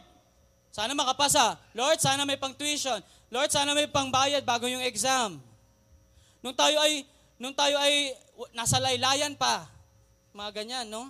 sana 0.70 0.93
makapasa. 0.93 1.57
Lord, 1.74 1.97
sana 1.97 2.22
may 2.22 2.38
pang 2.38 2.53
tuition. 2.53 3.01
Lord, 3.34 3.49
sana 3.49 3.74
may 3.74 3.89
pangbayad 3.89 4.45
bago 4.45 4.70
yung 4.70 4.86
exam. 4.86 5.41
Nung 6.45 6.53
tayo 6.53 6.78
ay 6.86 7.09
nung 7.41 7.57
tayo 7.57 7.82
ay 7.82 8.14
nasa 8.53 8.78
laylayan 8.78 9.34
pa. 9.34 9.66
Mga 10.38 10.51
ganyan, 10.53 10.86
no? 10.86 11.09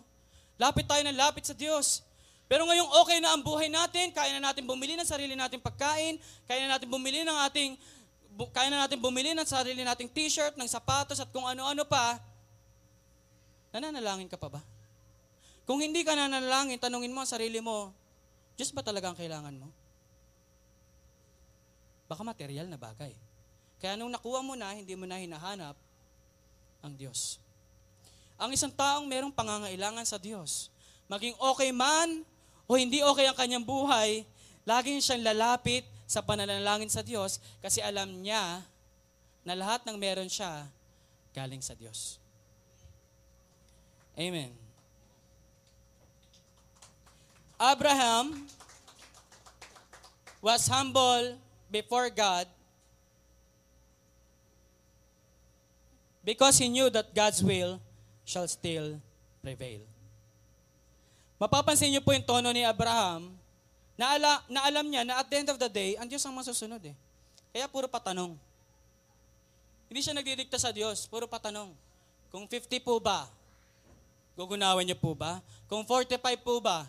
Lapit 0.55 0.87
tayo 0.87 1.03
ng 1.03 1.19
lapit 1.19 1.43
sa 1.43 1.57
Diyos. 1.57 2.05
Pero 2.51 2.67
ngayong 2.67 2.91
okay 2.99 3.23
na 3.23 3.31
ang 3.31 3.39
buhay 3.39 3.71
natin, 3.71 4.11
kaya 4.11 4.35
na 4.35 4.51
natin 4.51 4.67
bumili 4.67 4.99
ng 4.99 5.07
sarili 5.07 5.39
nating 5.39 5.63
pagkain, 5.63 6.19
kaya 6.43 6.67
na 6.67 6.75
natin 6.75 6.91
bumili 6.91 7.23
ng 7.23 7.37
ating 7.47 7.79
kaya 8.51 8.67
na 8.67 8.83
natin 8.83 8.99
bumili 8.99 9.31
ng 9.31 9.47
sarili 9.47 9.87
nating 9.87 10.11
t-shirt, 10.11 10.59
ng 10.59 10.67
sapatos 10.67 11.23
at 11.23 11.31
kung 11.31 11.47
ano-ano 11.47 11.87
pa, 11.87 12.19
nananalangin 13.71 14.27
ka 14.27 14.35
pa 14.35 14.51
ba? 14.51 14.59
Kung 15.63 15.79
hindi 15.79 16.03
ka 16.03 16.11
nananalangin, 16.11 16.75
tanungin 16.75 17.15
mo 17.15 17.23
ang 17.23 17.29
sarili 17.31 17.63
mo, 17.63 17.95
Diyos 18.59 18.75
ba 18.75 18.83
talaga 18.83 19.15
ang 19.15 19.15
kailangan 19.15 19.55
mo? 19.55 19.71
Baka 22.11 22.19
material 22.27 22.67
na 22.67 22.75
bagay. 22.75 23.15
Kaya 23.79 23.95
nung 23.95 24.11
nakuha 24.11 24.43
mo 24.43 24.59
na, 24.59 24.75
hindi 24.75 24.91
mo 24.99 25.07
na 25.07 25.23
hinahanap 25.23 25.79
ang 26.83 26.93
Diyos. 26.99 27.39
Ang 28.35 28.51
isang 28.51 28.75
taong 28.75 29.07
merong 29.07 29.31
pangangailangan 29.31 30.03
sa 30.03 30.19
Diyos, 30.19 30.67
maging 31.07 31.35
okay 31.39 31.71
man 31.71 32.27
o 32.71 32.79
hindi 32.79 33.03
okay 33.03 33.27
ang 33.27 33.35
kanyang 33.35 33.67
buhay, 33.67 34.23
laging 34.63 35.03
siyang 35.03 35.27
lalapit 35.27 35.83
sa 36.07 36.23
pananalangin 36.23 36.87
sa 36.87 37.03
Diyos 37.03 37.43
kasi 37.59 37.83
alam 37.83 38.07
niya 38.23 38.63
na 39.43 39.59
lahat 39.59 39.83
ng 39.83 39.99
meron 39.99 40.31
siya 40.31 40.71
galing 41.35 41.59
sa 41.59 41.75
Diyos. 41.75 42.15
Amen. 44.15 44.55
Abraham 47.59 48.47
was 50.39 50.63
humble 50.71 51.35
before 51.67 52.07
God 52.07 52.47
because 56.23 56.55
he 56.55 56.71
knew 56.71 56.87
that 56.87 57.11
God's 57.11 57.43
will 57.43 57.83
shall 58.23 58.47
still 58.47 58.95
prevail. 59.43 59.90
Mapapansin 61.41 61.89
niyo 61.89 62.05
po 62.05 62.13
yung 62.13 62.21
tono 62.21 62.53
ni 62.53 62.61
Abraham 62.61 63.33
na, 63.97 64.13
ala, 64.13 64.45
na 64.45 64.61
alam 64.61 64.85
niya 64.85 65.01
na 65.01 65.17
at 65.17 65.25
the 65.25 65.41
end 65.41 65.49
of 65.49 65.57
the 65.57 65.65
day, 65.65 65.97
ang 65.97 66.05
Diyos 66.05 66.21
ang 66.21 66.37
masusunod 66.37 66.81
eh. 66.85 66.93
Kaya 67.49 67.65
puro 67.65 67.89
patanong. 67.89 68.37
Hindi 69.89 69.99
siya 70.05 70.13
nagdidikta 70.13 70.61
sa 70.61 70.69
Diyos, 70.69 71.09
puro 71.09 71.25
patanong. 71.25 71.73
Kung 72.29 72.45
50 72.45 72.69
po 72.85 73.01
ba, 73.01 73.25
gugunawan 74.37 74.85
niyo 74.85 74.95
po 75.01 75.17
ba? 75.17 75.41
Kung 75.65 75.81
45 75.83 76.21
po 76.45 76.61
ba, 76.61 76.85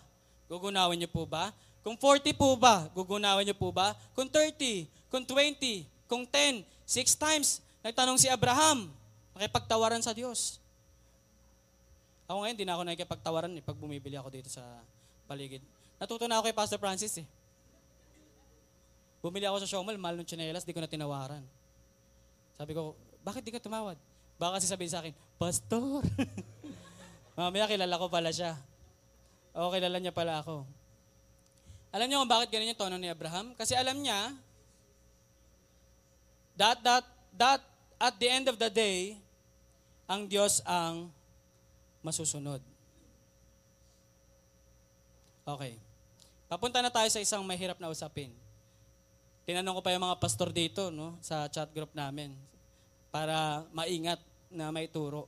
Gugunawan 0.53 1.01
niyo 1.01 1.09
po 1.09 1.25
ba? 1.25 1.49
Kung 1.81 1.97
40 1.97 2.37
po 2.37 2.53
ba, 2.61 2.85
gugunawan 2.93 3.41
niyo 3.41 3.57
po 3.57 3.73
ba? 3.73 3.97
Kung 4.13 4.29
30, 4.29 4.85
kung 5.09 5.25
20, 5.25 5.89
kung 6.05 6.29
10, 6.29 6.61
six 6.85 7.17
times, 7.17 7.65
nagtanong 7.81 8.21
si 8.21 8.29
Abraham, 8.29 8.93
nakipagtawaran 9.33 10.05
sa 10.05 10.13
Diyos. 10.13 10.62
Ako 12.31 12.39
ngayon, 12.43 12.55
hindi 12.55 12.67
na 12.67 12.75
ako 12.79 12.83
nakikipagtawaran 12.87 13.53
eh, 13.59 13.63
pag 13.63 13.79
bumibili 13.79 14.15
ako 14.15 14.29
dito 14.31 14.49
sa 14.51 14.63
paligid. 15.27 15.63
Natuto 15.99 16.27
na 16.27 16.39
ako 16.39 16.51
kay 16.51 16.57
Pastor 16.57 16.79
Francis 16.79 17.15
eh. 17.23 17.27
Bumili 19.23 19.47
ako 19.47 19.63
sa 19.63 19.71
Showmal, 19.71 19.99
mahal 19.99 20.19
ng 20.19 20.27
chinelas, 20.27 20.67
di 20.67 20.75
ko 20.75 20.83
na 20.83 20.91
tinawaran. 20.91 21.47
Sabi 22.59 22.75
ko, 22.75 22.99
bakit 23.23 23.47
di 23.47 23.55
ka 23.55 23.63
tumawad? 23.63 23.95
Baka 24.35 24.59
kasi 24.59 24.67
sabihin 24.67 24.91
sa 24.91 24.99
akin, 24.99 25.15
Pastor. 25.39 26.03
Mamaya 27.39 27.71
kilala 27.71 28.03
ko 28.03 28.11
pala 28.11 28.35
siya. 28.35 28.59
O 29.55 29.71
kilala 29.71 30.03
niya 30.03 30.11
pala 30.11 30.43
ako. 30.43 30.67
Alam 31.93 32.07
niyo 32.09 32.19
kung 32.25 32.33
bakit 32.33 32.49
ganyan 32.51 32.73
yung 32.75 32.81
tono 32.81 32.97
ni 32.99 33.07
Abraham? 33.07 33.53
Kasi 33.55 33.77
alam 33.77 34.01
niya 34.01 34.33
that, 36.57 36.81
that, 36.83 37.05
that 37.37 37.61
at 38.01 38.15
the 38.19 38.27
end 38.27 38.51
of 38.51 38.59
the 38.59 38.73
day, 38.73 39.21
ang 40.11 40.27
Diyos 40.27 40.65
ang 40.67 41.15
masusunod. 42.03 42.61
Okay. 45.43 45.79
Papunta 46.51 46.85
na 46.85 46.93
tayo 46.93 47.09
sa 47.09 47.23
isang 47.23 47.43
mahirap 47.43 47.81
na 47.81 47.89
usapin. 47.89 48.31
Tinanong 49.49 49.79
ko 49.79 49.83
pa 49.83 49.91
yung 49.91 50.05
mga 50.07 50.21
pastor 50.21 50.53
dito 50.55 50.93
no, 50.93 51.19
sa 51.25 51.49
chat 51.49 51.67
group 51.73 51.91
namin 51.97 52.37
para 53.11 53.65
maingat 53.75 54.21
na 54.53 54.71
may 54.71 54.87
turo 54.87 55.27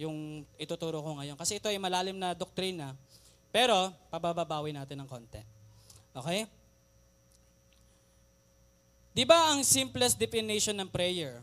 yung 0.00 0.42
ituturo 0.56 1.04
ko 1.04 1.20
ngayon. 1.20 1.36
Kasi 1.38 1.60
ito 1.60 1.68
ay 1.68 1.78
malalim 1.78 2.16
na 2.16 2.32
doktrina 2.32 2.96
pero, 3.56 3.88
pabababawi 4.12 4.76
natin 4.76 5.00
ng 5.00 5.08
konti. 5.08 5.40
Okay? 6.12 6.44
Di 9.16 9.24
ba 9.24 9.56
ang 9.56 9.64
simplest 9.64 10.20
definition 10.20 10.76
ng 10.76 10.92
prayer? 10.92 11.40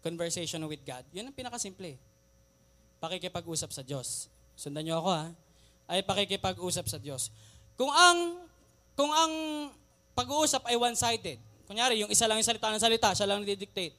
Conversation 0.00 0.64
with 0.64 0.80
God. 0.88 1.04
Yun 1.12 1.28
ang 1.28 1.36
pinakasimple. 1.36 2.00
Pakikipag-usap 3.00 3.72
sa 3.72 3.80
Diyos. 3.80 4.28
Sundan 4.52 4.84
niyo 4.84 5.00
ako 5.00 5.10
ha. 5.10 5.32
ay 5.90 6.04
pakikipag-usap 6.04 6.86
sa 6.86 7.00
Diyos. 7.00 7.32
Kung 7.74 7.88
ang 7.88 8.44
kung 8.92 9.08
ang 9.08 9.32
pag-uusap 10.12 10.68
ay 10.68 10.76
one-sided, 10.76 11.40
kunyari 11.64 12.04
yung 12.04 12.12
isa 12.12 12.28
lang 12.28 12.36
yung 12.36 12.44
salita 12.44 12.68
ng 12.68 12.78
salita, 12.78 13.08
siya 13.16 13.24
lang 13.24 13.40
nagdi-dictate. 13.40 13.96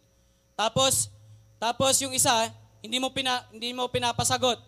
Tapos 0.54 1.10
tapos 1.58 1.98
yung 2.06 2.14
isa 2.14 2.54
hindi 2.86 3.02
mo 3.02 3.10
pina, 3.10 3.42
hindi 3.50 3.74
mo 3.74 3.90
pinapasagot. 3.90 4.62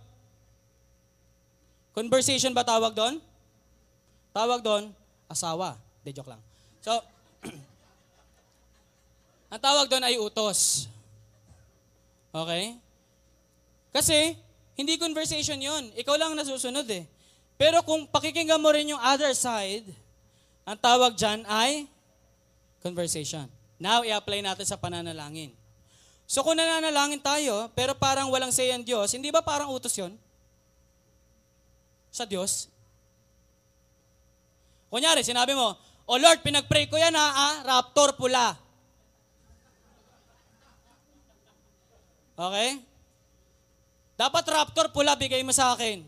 Conversation 1.94 2.58
ba 2.58 2.66
tawag 2.66 2.98
doon? 2.98 3.22
Tawag 4.34 4.66
doon 4.66 4.90
asawa. 5.30 5.78
De 6.02 6.10
joke 6.10 6.34
lang. 6.34 6.42
So 6.82 6.90
ang 9.54 9.62
tawag 9.62 9.86
doon 9.94 10.04
ay 10.10 10.18
utos. 10.18 10.90
Okay? 12.34 12.82
Kasi, 13.94 14.36
hindi 14.74 14.98
conversation 14.98 15.62
yon. 15.62 15.94
Ikaw 15.94 16.16
lang 16.18 16.34
nasusunod 16.34 16.90
eh. 16.90 17.06
Pero 17.56 17.86
kung 17.86 18.10
pakikinggan 18.10 18.58
mo 18.58 18.74
rin 18.74 18.90
yung 18.90 19.00
other 19.00 19.32
side, 19.38 19.86
ang 20.66 20.76
tawag 20.82 21.14
dyan 21.14 21.46
ay 21.46 21.86
conversation. 22.82 23.46
Now, 23.78 24.02
i-apply 24.02 24.42
natin 24.42 24.66
sa 24.66 24.76
pananalangin. 24.76 25.54
So 26.26 26.42
kung 26.42 26.58
nananalangin 26.58 27.22
tayo, 27.22 27.70
pero 27.78 27.94
parang 27.94 28.32
walang 28.34 28.50
say 28.50 28.74
ang 28.74 28.82
Diyos, 28.82 29.14
hindi 29.14 29.30
ba 29.30 29.46
parang 29.46 29.70
utos 29.70 29.94
yon? 29.94 30.18
Sa 32.10 32.26
Diyos? 32.26 32.72
Kunyari, 34.90 35.22
sinabi 35.22 35.54
mo, 35.54 35.78
O 36.04 36.20
Lord, 36.20 36.44
pinag-pray 36.44 36.92
ko 36.92 37.00
yan 37.00 37.16
ha, 37.16 37.28
ah, 37.32 37.56
raptor 37.64 38.18
pula. 38.20 38.60
Okay? 42.36 42.93
Dapat 44.14 44.44
raptor 44.46 44.94
pula 44.94 45.18
bigay 45.18 45.42
mo 45.42 45.50
sa 45.50 45.74
akin. 45.74 46.06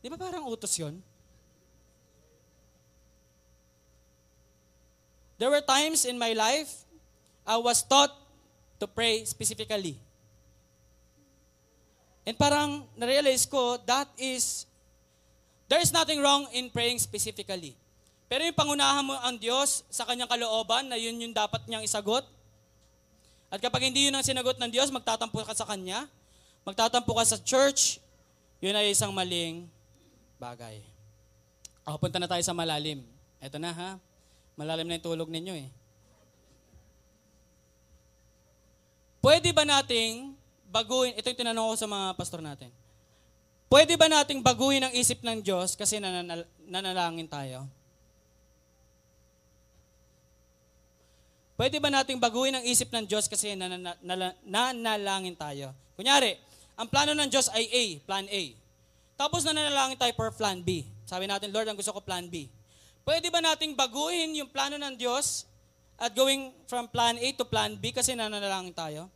Di 0.00 0.08
ba 0.08 0.16
parang 0.16 0.48
utos 0.48 0.72
yon? 0.78 0.96
There 5.38 5.52
were 5.52 5.62
times 5.62 6.02
in 6.08 6.18
my 6.18 6.34
life 6.34 6.82
I 7.46 7.56
was 7.60 7.84
taught 7.84 8.10
to 8.82 8.86
pray 8.90 9.22
specifically. 9.24 9.96
And 12.28 12.36
parang 12.36 12.84
na-realize 12.98 13.48
ko 13.48 13.80
that 13.88 14.10
is, 14.20 14.68
there 15.70 15.80
is 15.80 15.94
nothing 15.94 16.20
wrong 16.20 16.44
in 16.52 16.68
praying 16.68 17.00
specifically. 17.00 17.72
Pero 18.28 18.44
yung 18.44 18.52
pangunahan 18.52 19.00
mo 19.00 19.16
ang 19.24 19.40
Diyos 19.40 19.88
sa 19.88 20.04
kanyang 20.04 20.28
kalooban 20.28 20.92
na 20.92 21.00
yun 21.00 21.16
yung 21.16 21.32
dapat 21.32 21.64
niyang 21.64 21.80
isagot, 21.80 22.28
at 23.48 23.64
kapag 23.64 23.88
hindi 23.88 24.04
yun 24.04 24.12
ang 24.12 24.20
sinagot 24.20 24.60
ng 24.60 24.68
Diyos, 24.68 24.92
magtatampo 24.92 25.40
ka 25.40 25.56
sa 25.56 25.64
Kanya, 25.64 26.04
magtatampo 26.62 27.12
ka 27.14 27.24
sa 27.24 27.38
church, 27.38 27.98
yun 28.58 28.74
ay 28.74 28.90
isang 28.90 29.14
maling 29.14 29.66
bagay. 30.38 30.82
O, 31.86 31.98
punta 31.98 32.18
na 32.18 32.28
tayo 32.28 32.42
sa 32.42 32.54
malalim. 32.54 33.02
Eto 33.38 33.56
na 33.56 33.70
ha, 33.72 33.90
malalim 34.58 34.86
na 34.86 34.98
yung 34.98 35.06
tulog 35.06 35.30
ninyo 35.30 35.54
eh. 35.54 35.68
Pwede 39.18 39.50
ba 39.50 39.66
nating 39.66 40.34
baguhin, 40.70 41.14
ito 41.18 41.26
yung 41.26 41.40
tinanong 41.42 41.74
ko 41.74 41.76
sa 41.78 41.88
mga 41.90 42.06
pastor 42.14 42.40
natin. 42.42 42.70
Pwede 43.68 44.00
ba 44.00 44.08
nating 44.08 44.40
baguhin 44.40 44.80
ang 44.80 44.94
isip 44.96 45.20
ng 45.20 45.44
Diyos 45.44 45.76
kasi 45.76 46.00
nananal- 46.00 46.48
nanalangin 46.64 47.28
tayo? 47.28 47.68
Pwede 51.58 51.82
ba 51.82 51.90
nating 51.90 52.22
baguhin 52.22 52.54
ang 52.54 52.64
isip 52.64 52.88
ng 52.94 53.04
Diyos 53.04 53.26
kasi 53.26 53.58
nanalangin 53.58 55.34
tayo? 55.34 55.74
Kunyari, 55.98 56.38
ang 56.78 56.86
plano 56.86 57.10
ng 57.10 57.26
Diyos 57.26 57.50
ay 57.50 57.66
A, 57.66 57.84
plan 58.06 58.22
A. 58.30 58.42
Tapos 59.18 59.42
nananalangin 59.42 59.98
tayo 59.98 60.14
for 60.14 60.30
plan 60.30 60.62
B. 60.62 60.86
Sabi 61.02 61.26
natin, 61.26 61.50
Lord, 61.50 61.66
ang 61.66 61.74
gusto 61.74 61.90
ko 61.90 61.98
plan 61.98 62.30
B. 62.30 62.46
Pwede 63.02 63.34
ba 63.34 63.42
nating 63.42 63.74
baguhin 63.74 64.38
yung 64.38 64.46
plano 64.46 64.78
ng 64.78 64.94
Diyos 64.94 65.42
at 65.98 66.14
going 66.14 66.54
from 66.70 66.86
plan 66.86 67.18
A 67.18 67.26
to 67.34 67.42
plan 67.42 67.74
B 67.74 67.90
kasi 67.90 68.14
nananalangin 68.14 68.70
tayo? 68.70 69.10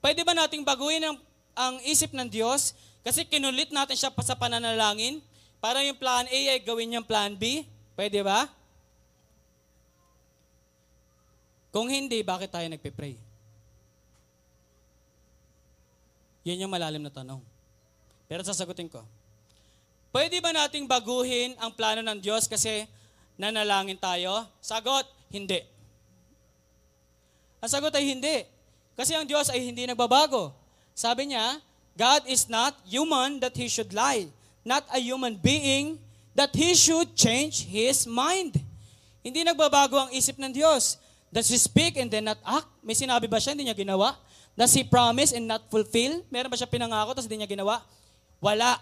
Pwede 0.00 0.24
ba 0.24 0.32
nating 0.32 0.64
baguhin 0.64 1.04
ang, 1.04 1.16
ang 1.52 1.74
isip 1.84 2.16
ng 2.16 2.28
Diyos 2.32 2.72
kasi 3.04 3.28
kinulit 3.28 3.68
natin 3.68 4.00
siya 4.00 4.08
sa 4.24 4.32
pananalangin 4.32 5.20
para 5.60 5.84
yung 5.84 6.00
plan 6.00 6.24
A 6.24 6.38
ay 6.56 6.60
gawin 6.64 6.96
yung 6.96 7.04
plan 7.04 7.36
B? 7.36 7.68
Pwede 7.92 8.24
ba? 8.24 8.48
Kung 11.68 11.92
hindi, 11.92 12.24
bakit 12.24 12.48
tayo 12.48 12.64
nagpe-pray? 12.72 13.33
Yan 16.44 16.68
yung 16.68 16.72
malalim 16.72 17.00
na 17.00 17.12
tanong. 17.12 17.40
Pero 18.28 18.44
sasagutin 18.44 18.88
ko. 18.88 19.00
Pwede 20.14 20.38
ba 20.38 20.54
nating 20.54 20.86
baguhin 20.86 21.56
ang 21.58 21.74
plano 21.74 22.04
ng 22.04 22.20
Diyos 22.20 22.46
kasi 22.46 22.86
nanalangin 23.34 23.98
tayo? 23.98 24.46
Sagot, 24.62 25.08
hindi. 25.32 25.58
Ang 27.58 27.70
sagot 27.72 27.90
ay 27.96 28.04
hindi. 28.12 28.46
Kasi 28.94 29.16
ang 29.16 29.26
Diyos 29.26 29.50
ay 29.50 29.58
hindi 29.58 29.88
nagbabago. 29.88 30.54
Sabi 30.94 31.34
niya, 31.34 31.58
God 31.98 32.28
is 32.30 32.46
not 32.46 32.78
human 32.86 33.42
that 33.42 33.56
He 33.58 33.66
should 33.66 33.90
lie. 33.90 34.30
Not 34.62 34.86
a 34.94 35.00
human 35.02 35.34
being 35.34 35.98
that 36.38 36.54
He 36.54 36.78
should 36.78 37.16
change 37.18 37.66
His 37.66 38.06
mind. 38.06 38.60
Hindi 39.24 39.42
nagbabago 39.42 39.96
ang 39.98 40.10
isip 40.14 40.38
ng 40.38 40.52
Diyos. 40.54 41.00
Does 41.34 41.50
He 41.50 41.58
speak 41.58 41.98
and 41.98 42.06
then 42.06 42.30
not 42.30 42.38
act? 42.46 42.70
May 42.84 42.94
sinabi 42.94 43.26
ba 43.26 43.42
siya, 43.42 43.56
hindi 43.56 43.66
niya 43.66 43.74
ginawa? 43.74 44.14
Does 44.54 44.70
He 44.74 44.86
promise 44.86 45.34
and 45.34 45.50
not 45.50 45.66
fulfill? 45.66 46.22
Meron 46.30 46.50
ba 46.50 46.58
siya 46.58 46.70
pinangako, 46.70 47.18
tapos 47.18 47.26
hindi 47.26 47.42
niya 47.42 47.50
ginawa? 47.50 47.82
Wala. 48.38 48.78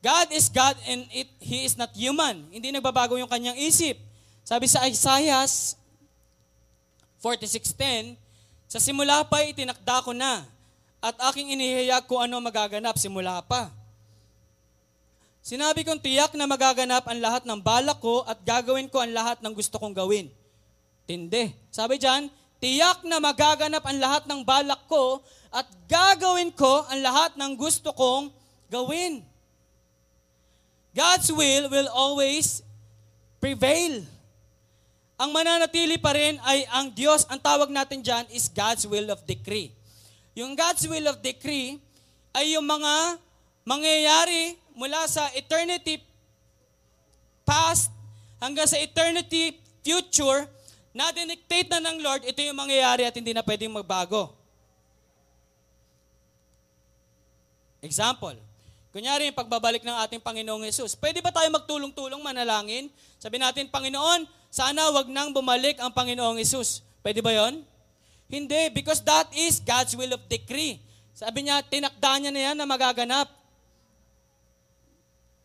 God 0.00 0.32
is 0.32 0.48
God 0.48 0.78
and 0.86 1.04
it, 1.12 1.28
He 1.42 1.66
is 1.66 1.74
not 1.76 1.90
human. 1.92 2.46
Hindi 2.48 2.70
nagbabago 2.70 3.18
yung 3.18 3.28
kanyang 3.28 3.58
isip. 3.58 3.98
Sabi 4.46 4.70
sa 4.70 4.86
Isaiah 4.88 5.44
46.10, 7.20 8.16
Sa 8.70 8.78
simula 8.78 9.26
pa 9.26 9.42
itinakda 9.44 10.06
ko 10.06 10.14
na, 10.14 10.46
at 11.00 11.16
aking 11.32 11.56
inihayag 11.56 12.04
kung 12.04 12.20
ano 12.20 12.36
magaganap 12.44 13.00
simula 13.00 13.40
pa. 13.44 13.72
Sinabi 15.40 15.80
kong 15.80 16.04
tiyak 16.04 16.36
na 16.36 16.44
magaganap 16.44 17.08
ang 17.08 17.16
lahat 17.16 17.42
ng 17.48 17.56
balak 17.56 17.96
ko 17.98 18.20
at 18.28 18.36
gagawin 18.44 18.92
ko 18.92 19.00
ang 19.00 19.08
lahat 19.16 19.40
ng 19.40 19.56
gusto 19.56 19.80
kong 19.80 19.96
gawin. 19.96 20.28
Tindi. 21.08 21.56
Sabi 21.72 21.96
dyan, 21.96 22.28
tiyak 22.60 23.02
na 23.08 23.18
magaganap 23.18 23.80
ang 23.82 23.98
lahat 23.98 24.22
ng 24.28 24.40
balak 24.44 24.84
ko 24.86 25.24
at 25.50 25.66
gagawin 25.88 26.52
ko 26.52 26.86
ang 26.86 27.00
lahat 27.00 27.32
ng 27.34 27.56
gusto 27.56 27.90
kong 27.96 28.30
gawin. 28.70 29.24
God's 30.94 31.32
will 31.32 31.66
will 31.72 31.90
always 31.90 32.62
prevail. 33.40 34.04
Ang 35.20 35.30
mananatili 35.32 35.96
pa 35.96 36.12
rin 36.12 36.36
ay 36.44 36.68
ang 36.68 36.92
Diyos, 36.92 37.24
ang 37.28 37.40
tawag 37.40 37.68
natin 37.72 38.04
dyan 38.04 38.24
is 38.32 38.48
God's 38.48 38.84
will 38.84 39.08
of 39.08 39.24
decree. 39.24 39.72
Yung 40.36 40.54
God's 40.54 40.84
will 40.86 41.08
of 41.08 41.20
decree 41.20 41.80
ay 42.32 42.54
yung 42.54 42.64
mga 42.64 43.20
mangyayari 43.64 44.56
mula 44.72 45.04
sa 45.10 45.28
eternity 45.36 46.00
past 47.44 47.92
hanggang 48.40 48.64
sa 48.64 48.78
eternity 48.80 49.58
future 49.84 50.46
na 50.90 51.14
dinictate 51.14 51.70
na 51.70 51.78
ng 51.90 52.02
Lord, 52.02 52.22
ito 52.26 52.42
yung 52.42 52.58
mangyayari 52.58 53.06
at 53.06 53.14
hindi 53.14 53.30
na 53.30 53.46
pwedeng 53.46 53.70
magbago. 53.70 54.34
Example, 57.80 58.36
kunyari 58.92 59.30
yung 59.30 59.38
pagbabalik 59.38 59.80
ng 59.86 59.96
ating 60.04 60.20
Panginoong 60.20 60.66
Yesus. 60.66 60.98
Pwede 60.98 61.22
ba 61.22 61.32
tayo 61.32 61.48
magtulong-tulong 61.48 62.20
manalangin? 62.20 62.90
Sabi 63.16 63.38
natin, 63.38 63.70
Panginoon, 63.70 64.26
sana 64.50 64.90
wag 64.90 65.06
nang 65.08 65.30
bumalik 65.30 65.78
ang 65.78 65.94
Panginoong 65.94 66.36
Yesus. 66.42 66.82
Pwede 67.00 67.22
ba 67.22 67.32
yon? 67.32 67.62
Hindi, 68.30 68.70
because 68.74 69.00
that 69.06 69.30
is 69.32 69.62
God's 69.62 69.94
will 69.94 70.14
of 70.14 70.22
decree. 70.26 70.82
Sabi 71.14 71.46
niya, 71.46 71.62
tinakda 71.62 72.18
niya 72.18 72.30
na 72.34 72.42
yan 72.50 72.56
na 72.58 72.66
magaganap. 72.66 73.30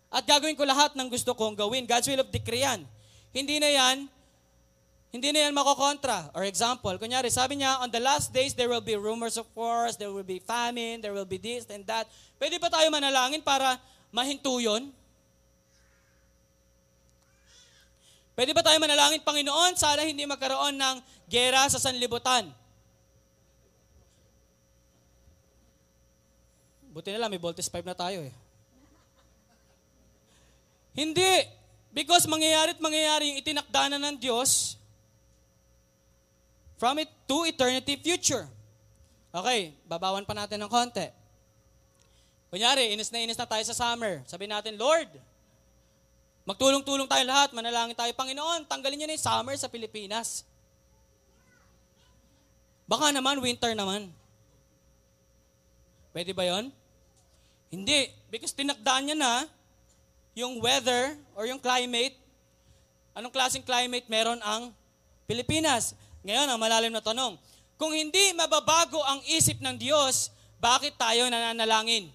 At 0.10 0.24
gagawin 0.26 0.56
ko 0.58 0.64
lahat 0.64 0.94
ng 0.96 1.08
gusto 1.10 1.36
kong 1.36 1.60
gawin. 1.60 1.86
God's 1.86 2.08
will 2.08 2.24
of 2.24 2.30
decree 2.32 2.64
yan. 2.64 2.88
Hindi 3.36 3.60
na 3.60 3.68
yan, 3.68 4.08
hindi 5.16 5.32
na 5.32 5.48
yan 5.48 5.56
makokontra. 5.56 6.28
Or 6.36 6.44
example, 6.44 6.92
kunyari, 7.00 7.32
sabi 7.32 7.64
niya, 7.64 7.80
on 7.80 7.88
the 7.88 8.04
last 8.04 8.36
days, 8.36 8.52
there 8.52 8.68
will 8.68 8.84
be 8.84 9.00
rumors 9.00 9.40
of 9.40 9.48
wars, 9.56 9.96
there 9.96 10.12
will 10.12 10.28
be 10.28 10.44
famine, 10.44 11.00
there 11.00 11.16
will 11.16 11.28
be 11.28 11.40
this 11.40 11.64
and 11.72 11.88
that. 11.88 12.04
Pwede 12.36 12.60
ba 12.60 12.68
tayo 12.68 12.92
manalangin 12.92 13.40
para 13.40 13.80
mahinto 14.12 14.60
yun? 14.60 14.92
Pwede 18.36 18.52
ba 18.52 18.60
tayo 18.60 18.76
manalangin, 18.76 19.24
Panginoon, 19.24 19.80
sana 19.80 20.04
hindi 20.04 20.28
magkaroon 20.28 20.76
ng 20.76 20.96
gera 21.32 21.64
sa 21.72 21.80
sanlibutan? 21.80 22.52
Buti 26.92 27.16
na 27.16 27.24
lang, 27.24 27.32
may 27.32 27.40
voltage 27.40 27.72
pipe 27.72 27.88
na 27.88 27.96
tayo 27.96 28.20
eh. 28.20 28.36
Hindi. 30.92 31.48
Because 31.96 32.28
mangyayari 32.28 32.76
at 32.76 32.84
mangyayari 32.84 33.32
yung 33.32 33.40
itinakda 33.40 33.96
na 33.96 34.00
ng 34.12 34.20
Diyos 34.20 34.76
from 36.76 37.00
it 37.00 37.10
to 37.28 37.48
eternity 37.48 37.96
future. 38.00 38.48
Okay, 39.36 39.76
babawan 39.84 40.24
pa 40.24 40.32
natin 40.32 40.64
ng 40.64 40.72
konti. 40.72 41.08
Kunyari, 42.48 42.96
inis 42.96 43.12
na 43.12 43.20
inis 43.20 43.36
na 43.36 43.44
tayo 43.44 43.64
sa 43.68 43.76
summer. 43.76 44.24
Sabi 44.24 44.48
natin, 44.48 44.80
Lord, 44.80 45.12
magtulong-tulong 46.48 47.10
tayo 47.10 47.24
lahat, 47.28 47.52
manalangin 47.52 47.98
tayo. 47.98 48.12
Panginoon, 48.16 48.64
tanggalin 48.64 48.96
niyo 48.96 49.08
na 49.12 49.16
yung 49.20 49.28
summer 49.28 49.56
sa 49.60 49.68
Pilipinas. 49.68 50.48
Baka 52.88 53.12
naman, 53.12 53.44
winter 53.44 53.76
naman. 53.76 54.08
Pwede 56.16 56.32
ba 56.32 56.48
yon? 56.48 56.72
Hindi. 57.68 58.08
Because 58.32 58.56
tinakdaan 58.56 59.12
niya 59.12 59.18
na 59.20 59.34
yung 60.32 60.64
weather 60.64 61.20
or 61.36 61.44
yung 61.44 61.60
climate. 61.60 62.16
Anong 63.12 63.36
klaseng 63.36 63.68
climate 63.68 64.08
meron 64.08 64.40
ang 64.40 64.72
Pilipinas? 65.28 65.92
Ngayon, 66.26 66.48
ang 66.50 66.60
malalim 66.60 66.90
na 66.90 67.06
tanong. 67.06 67.38
Kung 67.78 67.94
hindi 67.94 68.34
mababago 68.34 68.98
ang 69.06 69.22
isip 69.30 69.62
ng 69.62 69.78
Diyos, 69.78 70.34
bakit 70.58 70.98
tayo 70.98 71.30
nananalangin? 71.30 72.10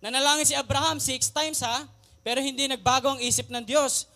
Nanalangin 0.00 0.48
si 0.48 0.56
Abraham 0.56 0.96
six 0.96 1.28
times 1.28 1.60
ha, 1.60 1.84
pero 2.24 2.40
hindi 2.40 2.64
nagbago 2.64 3.12
ang 3.12 3.20
isip 3.20 3.52
ng 3.52 3.60
Diyos. 3.60 4.08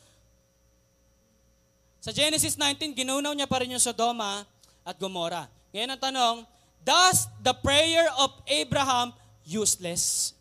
Sa 2.00 2.08
Genesis 2.08 2.56
19, 2.56 2.96
ginunaw 2.96 3.36
niya 3.36 3.44
pa 3.44 3.60
rin 3.60 3.76
yung 3.76 3.84
Sodoma 3.84 4.48
at 4.80 4.96
Gomora. 4.96 5.44
Ngayon 5.76 5.92
ang 5.92 6.00
tanong, 6.00 6.36
does 6.80 7.28
the 7.44 7.52
prayer 7.60 8.08
of 8.16 8.32
Abraham 8.48 9.12
useless? 9.44 10.32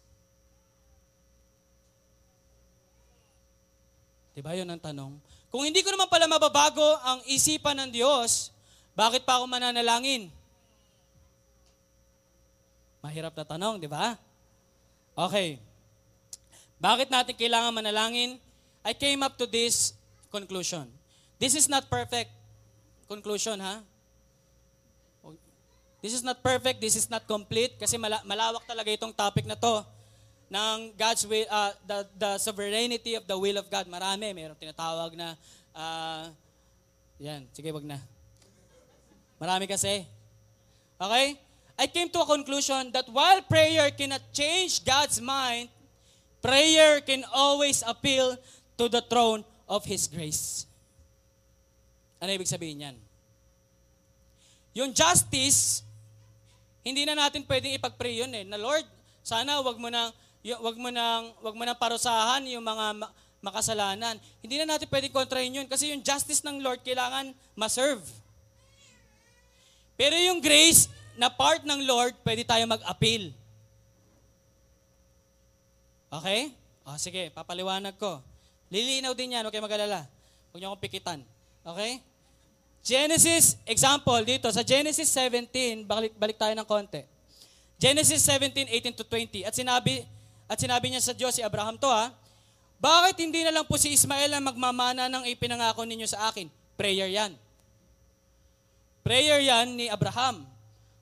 Diba 4.32 4.56
yun 4.56 4.68
ang 4.72 4.80
tanong? 4.80 5.33
Kung 5.54 5.70
hindi 5.70 5.86
ko 5.86 5.94
naman 5.94 6.10
pala 6.10 6.26
mababago 6.26 6.82
ang 7.06 7.22
isipan 7.30 7.78
ng 7.78 7.94
Diyos, 7.94 8.50
bakit 8.98 9.22
pa 9.22 9.38
ako 9.38 9.46
mananalangin? 9.46 10.34
Mahirap 13.06 13.38
na 13.38 13.46
tanong, 13.46 13.78
di 13.78 13.86
ba? 13.86 14.18
Okay. 15.14 15.62
Bakit 16.82 17.14
natin 17.14 17.38
kailangan 17.38 17.70
manalangin? 17.70 18.42
I 18.82 18.98
came 18.98 19.22
up 19.22 19.38
to 19.38 19.46
this 19.46 19.94
conclusion. 20.34 20.90
This 21.38 21.54
is 21.54 21.70
not 21.70 21.86
perfect 21.86 22.34
conclusion, 23.06 23.62
ha? 23.62 23.86
This 26.02 26.18
is 26.18 26.26
not 26.26 26.42
perfect, 26.42 26.82
this 26.82 26.98
is 26.98 27.06
not 27.14 27.30
complete, 27.30 27.78
kasi 27.78 28.02
malawak 28.02 28.66
talaga 28.66 28.90
itong 28.90 29.14
topic 29.14 29.46
na 29.46 29.54
to 29.54 29.86
ng 30.54 30.94
God's 30.94 31.26
will, 31.26 31.50
uh, 31.50 31.74
the, 31.90 32.06
the 32.14 32.32
sovereignty 32.38 33.18
of 33.18 33.26
the 33.26 33.34
will 33.34 33.58
of 33.58 33.66
God. 33.74 33.90
Marami, 33.90 34.38
mayroong 34.38 34.60
tinatawag 34.62 35.18
na, 35.18 35.34
uh, 35.74 36.30
yan, 37.18 37.50
sige, 37.50 37.74
wag 37.74 37.82
na. 37.82 37.98
Marami 39.42 39.66
kasi. 39.66 40.06
Okay? 41.02 41.42
I 41.74 41.90
came 41.90 42.06
to 42.14 42.22
a 42.22 42.28
conclusion 42.30 42.94
that 42.94 43.10
while 43.10 43.42
prayer 43.42 43.90
cannot 43.90 44.22
change 44.30 44.86
God's 44.86 45.18
mind, 45.18 45.74
prayer 46.38 47.02
can 47.02 47.26
always 47.34 47.82
appeal 47.82 48.38
to 48.78 48.86
the 48.86 49.02
throne 49.02 49.42
of 49.66 49.82
His 49.90 50.06
grace. 50.06 50.70
Ano 52.22 52.30
ibig 52.30 52.46
sabihin 52.48 52.94
yan? 52.94 52.96
Yung 54.78 54.94
justice, 54.94 55.82
hindi 56.86 57.10
na 57.10 57.18
natin 57.18 57.42
pwedeng 57.50 57.74
ipag-pray 57.74 58.22
yun 58.22 58.32
eh. 58.38 58.46
Na 58.46 58.62
Lord, 58.62 58.86
sana 59.26 59.58
wag 59.66 59.82
mo 59.82 59.90
nang 59.90 60.14
wag 60.44 60.76
mo 60.76 60.92
nang 60.92 61.32
wag 61.40 61.56
mo 61.56 61.64
nang 61.64 61.80
parusahan 61.80 62.44
yung 62.52 62.64
mga 62.64 63.08
makasalanan. 63.44 64.16
Hindi 64.44 64.56
na 64.60 64.76
natin 64.76 64.88
pwedeng 64.88 65.16
kontrahin 65.16 65.58
yun 65.64 65.68
kasi 65.68 65.92
yung 65.92 66.04
justice 66.04 66.44
ng 66.44 66.64
Lord 66.64 66.84
kailangan 66.84 67.36
ma-serve. 67.56 68.04
Pero 70.00 70.16
yung 70.20 70.40
grace 70.44 70.88
na 71.20 71.30
part 71.30 71.62
ng 71.62 71.86
Lord, 71.86 72.18
pwede 72.26 72.42
tayo 72.48 72.66
mag-appeal. 72.66 73.30
Okay? 76.10 76.54
O, 76.86 76.98
sige, 76.98 77.30
papaliwanag 77.30 77.96
ko. 77.98 78.20
Lilinaw 78.74 79.14
din 79.14 79.38
yan, 79.38 79.46
huwag 79.46 79.54
kayo 79.54 79.66
mag-alala. 79.66 80.10
Huwag 80.50 80.60
niyo 80.60 80.68
akong 80.74 80.86
pikitan. 80.90 81.20
Okay? 81.62 82.02
Genesis, 82.84 83.56
example 83.64 84.20
dito, 84.26 84.50
sa 84.52 84.66
Genesis 84.66 85.08
17, 85.08 85.86
balik, 85.88 86.14
balik 86.18 86.38
tayo 86.42 86.52
ng 86.58 86.68
konti. 86.68 87.06
Genesis 87.78 88.20
17, 88.26 88.68
18 88.68 89.00
to 89.00 89.06
20. 89.06 89.48
At 89.48 89.54
sinabi, 89.56 90.04
at 90.48 90.58
sinabi 90.60 90.92
niya 90.92 91.02
sa 91.02 91.14
Diyos, 91.16 91.36
si 91.36 91.42
Abraham 91.42 91.80
to 91.80 91.88
ha, 91.88 92.12
bakit 92.84 93.16
hindi 93.24 93.48
na 93.48 93.56
lang 93.56 93.66
po 93.66 93.80
si 93.80 93.96
Ismael 93.96 94.28
ang 94.36 94.44
magmamana 94.44 95.08
ng 95.08 95.24
ipinangako 95.32 95.88
ninyo 95.88 96.04
sa 96.04 96.28
akin? 96.28 96.52
Prayer 96.76 97.08
yan. 97.08 97.32
Prayer 99.04 99.40
yan 99.40 99.80
ni 99.80 99.88
Abraham. 99.88 100.44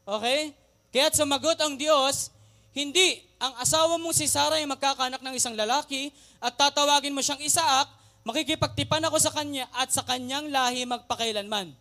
Okay? 0.05 0.53
Kaya't 0.93 1.17
sumagot 1.17 1.57
ang 1.57 1.73
Diyos, 1.73 2.29
hindi, 2.71 3.19
ang 3.41 3.57
asawa 3.57 3.97
mong 3.97 4.13
si 4.13 4.29
Sarah 4.29 4.61
ay 4.61 4.67
magkakanak 4.69 5.19
ng 5.19 5.33
isang 5.33 5.57
lalaki 5.57 6.13
at 6.37 6.53
tatawagin 6.53 7.11
mo 7.11 7.19
siyang 7.19 7.41
Isaac, 7.41 7.89
makikipagtipan 8.23 9.01
ako 9.09 9.17
sa 9.17 9.33
kanya 9.33 9.65
at 9.73 9.89
sa 9.89 10.05
kanyang 10.05 10.53
lahi 10.53 10.85
magpakailanman. 10.85 11.73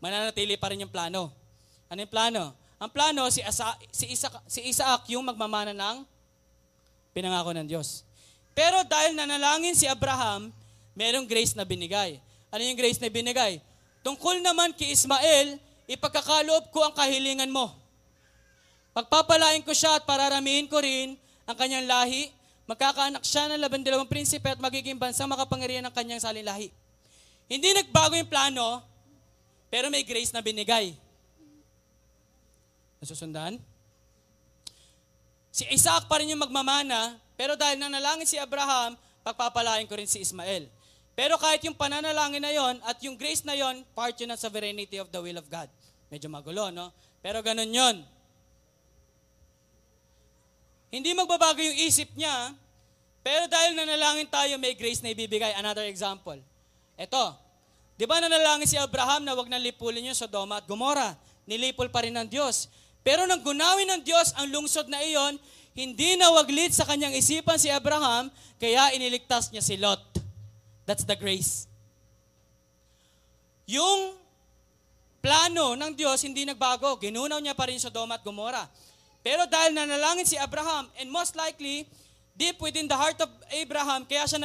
Mananatili 0.00 0.58
pa 0.58 0.72
rin 0.72 0.82
yung 0.82 0.90
plano. 0.90 1.30
Ano 1.90 1.98
yung 2.00 2.12
plano? 2.12 2.57
Ang 2.78 2.90
plano, 2.94 3.26
si, 3.26 3.42
Asa, 3.42 3.74
si, 3.90 4.06
Isaac, 4.14 4.38
si 4.46 4.62
Isaac 4.70 5.02
yung 5.10 5.26
magmamana 5.26 5.74
ng 5.74 6.06
pinangako 7.10 7.50
ng 7.50 7.66
Diyos. 7.66 8.06
Pero 8.54 8.86
dahil 8.86 9.18
nanalangin 9.18 9.74
si 9.74 9.90
Abraham, 9.90 10.54
merong 10.94 11.26
grace 11.26 11.58
na 11.58 11.66
binigay. 11.66 12.22
Ano 12.54 12.62
yung 12.62 12.78
grace 12.78 13.02
na 13.02 13.10
binigay? 13.10 13.58
Tungkol 14.06 14.38
naman 14.38 14.70
kay 14.78 14.94
Ismael, 14.94 15.58
ipagkakaloob 15.90 16.70
ko 16.70 16.86
ang 16.86 16.94
kahilingan 16.94 17.50
mo. 17.50 17.74
Pagpapalain 18.94 19.62
ko 19.66 19.74
siya 19.74 19.98
at 19.98 20.06
pararamihin 20.06 20.70
ko 20.70 20.78
rin 20.78 21.18
ang 21.46 21.56
kanyang 21.58 21.86
lahi. 21.86 22.30
Magkakaanak 22.66 23.26
siya 23.26 23.50
ng 23.50 23.62
labandalawang 23.62 24.10
prinsipe 24.10 24.44
at 24.44 24.60
magiging 24.62 24.98
bansang 24.98 25.26
makapangyarihan 25.26 25.82
ng 25.86 25.94
kanyang 25.94 26.22
salinlahi. 26.22 26.70
Hindi 27.48 27.68
nagbago 27.74 28.12
yung 28.14 28.28
plano, 28.28 28.84
pero 29.72 29.88
may 29.88 30.04
grace 30.04 30.30
na 30.30 30.44
binigay. 30.44 30.92
Nasusundan? 32.98 33.58
Si 35.54 35.66
Isaac 35.74 36.06
pa 36.06 36.22
rin 36.22 36.30
yung 36.30 36.42
magmamana, 36.42 37.18
pero 37.34 37.58
dahil 37.58 37.78
nanalangin 37.78 38.26
si 38.26 38.38
Abraham, 38.38 38.94
pagpapalain 39.26 39.86
ko 39.90 39.98
rin 39.98 40.06
si 40.06 40.22
Ismael. 40.22 40.70
Pero 41.18 41.34
kahit 41.34 41.58
yung 41.66 41.74
pananalangin 41.74 42.38
na 42.38 42.54
yon 42.54 42.78
at 42.86 43.02
yung 43.02 43.18
grace 43.18 43.42
na 43.42 43.58
yon, 43.58 43.82
part 43.90 44.14
yun 44.22 44.30
ng 44.30 44.38
sovereignty 44.38 45.02
of 45.02 45.10
the 45.10 45.18
will 45.18 45.34
of 45.34 45.50
God. 45.50 45.66
Medyo 46.14 46.30
magulo, 46.30 46.70
no? 46.70 46.94
Pero 47.18 47.42
ganun 47.42 47.66
yon. 47.66 47.96
Hindi 50.94 51.10
magbabago 51.12 51.58
yung 51.58 51.78
isip 51.84 52.14
niya, 52.14 52.54
pero 53.20 53.44
dahil 53.50 53.76
nanalangin 53.76 54.30
tayo, 54.30 54.56
may 54.56 54.72
grace 54.78 55.02
na 55.04 55.12
ibibigay. 55.12 55.52
Another 55.58 55.84
example. 55.90 56.38
Ito, 56.96 57.36
di 57.98 58.08
ba 58.08 58.22
nanalangin 58.22 58.64
si 58.64 58.78
Abraham 58.80 59.26
na 59.26 59.36
wag 59.36 59.50
nang 59.50 59.60
lipulin 59.60 60.08
yung 60.08 60.16
Sodoma 60.16 60.62
at 60.62 60.70
Gomora? 60.70 61.12
Nilipol 61.44 61.92
pa 61.92 62.06
rin 62.06 62.14
ng 62.16 62.30
Diyos. 62.30 62.72
Pero 63.08 63.24
nang 63.24 63.40
gunawin 63.40 63.88
ng 63.88 64.04
Diyos 64.04 64.36
ang 64.36 64.52
lungsod 64.52 64.84
na 64.92 65.00
iyon, 65.00 65.40
hindi 65.72 66.20
na 66.20 66.28
waglit 66.28 66.76
sa 66.76 66.84
kanyang 66.84 67.16
isipan 67.16 67.56
si 67.56 67.72
Abraham, 67.72 68.28
kaya 68.60 68.92
iniligtas 68.92 69.48
niya 69.48 69.64
si 69.64 69.80
Lot. 69.80 70.04
That's 70.84 71.08
the 71.08 71.16
grace. 71.16 71.64
Yung 73.64 74.12
plano 75.24 75.72
ng 75.72 75.96
Diyos 75.96 76.20
hindi 76.20 76.44
nagbago. 76.44 77.00
Ginunaw 77.00 77.40
niya 77.40 77.56
pa 77.56 77.72
rin 77.72 77.80
Sodoma 77.80 78.20
at 78.20 78.24
Gomora. 78.28 78.68
Pero 79.24 79.48
dahil 79.48 79.72
nanalangin 79.72 80.28
si 80.28 80.36
Abraham, 80.36 80.92
and 81.00 81.08
most 81.08 81.32
likely, 81.32 81.88
deep 82.36 82.60
within 82.60 82.84
the 82.84 82.96
heart 82.96 83.16
of 83.24 83.32
Abraham, 83.56 84.04
kaya 84.04 84.28
siya 84.28 84.36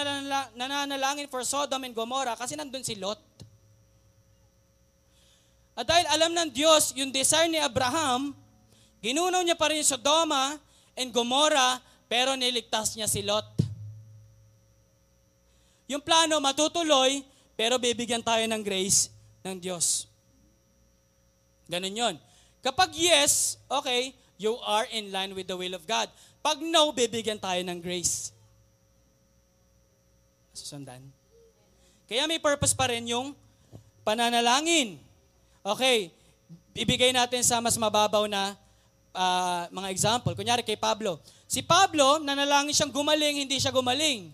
nananalangin 0.56 1.28
for 1.28 1.44
Sodom 1.44 1.84
and 1.84 1.92
Gomora 1.92 2.40
kasi 2.40 2.56
nandun 2.56 2.88
si 2.88 2.96
Lot. 2.96 3.20
At 5.76 5.84
dahil 5.84 6.08
alam 6.08 6.32
ng 6.32 6.50
Diyos 6.56 6.96
yung 6.96 7.12
desire 7.12 7.52
ni 7.52 7.60
Abraham, 7.60 8.40
ginunaw 9.04 9.44
niya 9.44 9.60
pa 9.60 9.68
rin 9.68 9.84
Sodoma 9.84 10.56
and 10.96 11.12
Gomora, 11.12 11.84
pero 12.08 12.40
niligtas 12.40 12.96
niya 12.96 13.12
si 13.12 13.20
Lot. 13.20 13.46
Yung 15.92 16.00
plano 16.00 16.40
matutuloy, 16.40 17.22
pero 17.60 17.76
bibigyan 17.76 18.24
tayo 18.24 18.48
ng 18.48 18.64
grace 18.64 19.12
ng 19.44 19.60
Diyos. 19.60 20.08
Ganun 21.68 21.94
yon. 21.94 22.16
Kapag 22.64 22.96
yes, 22.96 23.60
okay, 23.68 24.16
you 24.40 24.56
are 24.64 24.88
in 24.96 25.12
line 25.12 25.36
with 25.36 25.52
the 25.52 25.58
will 25.58 25.76
of 25.76 25.84
God. 25.84 26.08
Pag 26.40 26.64
no, 26.64 26.96
bibigyan 26.96 27.40
tayo 27.40 27.60
ng 27.60 27.80
grace. 27.84 28.32
Susundan. 30.56 31.04
Kaya 32.08 32.24
may 32.28 32.40
purpose 32.40 32.72
pa 32.72 32.88
rin 32.88 33.04
yung 33.04 33.36
pananalangin. 34.08 35.00
Okay, 35.64 36.12
ibigay 36.76 37.12
natin 37.16 37.44
sa 37.44 37.64
mas 37.64 37.76
mababaw 37.80 38.28
na 38.28 38.56
uh, 39.14 39.70
mga 39.70 39.88
example. 39.94 40.34
Kunyari 40.34 40.66
kay 40.66 40.76
Pablo. 40.76 41.22
Si 41.46 41.62
Pablo, 41.62 42.18
nanalangin 42.20 42.74
siyang 42.74 42.94
gumaling, 42.94 43.46
hindi 43.46 43.62
siya 43.62 43.70
gumaling. 43.70 44.34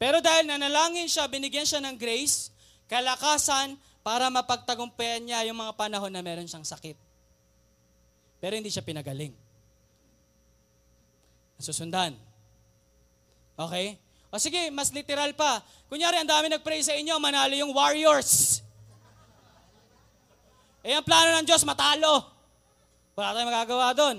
Pero 0.00 0.24
dahil 0.24 0.48
nanalangin 0.48 1.06
siya, 1.06 1.28
binigyan 1.28 1.68
siya 1.68 1.84
ng 1.84 1.94
grace, 2.00 2.50
kalakasan, 2.88 3.76
para 4.00 4.32
mapagtagumpayan 4.32 5.20
niya 5.20 5.44
yung 5.52 5.60
mga 5.60 5.76
panahon 5.76 6.08
na 6.08 6.24
meron 6.24 6.48
siyang 6.48 6.64
sakit. 6.64 6.96
Pero 8.40 8.56
hindi 8.56 8.72
siya 8.72 8.80
pinagaling. 8.80 9.34
Nasusundan. 11.60 12.16
Okay? 13.58 13.98
O 14.30 14.38
sige, 14.38 14.70
mas 14.72 14.94
literal 14.94 15.34
pa. 15.34 15.60
Kunyari, 15.90 16.22
ang 16.22 16.30
dami 16.30 16.46
nag-pray 16.48 16.80
sa 16.80 16.94
inyo, 16.94 17.18
manalo 17.20 17.52
yung 17.52 17.74
Warriors. 17.74 18.62
Eh, 20.86 20.94
ang 20.94 21.04
plano 21.04 21.34
ng 21.36 21.44
Diyos, 21.44 21.66
matalo. 21.66 22.37
Wala 23.18 23.34
tayong 23.34 23.50
magagawa 23.50 23.90
doon. 23.98 24.16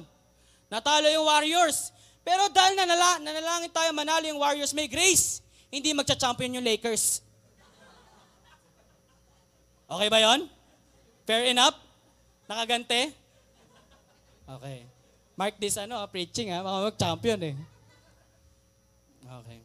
Natalo 0.68 1.08
yung 1.08 1.24
Warriors. 1.24 1.96
Pero 2.20 2.52
dahil 2.52 2.76
nanala, 2.76 3.16
nanalangin 3.24 3.72
tayo 3.72 3.96
manalo 3.96 4.28
yung 4.28 4.44
Warriors, 4.44 4.76
may 4.76 4.92
grace. 4.92 5.40
Hindi 5.72 5.96
magcha-champion 5.96 6.60
yung 6.60 6.68
Lakers. 6.68 7.24
Okay 9.88 10.08
ba 10.12 10.20
yon? 10.20 10.52
Fair 11.24 11.48
enough? 11.48 11.80
Nakagante? 12.44 13.16
Okay. 14.44 14.84
Mark 15.40 15.56
this 15.56 15.80
ano, 15.80 16.04
preaching 16.12 16.52
ha, 16.52 16.60
baka 16.60 16.92
mag-champion 16.92 17.40
eh. 17.40 17.56
Okay. 19.24 19.60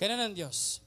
Ganun 0.00 0.32
ang 0.32 0.32
Diyos. 0.32 0.80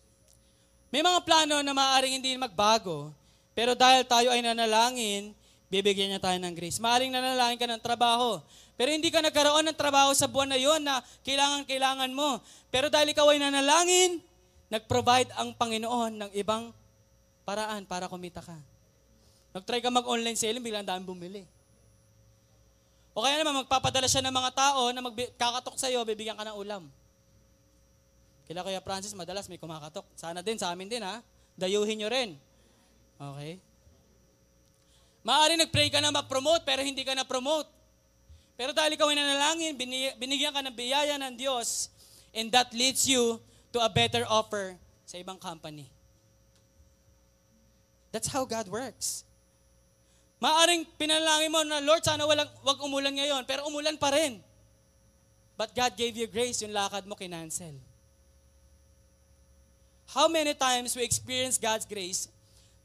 May 0.90 1.06
mga 1.06 1.22
plano 1.22 1.62
na 1.62 1.70
maaaring 1.70 2.18
hindi 2.18 2.34
magbago, 2.34 3.14
pero 3.54 3.78
dahil 3.78 4.02
tayo 4.10 4.34
ay 4.34 4.42
nanalangin, 4.42 5.38
bibigyan 5.80 6.16
niya 6.16 6.22
tayo 6.24 6.38
ng 6.40 6.54
grace. 6.56 6.80
Maaaring 6.80 7.12
nanalangin 7.12 7.60
ka 7.60 7.68
ng 7.68 7.82
trabaho, 7.84 8.40
pero 8.76 8.92
hindi 8.92 9.12
ka 9.12 9.20
nagkaroon 9.24 9.68
ng 9.72 9.78
trabaho 9.78 10.12
sa 10.12 10.28
buwan 10.28 10.52
na 10.52 10.60
yon 10.60 10.84
na 10.84 11.00
kailangan-kailangan 11.24 12.12
mo. 12.12 12.40
Pero 12.72 12.92
dahil 12.92 13.12
ikaw 13.12 13.32
ay 13.32 13.40
nanalangin, 13.40 14.20
nag-provide 14.72 15.32
ang 15.36 15.56
Panginoon 15.56 16.12
ng 16.28 16.32
ibang 16.36 16.72
paraan 17.48 17.88
para 17.88 18.12
kumita 18.12 18.44
ka. 18.44 18.56
Nag-try 19.56 19.80
ka 19.80 19.88
mag-online 19.88 20.36
selling, 20.36 20.60
biglang 20.60 20.84
dami 20.84 21.08
bumili. 21.08 21.48
O 23.16 23.24
kaya 23.24 23.40
naman, 23.40 23.64
magpapadala 23.64 24.12
siya 24.12 24.20
ng 24.28 24.36
mga 24.36 24.52
tao 24.52 24.92
na 24.92 25.00
magkakatok 25.00 25.80
sa 25.80 25.88
iyo, 25.88 26.04
bibigyan 26.04 26.36
ka 26.36 26.44
ng 26.44 26.60
ulam. 26.60 26.84
Kila 28.46 28.62
Kuya 28.62 28.84
Francis, 28.84 29.16
madalas 29.16 29.48
may 29.48 29.56
kumakatok. 29.56 30.04
Sana 30.20 30.44
din, 30.44 30.60
sa 30.60 30.76
amin 30.76 30.92
din 30.92 31.00
ha. 31.00 31.24
Dayuhin 31.56 32.04
nyo 32.04 32.12
rin. 32.12 32.36
Okay? 33.16 33.58
Maaari 35.26 35.58
nag-pray 35.58 35.90
ka 35.90 35.98
na 35.98 36.14
ma-promote, 36.14 36.62
pero 36.62 36.86
hindi 36.86 37.02
ka 37.02 37.18
na-promote. 37.18 37.66
Pero 38.54 38.78
dahil 38.78 38.94
ikaw 38.94 39.10
ay 39.10 39.18
nanalangin, 39.18 39.74
binigyan 40.22 40.54
ka 40.54 40.62
ng 40.62 40.78
biyaya 40.78 41.18
ng 41.18 41.34
Diyos, 41.34 41.90
and 42.30 42.54
that 42.54 42.70
leads 42.78 43.10
you 43.10 43.42
to 43.74 43.82
a 43.82 43.90
better 43.90 44.22
offer 44.30 44.78
sa 45.04 45.18
ibang 45.18 45.42
company. 45.42 45.90
That's 48.14 48.30
how 48.30 48.46
God 48.46 48.70
works. 48.70 49.26
Maaring 50.38 50.86
pinalangin 50.96 51.50
mo 51.50 51.66
na, 51.66 51.82
Lord, 51.82 52.06
sana 52.06 52.24
walang, 52.24 52.48
wag 52.62 52.80
umulan 52.86 53.18
ngayon, 53.18 53.44
pero 53.50 53.66
umulan 53.66 53.98
pa 53.98 54.14
rin. 54.14 54.40
But 55.58 55.74
God 55.74 55.98
gave 55.98 56.14
you 56.14 56.30
grace, 56.30 56.62
yung 56.62 56.72
lakad 56.72 57.10
mo 57.10 57.18
kinancel. 57.18 57.74
How 60.14 60.30
many 60.30 60.54
times 60.54 60.94
we 60.94 61.02
experience 61.02 61.58
God's 61.58 61.84
grace 61.84 62.30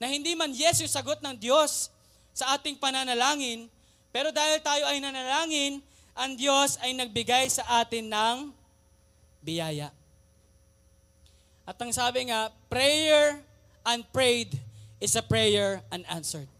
na 0.01 0.09
hindi 0.09 0.33
man 0.33 0.57
yes 0.57 0.81
yung 0.81 0.89
sagot 0.89 1.21
ng 1.21 1.37
Diyos 1.37 1.93
sa 2.35 2.57
ating 2.57 2.79
pananalangin, 2.79 3.67
pero 4.11 4.35
dahil 4.35 4.59
tayo 4.63 4.85
ay 4.91 4.99
nanalangin, 4.99 5.83
ang 6.15 6.35
Diyos 6.35 6.77
ay 6.83 6.95
nagbigay 6.95 7.47
sa 7.49 7.81
atin 7.81 8.11
ng 8.11 8.37
biyaya. 9.41 9.95
At 11.65 11.79
ang 11.79 11.95
sabi 11.95 12.29
nga, 12.29 12.51
prayer 12.67 13.41
unprayed 13.87 14.59
is 14.99 15.15
a 15.17 15.25
prayer 15.25 15.81
unanswered. 15.89 16.51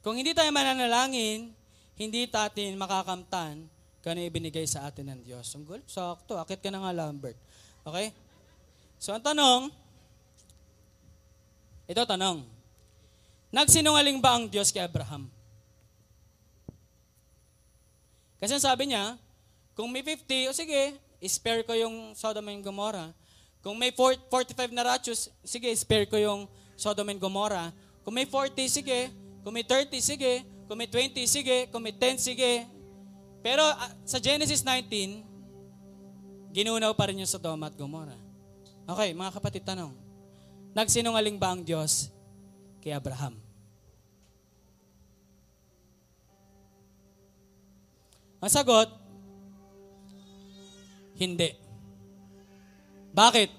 Kung 0.00 0.16
hindi 0.16 0.32
tayo 0.32 0.48
mananalangin, 0.50 1.52
hindi 1.96 2.20
tatin 2.30 2.78
makakamtan 2.78 3.66
kung 4.00 4.14
ano 4.14 4.22
ibinigay 4.22 4.62
sa 4.64 4.86
atin 4.86 5.10
ng 5.10 5.20
Diyos. 5.26 5.50
Ang 5.58 5.66
gulo, 5.66 5.82
sakto. 5.90 6.38
Akit 6.38 6.62
ka 6.62 6.70
na 6.70 6.78
nga, 6.78 6.94
Lambert. 6.94 7.34
Okay? 7.82 8.14
So, 9.02 9.10
ang 9.10 9.24
tanong, 9.24 9.66
ito 11.90 12.02
tanong, 12.06 12.46
nagsinungaling 13.54 14.18
ba 14.22 14.38
ang 14.38 14.46
Diyos 14.46 14.70
kay 14.70 14.82
Abraham? 14.82 15.30
Kasi 18.36 18.60
sabi 18.60 18.92
niya, 18.92 19.16
kung 19.72 19.88
may 19.88 20.04
50, 20.04 20.50
o 20.50 20.56
sige, 20.56 20.96
spare 21.24 21.64
ko 21.64 21.72
yung 21.72 22.12
Sodom 22.12 22.48
and 22.52 22.62
Gomorrah. 22.64 23.12
Kung 23.64 23.76
may 23.80 23.90
45 23.90 24.28
na 24.70 24.84
righteous, 24.86 25.32
sige, 25.42 25.68
spare 25.74 26.06
ko 26.06 26.20
yung 26.20 26.46
Sodom 26.76 27.08
and 27.10 27.18
Gomorrah. 27.18 27.72
Kung 28.04 28.14
may 28.14 28.28
40, 28.28 28.54
sige, 28.70 29.10
kung 29.46 29.54
may 29.54 29.62
30, 29.62 30.02
sige. 30.02 30.42
Kung 30.66 30.74
may 30.74 30.90
20, 30.90 31.22
sige. 31.22 31.70
Kung 31.70 31.78
may 31.86 31.94
10, 31.94 32.18
sige. 32.18 32.66
Pero 33.46 33.62
uh, 33.62 33.90
sa 34.02 34.18
Genesis 34.18 34.66
19, 34.66 35.22
ginunaw 36.50 36.90
pa 36.98 37.06
rin 37.06 37.22
yung 37.22 37.30
Sodoma 37.30 37.70
at 37.70 37.78
Gomorrah. 37.78 38.18
Okay, 38.90 39.14
mga 39.14 39.38
kapatid, 39.38 39.62
tanong. 39.62 39.94
Nagsinungaling 40.74 41.38
ba 41.38 41.54
ang 41.54 41.62
Diyos 41.62 42.10
kay 42.86 42.94
Abraham? 42.94 43.34
Ang 48.38 48.52
sagot, 48.54 48.86
hindi. 51.18 51.50
Bakit? 53.10 53.50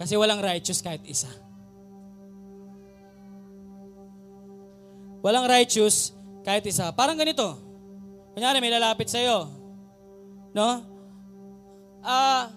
Kasi 0.00 0.16
walang 0.16 0.40
righteous 0.40 0.80
kahit 0.80 1.04
isa. 1.04 1.28
Walang 5.20 5.44
righteous 5.52 6.16
kahit 6.48 6.64
isa. 6.64 6.88
Parang 6.96 7.20
ganito. 7.20 7.60
Kunyari, 8.32 8.56
may 8.64 8.72
lalapit 8.72 9.12
sa'yo. 9.12 9.52
No? 10.56 10.80
Ah, 12.00 12.48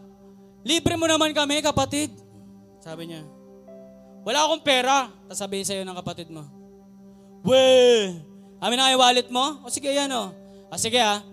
libre 0.64 0.96
mo 0.96 1.12
naman 1.12 1.36
kami, 1.36 1.60
kapatid. 1.60 2.14
Sabi 2.80 3.12
niya. 3.12 3.41
Wala 4.22 4.46
akong 4.46 4.64
pera. 4.64 5.10
Tapos 5.28 5.40
sabihin 5.40 5.66
sa'yo 5.66 5.82
ng 5.82 5.98
kapatid 5.98 6.30
mo. 6.30 6.46
We, 7.42 7.58
amin 8.62 8.78
na 8.78 8.86
kayo 8.90 8.98
wallet 9.02 9.28
mo? 9.34 9.66
O 9.66 9.70
sige, 9.74 9.90
yan 9.90 10.14
o. 10.14 10.30
Ah, 10.70 10.78
sige 10.78 11.02
ha. 11.02 11.26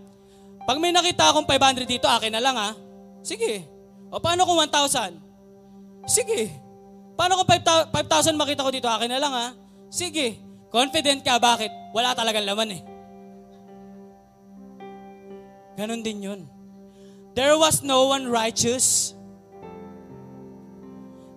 Pag 0.65 0.81
may 0.81 0.93
nakita 0.93 1.29
akong 1.29 1.45
500 1.45 1.85
dito, 1.85 2.09
akin 2.09 2.33
na 2.33 2.41
lang 2.41 2.57
ha. 2.57 2.73
Sige. 3.21 3.65
O 4.09 4.21
paano 4.21 4.49
kung 4.49 4.61
1,000? 4.61 5.17
Sige. 6.09 6.49
Paano 7.17 7.41
kung 7.41 7.49
5,000 7.49 8.37
makita 8.37 8.65
ko 8.65 8.73
dito, 8.73 8.89
akin 8.89 9.11
na 9.13 9.21
lang 9.21 9.33
ha. 9.33 9.47
Sige. 9.93 10.41
Confident 10.69 11.25
ka, 11.25 11.41
bakit? 11.41 11.73
Wala 11.97 12.13
talagang 12.13 12.45
laman 12.45 12.77
eh. 12.77 12.81
Ganon 15.81 16.05
din 16.05 16.25
yun. 16.25 16.41
There 17.33 17.57
was 17.57 17.81
no 17.81 18.11
one 18.13 18.29
righteous. 18.29 19.17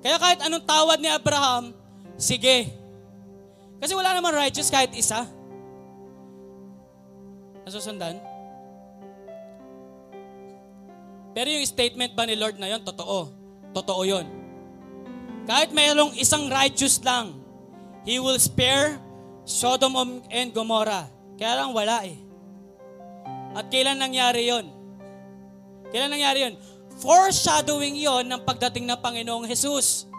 Kaya 0.01 0.17
kahit 0.17 0.39
anong 0.41 0.65
tawad 0.65 0.97
ni 0.97 1.09
Abraham, 1.09 1.77
sige. 2.17 2.73
Kasi 3.77 3.93
wala 3.93 4.17
naman 4.17 4.33
righteous 4.33 4.73
kahit 4.73 4.93
isa. 4.97 5.25
Nasusundan? 7.65 8.17
Pero 11.31 11.47
yung 11.47 11.63
statement 11.63 12.11
ba 12.17 12.27
ni 12.27 12.35
Lord 12.35 12.59
na 12.59 12.67
yon, 12.67 12.83
totoo. 12.83 13.31
Totoo 13.71 14.01
yon. 14.03 14.27
Kahit 15.47 15.71
mayroong 15.71 16.17
isang 16.19 16.51
righteous 16.51 16.99
lang, 17.01 17.37
He 18.01 18.17
will 18.17 18.41
spare 18.41 18.97
Sodom 19.45 19.97
and 20.29 20.49
Gomorrah. 20.53 21.09
Kaya 21.37 21.61
lang 21.61 21.73
wala 21.73 22.05
eh. 22.05 22.17
At 23.57 23.69
kailan 23.69 23.97
nangyari 23.97 24.49
yon? 24.49 24.69
Kailan 25.89 26.13
nangyari 26.13 26.39
yon? 26.49 26.53
Foreshadowing 26.99 27.95
yon 27.95 28.27
ng 28.27 28.41
pagdating 28.43 28.89
ng 28.89 28.99
Panginoong 28.99 29.47
Jesus. 29.47 30.09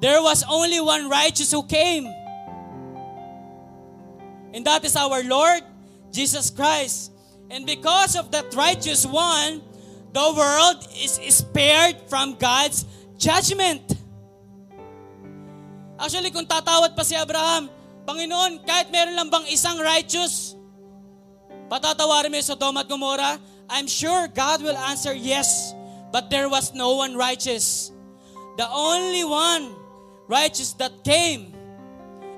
There 0.00 0.22
was 0.22 0.46
only 0.48 0.80
one 0.80 1.10
righteous 1.10 1.50
who 1.52 1.66
came. 1.66 2.08
And 4.54 4.64
that 4.64 4.84
is 4.84 4.96
our 4.96 5.22
Lord, 5.22 5.62
Jesus 6.10 6.50
Christ. 6.50 7.12
And 7.50 7.66
because 7.66 8.16
of 8.16 8.30
that 8.30 8.54
righteous 8.54 9.04
one, 9.04 9.62
the 10.14 10.26
world 10.34 10.86
is 10.96 11.20
spared 11.34 11.98
from 12.08 12.34
God's 12.38 12.86
judgment. 13.18 13.82
Actually, 16.00 16.32
kung 16.32 16.48
tatawad 16.48 16.96
pa 16.96 17.04
si 17.04 17.12
Abraham, 17.12 17.68
Panginoon, 18.08 18.64
kahit 18.64 18.88
meron 18.88 19.14
lang 19.14 19.28
bang 19.28 19.46
isang 19.52 19.76
righteous, 19.78 20.56
patatawarin 21.68 22.32
mo 22.32 22.40
yung 22.40 22.48
Sodom 22.48 22.74
at 22.80 22.88
Gomorrah, 22.88 23.36
I'm 23.70 23.86
sure 23.86 24.26
God 24.28 24.62
will 24.62 24.76
answer 24.76 25.14
yes. 25.14 25.72
But 26.12 26.28
there 26.28 26.48
was 26.48 26.74
no 26.74 26.96
one 26.96 27.14
righteous. 27.14 27.92
The 28.56 28.68
only 28.68 29.24
one 29.24 29.74
righteous 30.26 30.72
that 30.74 31.04
came 31.04 31.54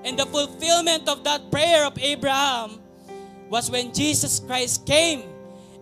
in 0.04 0.16
the 0.16 0.26
fulfillment 0.26 1.08
of 1.08 1.24
that 1.24 1.50
prayer 1.50 1.86
of 1.86 1.98
Abraham 1.98 2.80
was 3.48 3.70
when 3.70 3.94
Jesus 3.94 4.40
Christ 4.40 4.84
came 4.86 5.22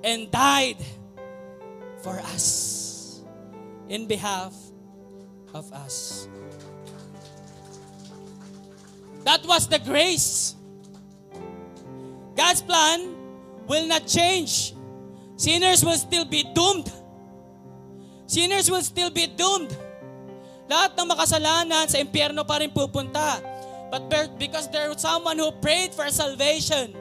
and 0.04 0.30
died 0.30 0.78
for 2.02 2.18
us 2.20 3.20
in 3.88 4.06
behalf 4.06 4.54
of 5.52 5.72
us. 5.72 6.28
That 9.24 9.44
was 9.44 9.68
the 9.68 9.78
grace. 9.78 10.54
God's 12.36 12.62
plan 12.62 13.14
will 13.66 13.86
not 13.86 14.06
change. 14.06 14.74
Sinners 15.40 15.82
will 15.82 15.96
still 15.96 16.26
be 16.26 16.44
doomed. 16.52 16.92
Sinners 18.26 18.70
will 18.70 18.84
still 18.84 19.08
be 19.08 19.24
doomed. 19.24 19.72
Lahat 20.68 20.92
ng 21.00 21.08
makasalanan 21.08 21.88
sa 21.88 21.96
impyerno 21.96 22.44
pa 22.44 22.60
rin 22.60 22.68
pupunta. 22.68 23.40
But 23.88 24.12
because 24.36 24.68
there 24.68 24.92
was 24.92 25.00
someone 25.00 25.40
who 25.40 25.48
prayed 25.64 25.96
for 25.96 26.04
salvation, 26.12 26.92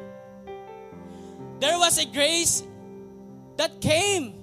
there 1.60 1.76
was 1.76 2.00
a 2.00 2.08
grace 2.08 2.64
that 3.60 3.84
came. 3.84 4.40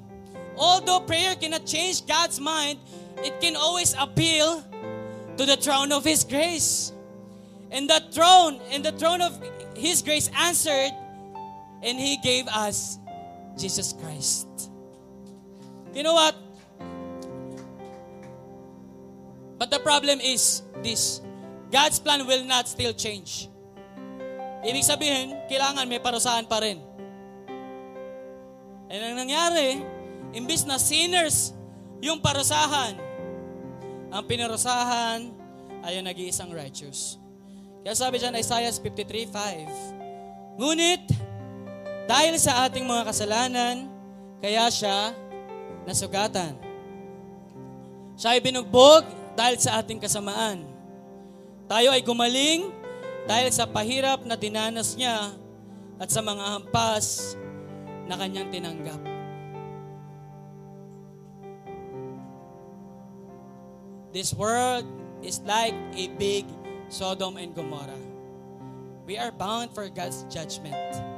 Although 0.61 1.01
prayer 1.09 1.33
cannot 1.33 1.65
change 1.65 2.05
God's 2.05 2.37
mind, 2.37 2.77
it 3.25 3.41
can 3.41 3.57
always 3.57 3.97
appeal 3.97 4.61
to 5.41 5.43
the 5.49 5.57
throne 5.57 5.89
of 5.89 6.05
His 6.05 6.21
grace. 6.21 6.93
And 7.73 7.89
the 7.89 8.05
throne, 8.13 8.61
and 8.69 8.85
the 8.85 8.93
throne 8.93 9.25
of 9.25 9.41
His 9.73 10.05
grace 10.05 10.29
answered, 10.37 10.93
and 11.81 11.97
He 11.97 12.21
gave 12.21 12.45
us 12.53 13.01
Jesus 13.57 13.97
Christ. 13.97 14.47
You 15.97 16.05
know 16.05 16.15
what? 16.15 16.37
But 19.57 19.73
the 19.73 19.81
problem 19.81 20.21
is 20.21 20.63
this. 20.85 21.25
God's 21.73 21.99
plan 21.99 22.29
will 22.29 22.45
not 22.45 22.69
still 22.69 22.93
change. 22.93 23.49
Ibig 24.63 24.85
sabihin, 24.85 25.35
kailangan 25.49 25.89
may 25.89 25.99
parusahan 25.99 26.45
pa 26.47 26.61
rin. 26.61 26.79
And 28.87 29.01
ang 29.03 29.17
nangyari, 29.27 29.83
imbis 30.37 30.63
na 30.69 30.79
sinners 30.79 31.57
yung 31.99 32.21
parusahan, 32.23 32.95
ang 34.13 34.25
pinarusahan 34.29 35.33
ay 35.83 35.99
yung 35.99 36.07
nag-iisang 36.07 36.53
righteous. 36.53 37.19
Kaya 37.83 37.95
sabi 37.95 38.19
dyan, 38.19 38.35
Isaiah 38.39 38.71
53.5, 38.71 40.59
Ngunit, 40.59 41.05
dahil 42.07 42.39
sa 42.39 42.71
ating 42.71 42.87
mga 42.87 43.03
kasalanan, 43.11 43.91
kaya 44.39 44.71
siya 44.71 45.11
nasugatan. 45.83 46.55
Siya 48.15 48.39
ay 48.39 48.41
binugbog 48.41 49.03
dahil 49.35 49.59
sa 49.59 49.83
ating 49.83 49.99
kasamaan. 49.99 50.63
Tayo 51.67 51.91
ay 51.91 52.01
gumaling 52.01 52.71
dahil 53.27 53.51
sa 53.51 53.67
pahirap 53.67 54.23
na 54.23 54.39
dinanas 54.39 54.95
niya 54.95 55.35
at 55.99 56.09
sa 56.09 56.23
mga 56.23 56.57
hampas 56.57 57.35
na 58.07 58.15
kanyang 58.15 58.55
tinanggap. 58.55 59.03
This 64.15 64.31
world 64.33 64.87
is 65.21 65.43
like 65.45 65.77
a 65.99 66.09
big 66.17 66.47
Sodom 66.89 67.35
and 67.37 67.51
Gomorrah. 67.51 67.99
We 69.05 69.19
are 69.19 69.35
bound 69.35 69.75
for 69.75 69.91
God's 69.91 70.23
judgment. 70.31 71.16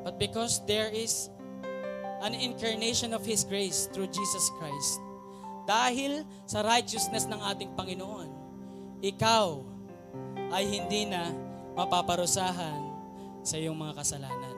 But 0.00 0.16
because 0.16 0.64
there 0.64 0.88
is 0.88 1.28
an 2.24 2.36
incarnation 2.36 3.12
of 3.12 3.24
His 3.24 3.44
grace 3.44 3.88
through 3.92 4.08
Jesus 4.12 4.48
Christ, 4.60 5.00
dahil 5.68 6.24
sa 6.48 6.64
righteousness 6.64 7.28
ng 7.28 7.40
ating 7.52 7.76
Panginoon, 7.76 8.28
ikaw 9.00 9.64
ay 10.50 10.66
hindi 10.66 11.06
na 11.08 11.30
mapaparusahan 11.78 12.80
sa 13.40 13.56
iyong 13.56 13.76
mga 13.76 13.96
kasalanan. 13.96 14.56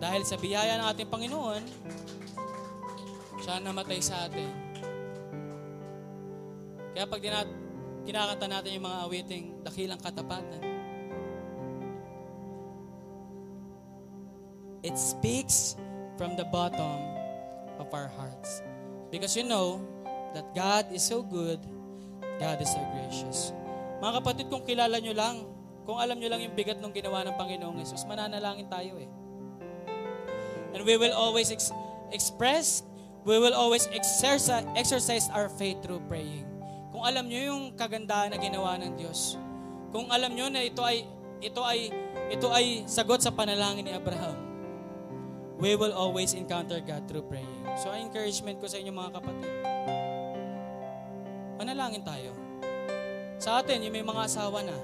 Dahil 0.00 0.22
sa 0.24 0.38
biyaya 0.38 0.80
ng 0.80 0.86
ating 0.94 1.08
Panginoon, 1.10 1.62
siya 3.42 3.58
namatay 3.58 4.00
sa 4.00 4.26
atin. 4.26 4.50
Kaya 6.92 7.04
pag 7.08 7.20
dinat 7.20 7.48
kinakanta 8.02 8.46
natin 8.50 8.78
yung 8.78 8.86
mga 8.86 8.98
awiting 9.06 9.44
dakilang 9.62 10.00
katapatan, 10.02 10.62
it 14.82 14.98
speaks 14.98 15.78
from 16.18 16.34
the 16.36 16.44
bottom 16.50 16.98
of 17.78 17.88
our 17.94 18.10
hearts. 18.18 18.62
Because 19.10 19.38
you 19.38 19.46
know, 19.46 19.82
that 20.34 20.54
God 20.54 20.90
is 20.90 21.02
so 21.02 21.22
good, 21.22 21.60
God 22.40 22.58
is 22.60 22.70
so 22.70 22.82
gracious. 22.92 23.52
Mga 24.02 24.12
kapatid, 24.18 24.46
kung 24.50 24.64
kilala 24.66 24.98
nyo 24.98 25.14
lang, 25.14 25.46
kung 25.86 25.98
alam 25.98 26.18
nyo 26.18 26.28
lang 26.30 26.42
yung 26.42 26.54
bigat 26.58 26.82
ng 26.82 26.90
ginawa 26.90 27.22
ng 27.22 27.34
Panginoong 27.38 27.78
Yesus, 27.78 28.02
mananalangin 28.08 28.66
tayo 28.66 28.98
eh. 28.98 29.08
And 30.72 30.82
we 30.88 30.96
will 30.96 31.12
always 31.12 31.52
ex- 31.52 31.74
express, 32.10 32.82
we 33.28 33.36
will 33.38 33.54
always 33.54 33.86
exercise, 33.92 34.64
exercise 34.74 35.28
our 35.30 35.52
faith 35.52 35.78
through 35.84 36.02
praying. 36.08 36.48
Kung 36.90 37.04
alam 37.04 37.28
nyo 37.28 37.40
yung 37.52 37.62
kagandahan 37.76 38.32
na 38.34 38.38
ginawa 38.40 38.80
ng 38.80 38.96
Diyos, 38.96 39.36
kung 39.92 40.08
alam 40.08 40.32
nyo 40.32 40.48
na 40.48 40.64
ito 40.64 40.80
ay 40.80 41.04
ito 41.42 41.60
ay 41.60 41.92
ito 42.32 42.48
ay 42.48 42.88
sagot 42.88 43.20
sa 43.20 43.28
panalangin 43.34 43.84
ni 43.84 43.92
Abraham, 43.92 44.51
we 45.62 45.78
will 45.78 45.94
always 45.94 46.34
encounter 46.34 46.82
God 46.82 47.06
through 47.06 47.22
praying. 47.30 47.62
So, 47.78 47.94
encouragement 47.94 48.58
ko 48.58 48.66
sa 48.66 48.82
inyo 48.82 48.90
mga 48.90 49.14
kapatid, 49.14 49.52
manalangin 51.54 52.02
tayo. 52.02 52.34
Sa 53.38 53.62
atin, 53.62 53.86
yung 53.86 53.94
may 53.94 54.02
mga 54.02 54.26
asawa 54.26 54.66
na, 54.66 54.74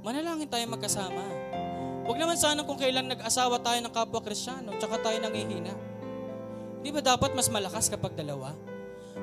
manalangin 0.00 0.48
tayo 0.48 0.64
magkasama. 0.72 1.20
Huwag 2.08 2.16
naman 2.16 2.40
sana 2.40 2.64
kung 2.64 2.80
kailan 2.80 3.04
nag-asawa 3.04 3.60
tayo 3.60 3.76
ng 3.84 3.92
kapwa 3.92 4.24
kristyano, 4.24 4.72
tsaka 4.80 4.96
tayo 5.04 5.20
nangihina. 5.20 5.76
Di 6.80 6.88
ba 6.88 7.04
dapat 7.04 7.36
mas 7.36 7.52
malakas 7.52 7.92
kapag 7.92 8.16
dalawa? 8.16 8.56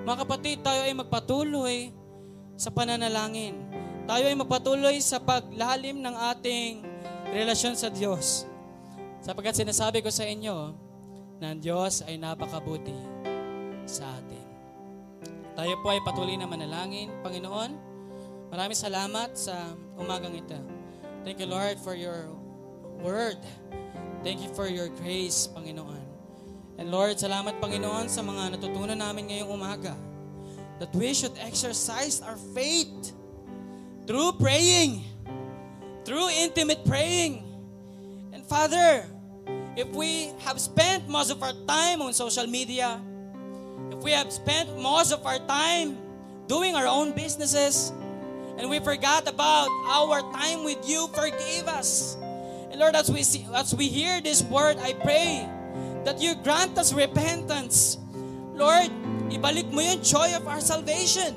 Mga 0.06 0.18
kapatid, 0.22 0.58
tayo 0.62 0.86
ay 0.86 0.94
magpatuloy 0.94 1.90
sa 2.54 2.70
pananalangin. 2.70 3.58
Tayo 4.06 4.30
ay 4.30 4.38
magpatuloy 4.38 5.02
sa 5.02 5.18
paglalim 5.18 5.98
ng 5.98 6.14
ating 6.36 6.86
relasyon 7.34 7.74
sa 7.74 7.90
Diyos. 7.90 8.53
Sapagkat 9.24 9.56
sinasabi 9.56 10.04
ko 10.04 10.12
sa 10.12 10.28
inyo 10.28 10.76
na 11.40 11.56
ang 11.56 11.60
Diyos 11.64 12.04
ay 12.04 12.20
napakabuti 12.20 12.92
sa 13.88 14.04
atin. 14.20 14.44
Tayo 15.56 15.80
po 15.80 15.96
ay 15.96 16.04
patuloy 16.04 16.36
na 16.36 16.44
manalangin. 16.44 17.08
Panginoon, 17.24 17.72
maraming 18.52 18.76
salamat 18.76 19.32
sa 19.40 19.56
umagang 19.96 20.36
ito. 20.36 20.60
Thank 21.24 21.40
you, 21.40 21.48
Lord, 21.48 21.80
for 21.80 21.96
your 21.96 22.36
word. 23.00 23.40
Thank 24.28 24.44
you 24.44 24.52
for 24.52 24.68
your 24.68 24.92
grace, 25.00 25.48
Panginoon. 25.56 26.04
And 26.76 26.92
Lord, 26.92 27.16
salamat, 27.16 27.64
Panginoon, 27.64 28.12
sa 28.12 28.20
mga 28.20 28.60
natutunan 28.60 29.00
namin 29.00 29.32
ngayong 29.32 29.56
umaga. 29.56 29.96
That 30.84 30.92
we 30.92 31.16
should 31.16 31.40
exercise 31.40 32.20
our 32.20 32.36
faith 32.52 33.16
through 34.04 34.36
praying, 34.36 35.06
through 36.04 36.28
intimate 36.44 36.84
praying. 36.84 37.46
And 38.36 38.44
Father, 38.44 39.13
if 39.76 39.90
we 39.90 40.30
have 40.46 40.60
spent 40.60 41.10
most 41.10 41.32
of 41.32 41.42
our 41.42 41.54
time 41.68 42.02
on 42.02 42.14
social 42.14 42.46
media, 42.48 43.02
if 43.92 44.00
we 44.00 44.12
have 44.12 44.32
spent 44.32 44.70
most 44.78 45.12
of 45.12 45.26
our 45.26 45.40
time 45.40 45.98
doing 46.48 46.76
our 46.76 46.88
own 46.88 47.12
businesses, 47.14 47.92
and 48.58 48.70
we 48.70 48.80
forgot 48.80 49.28
about 49.28 49.68
our 49.90 50.22
time 50.34 50.64
with 50.64 50.78
you, 50.88 51.08
forgive 51.14 51.68
us. 51.68 52.18
And 52.70 52.80
Lord, 52.80 52.96
as 52.96 53.10
we 53.10 53.24
see, 53.24 53.46
as 53.54 53.74
we 53.74 53.88
hear 53.88 54.22
this 54.22 54.44
word, 54.44 54.78
I 54.78 54.94
pray 54.94 55.50
that 56.06 56.22
you 56.22 56.36
grant 56.36 56.78
us 56.78 56.94
repentance. 56.94 57.98
Lord, 58.54 58.90
ibalik 59.34 59.74
mo 59.74 59.82
yung 59.82 60.02
joy 60.06 60.38
of 60.38 60.46
our 60.48 60.62
salvation. 60.62 61.34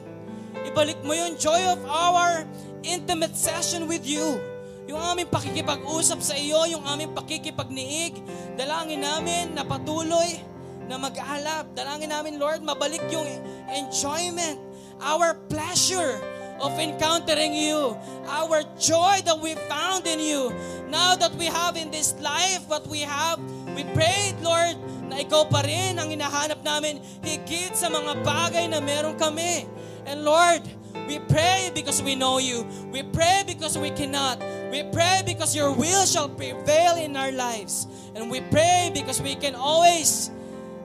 Ibalik 0.69 1.01
mo 1.05 1.17
yung 1.17 1.41
joy 1.41 1.65
of 1.73 1.81
our 1.89 2.45
intimate 2.85 3.37
session 3.37 3.89
with 3.89 4.05
you. 4.05 4.41
Yung 4.87 5.03
aming 5.03 5.27
pakikipag-usap 5.27 6.23
sa 6.23 6.39
iyo, 6.39 6.63
yung 6.71 6.87
aming 6.87 7.11
pakikipagniig, 7.11 8.23
dalangin 8.55 9.03
namin 9.03 9.51
na 9.51 9.67
patuloy 9.67 10.39
na 10.87 10.95
mag-aalab. 10.95 11.75
Dalangin 11.75 12.15
namin, 12.15 12.39
Lord, 12.39 12.63
mabalik 12.63 13.03
yung 13.11 13.27
enjoyment, 13.67 14.63
our 15.03 15.35
pleasure 15.51 16.23
of 16.63 16.73
encountering 16.79 17.53
you, 17.53 17.99
our 18.31 18.63
joy 18.79 19.21
that 19.27 19.37
we 19.37 19.59
found 19.67 20.07
in 20.07 20.23
you. 20.23 20.55
Now 20.87 21.19
that 21.19 21.35
we 21.35 21.51
have 21.51 21.75
in 21.75 21.91
this 21.91 22.15
life 22.23 22.65
what 22.71 22.87
we 22.87 23.03
have, 23.03 23.43
we 23.75 23.83
prayed, 23.91 24.39
Lord, 24.41 24.79
na 25.11 25.19
ikaw 25.19 25.51
pa 25.51 25.67
rin 25.67 25.99
ang 25.99 26.15
hinahanap 26.15 26.63
namin 26.63 27.03
higit 27.27 27.75
sa 27.75 27.91
mga 27.91 28.23
bagay 28.23 28.71
na 28.71 28.79
meron 28.79 29.19
kami. 29.19 29.67
And 30.07 30.23
Lord, 30.23 30.63
we 31.11 31.19
pray 31.27 31.75
because 31.75 32.01
we 32.01 32.15
know 32.15 32.39
you. 32.39 32.65
We 32.95 33.03
pray 33.03 33.43
because 33.43 33.77
we 33.77 33.91
cannot. 33.91 34.39
We 34.71 34.87
pray 34.95 35.27
because 35.27 35.55
your 35.55 35.75
will 35.75 36.07
shall 36.07 36.31
prevail 36.31 36.97
in 36.97 37.19
our 37.19 37.35
lives. 37.35 37.91
And 38.15 38.31
we 38.31 38.41
pray 38.49 38.91
because 38.95 39.21
we 39.21 39.35
can 39.35 39.59
always 39.59 40.31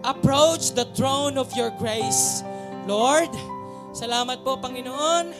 approach 0.03 0.73
the 0.73 0.89
throne 0.97 1.37
of 1.37 1.53
your 1.53 1.69
grace. 1.77 2.41
Lord, 2.89 3.29
salamat 3.93 4.41
po 4.41 4.57
Panginoon 4.57 5.31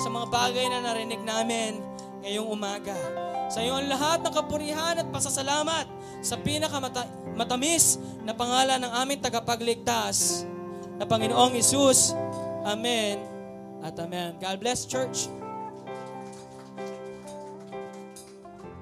sa 0.00 0.08
mga 0.08 0.26
bagay 0.32 0.66
na 0.72 0.80
narinig 0.80 1.20
namin 1.20 1.84
ngayong 2.24 2.48
umaga. 2.48 2.96
Sa 3.48 3.64
iyo 3.64 3.76
ang 3.76 3.88
lahat 3.88 4.24
ng 4.24 4.32
kapurihan 4.32 5.00
at 5.00 5.08
pasasalamat 5.08 5.88
sa 6.20 6.36
pinakamatamis 6.36 8.00
na 8.24 8.32
pangalan 8.36 8.80
ng 8.82 8.92
aming 8.92 9.20
tagapagligtas 9.20 10.44
na 11.00 11.04
Panginoong 11.08 11.56
Isus. 11.56 12.12
Amen 12.64 13.20
at 13.82 13.98
Amen. 13.98 14.36
God 14.40 14.60
bless 14.60 14.86
church. 14.86 15.28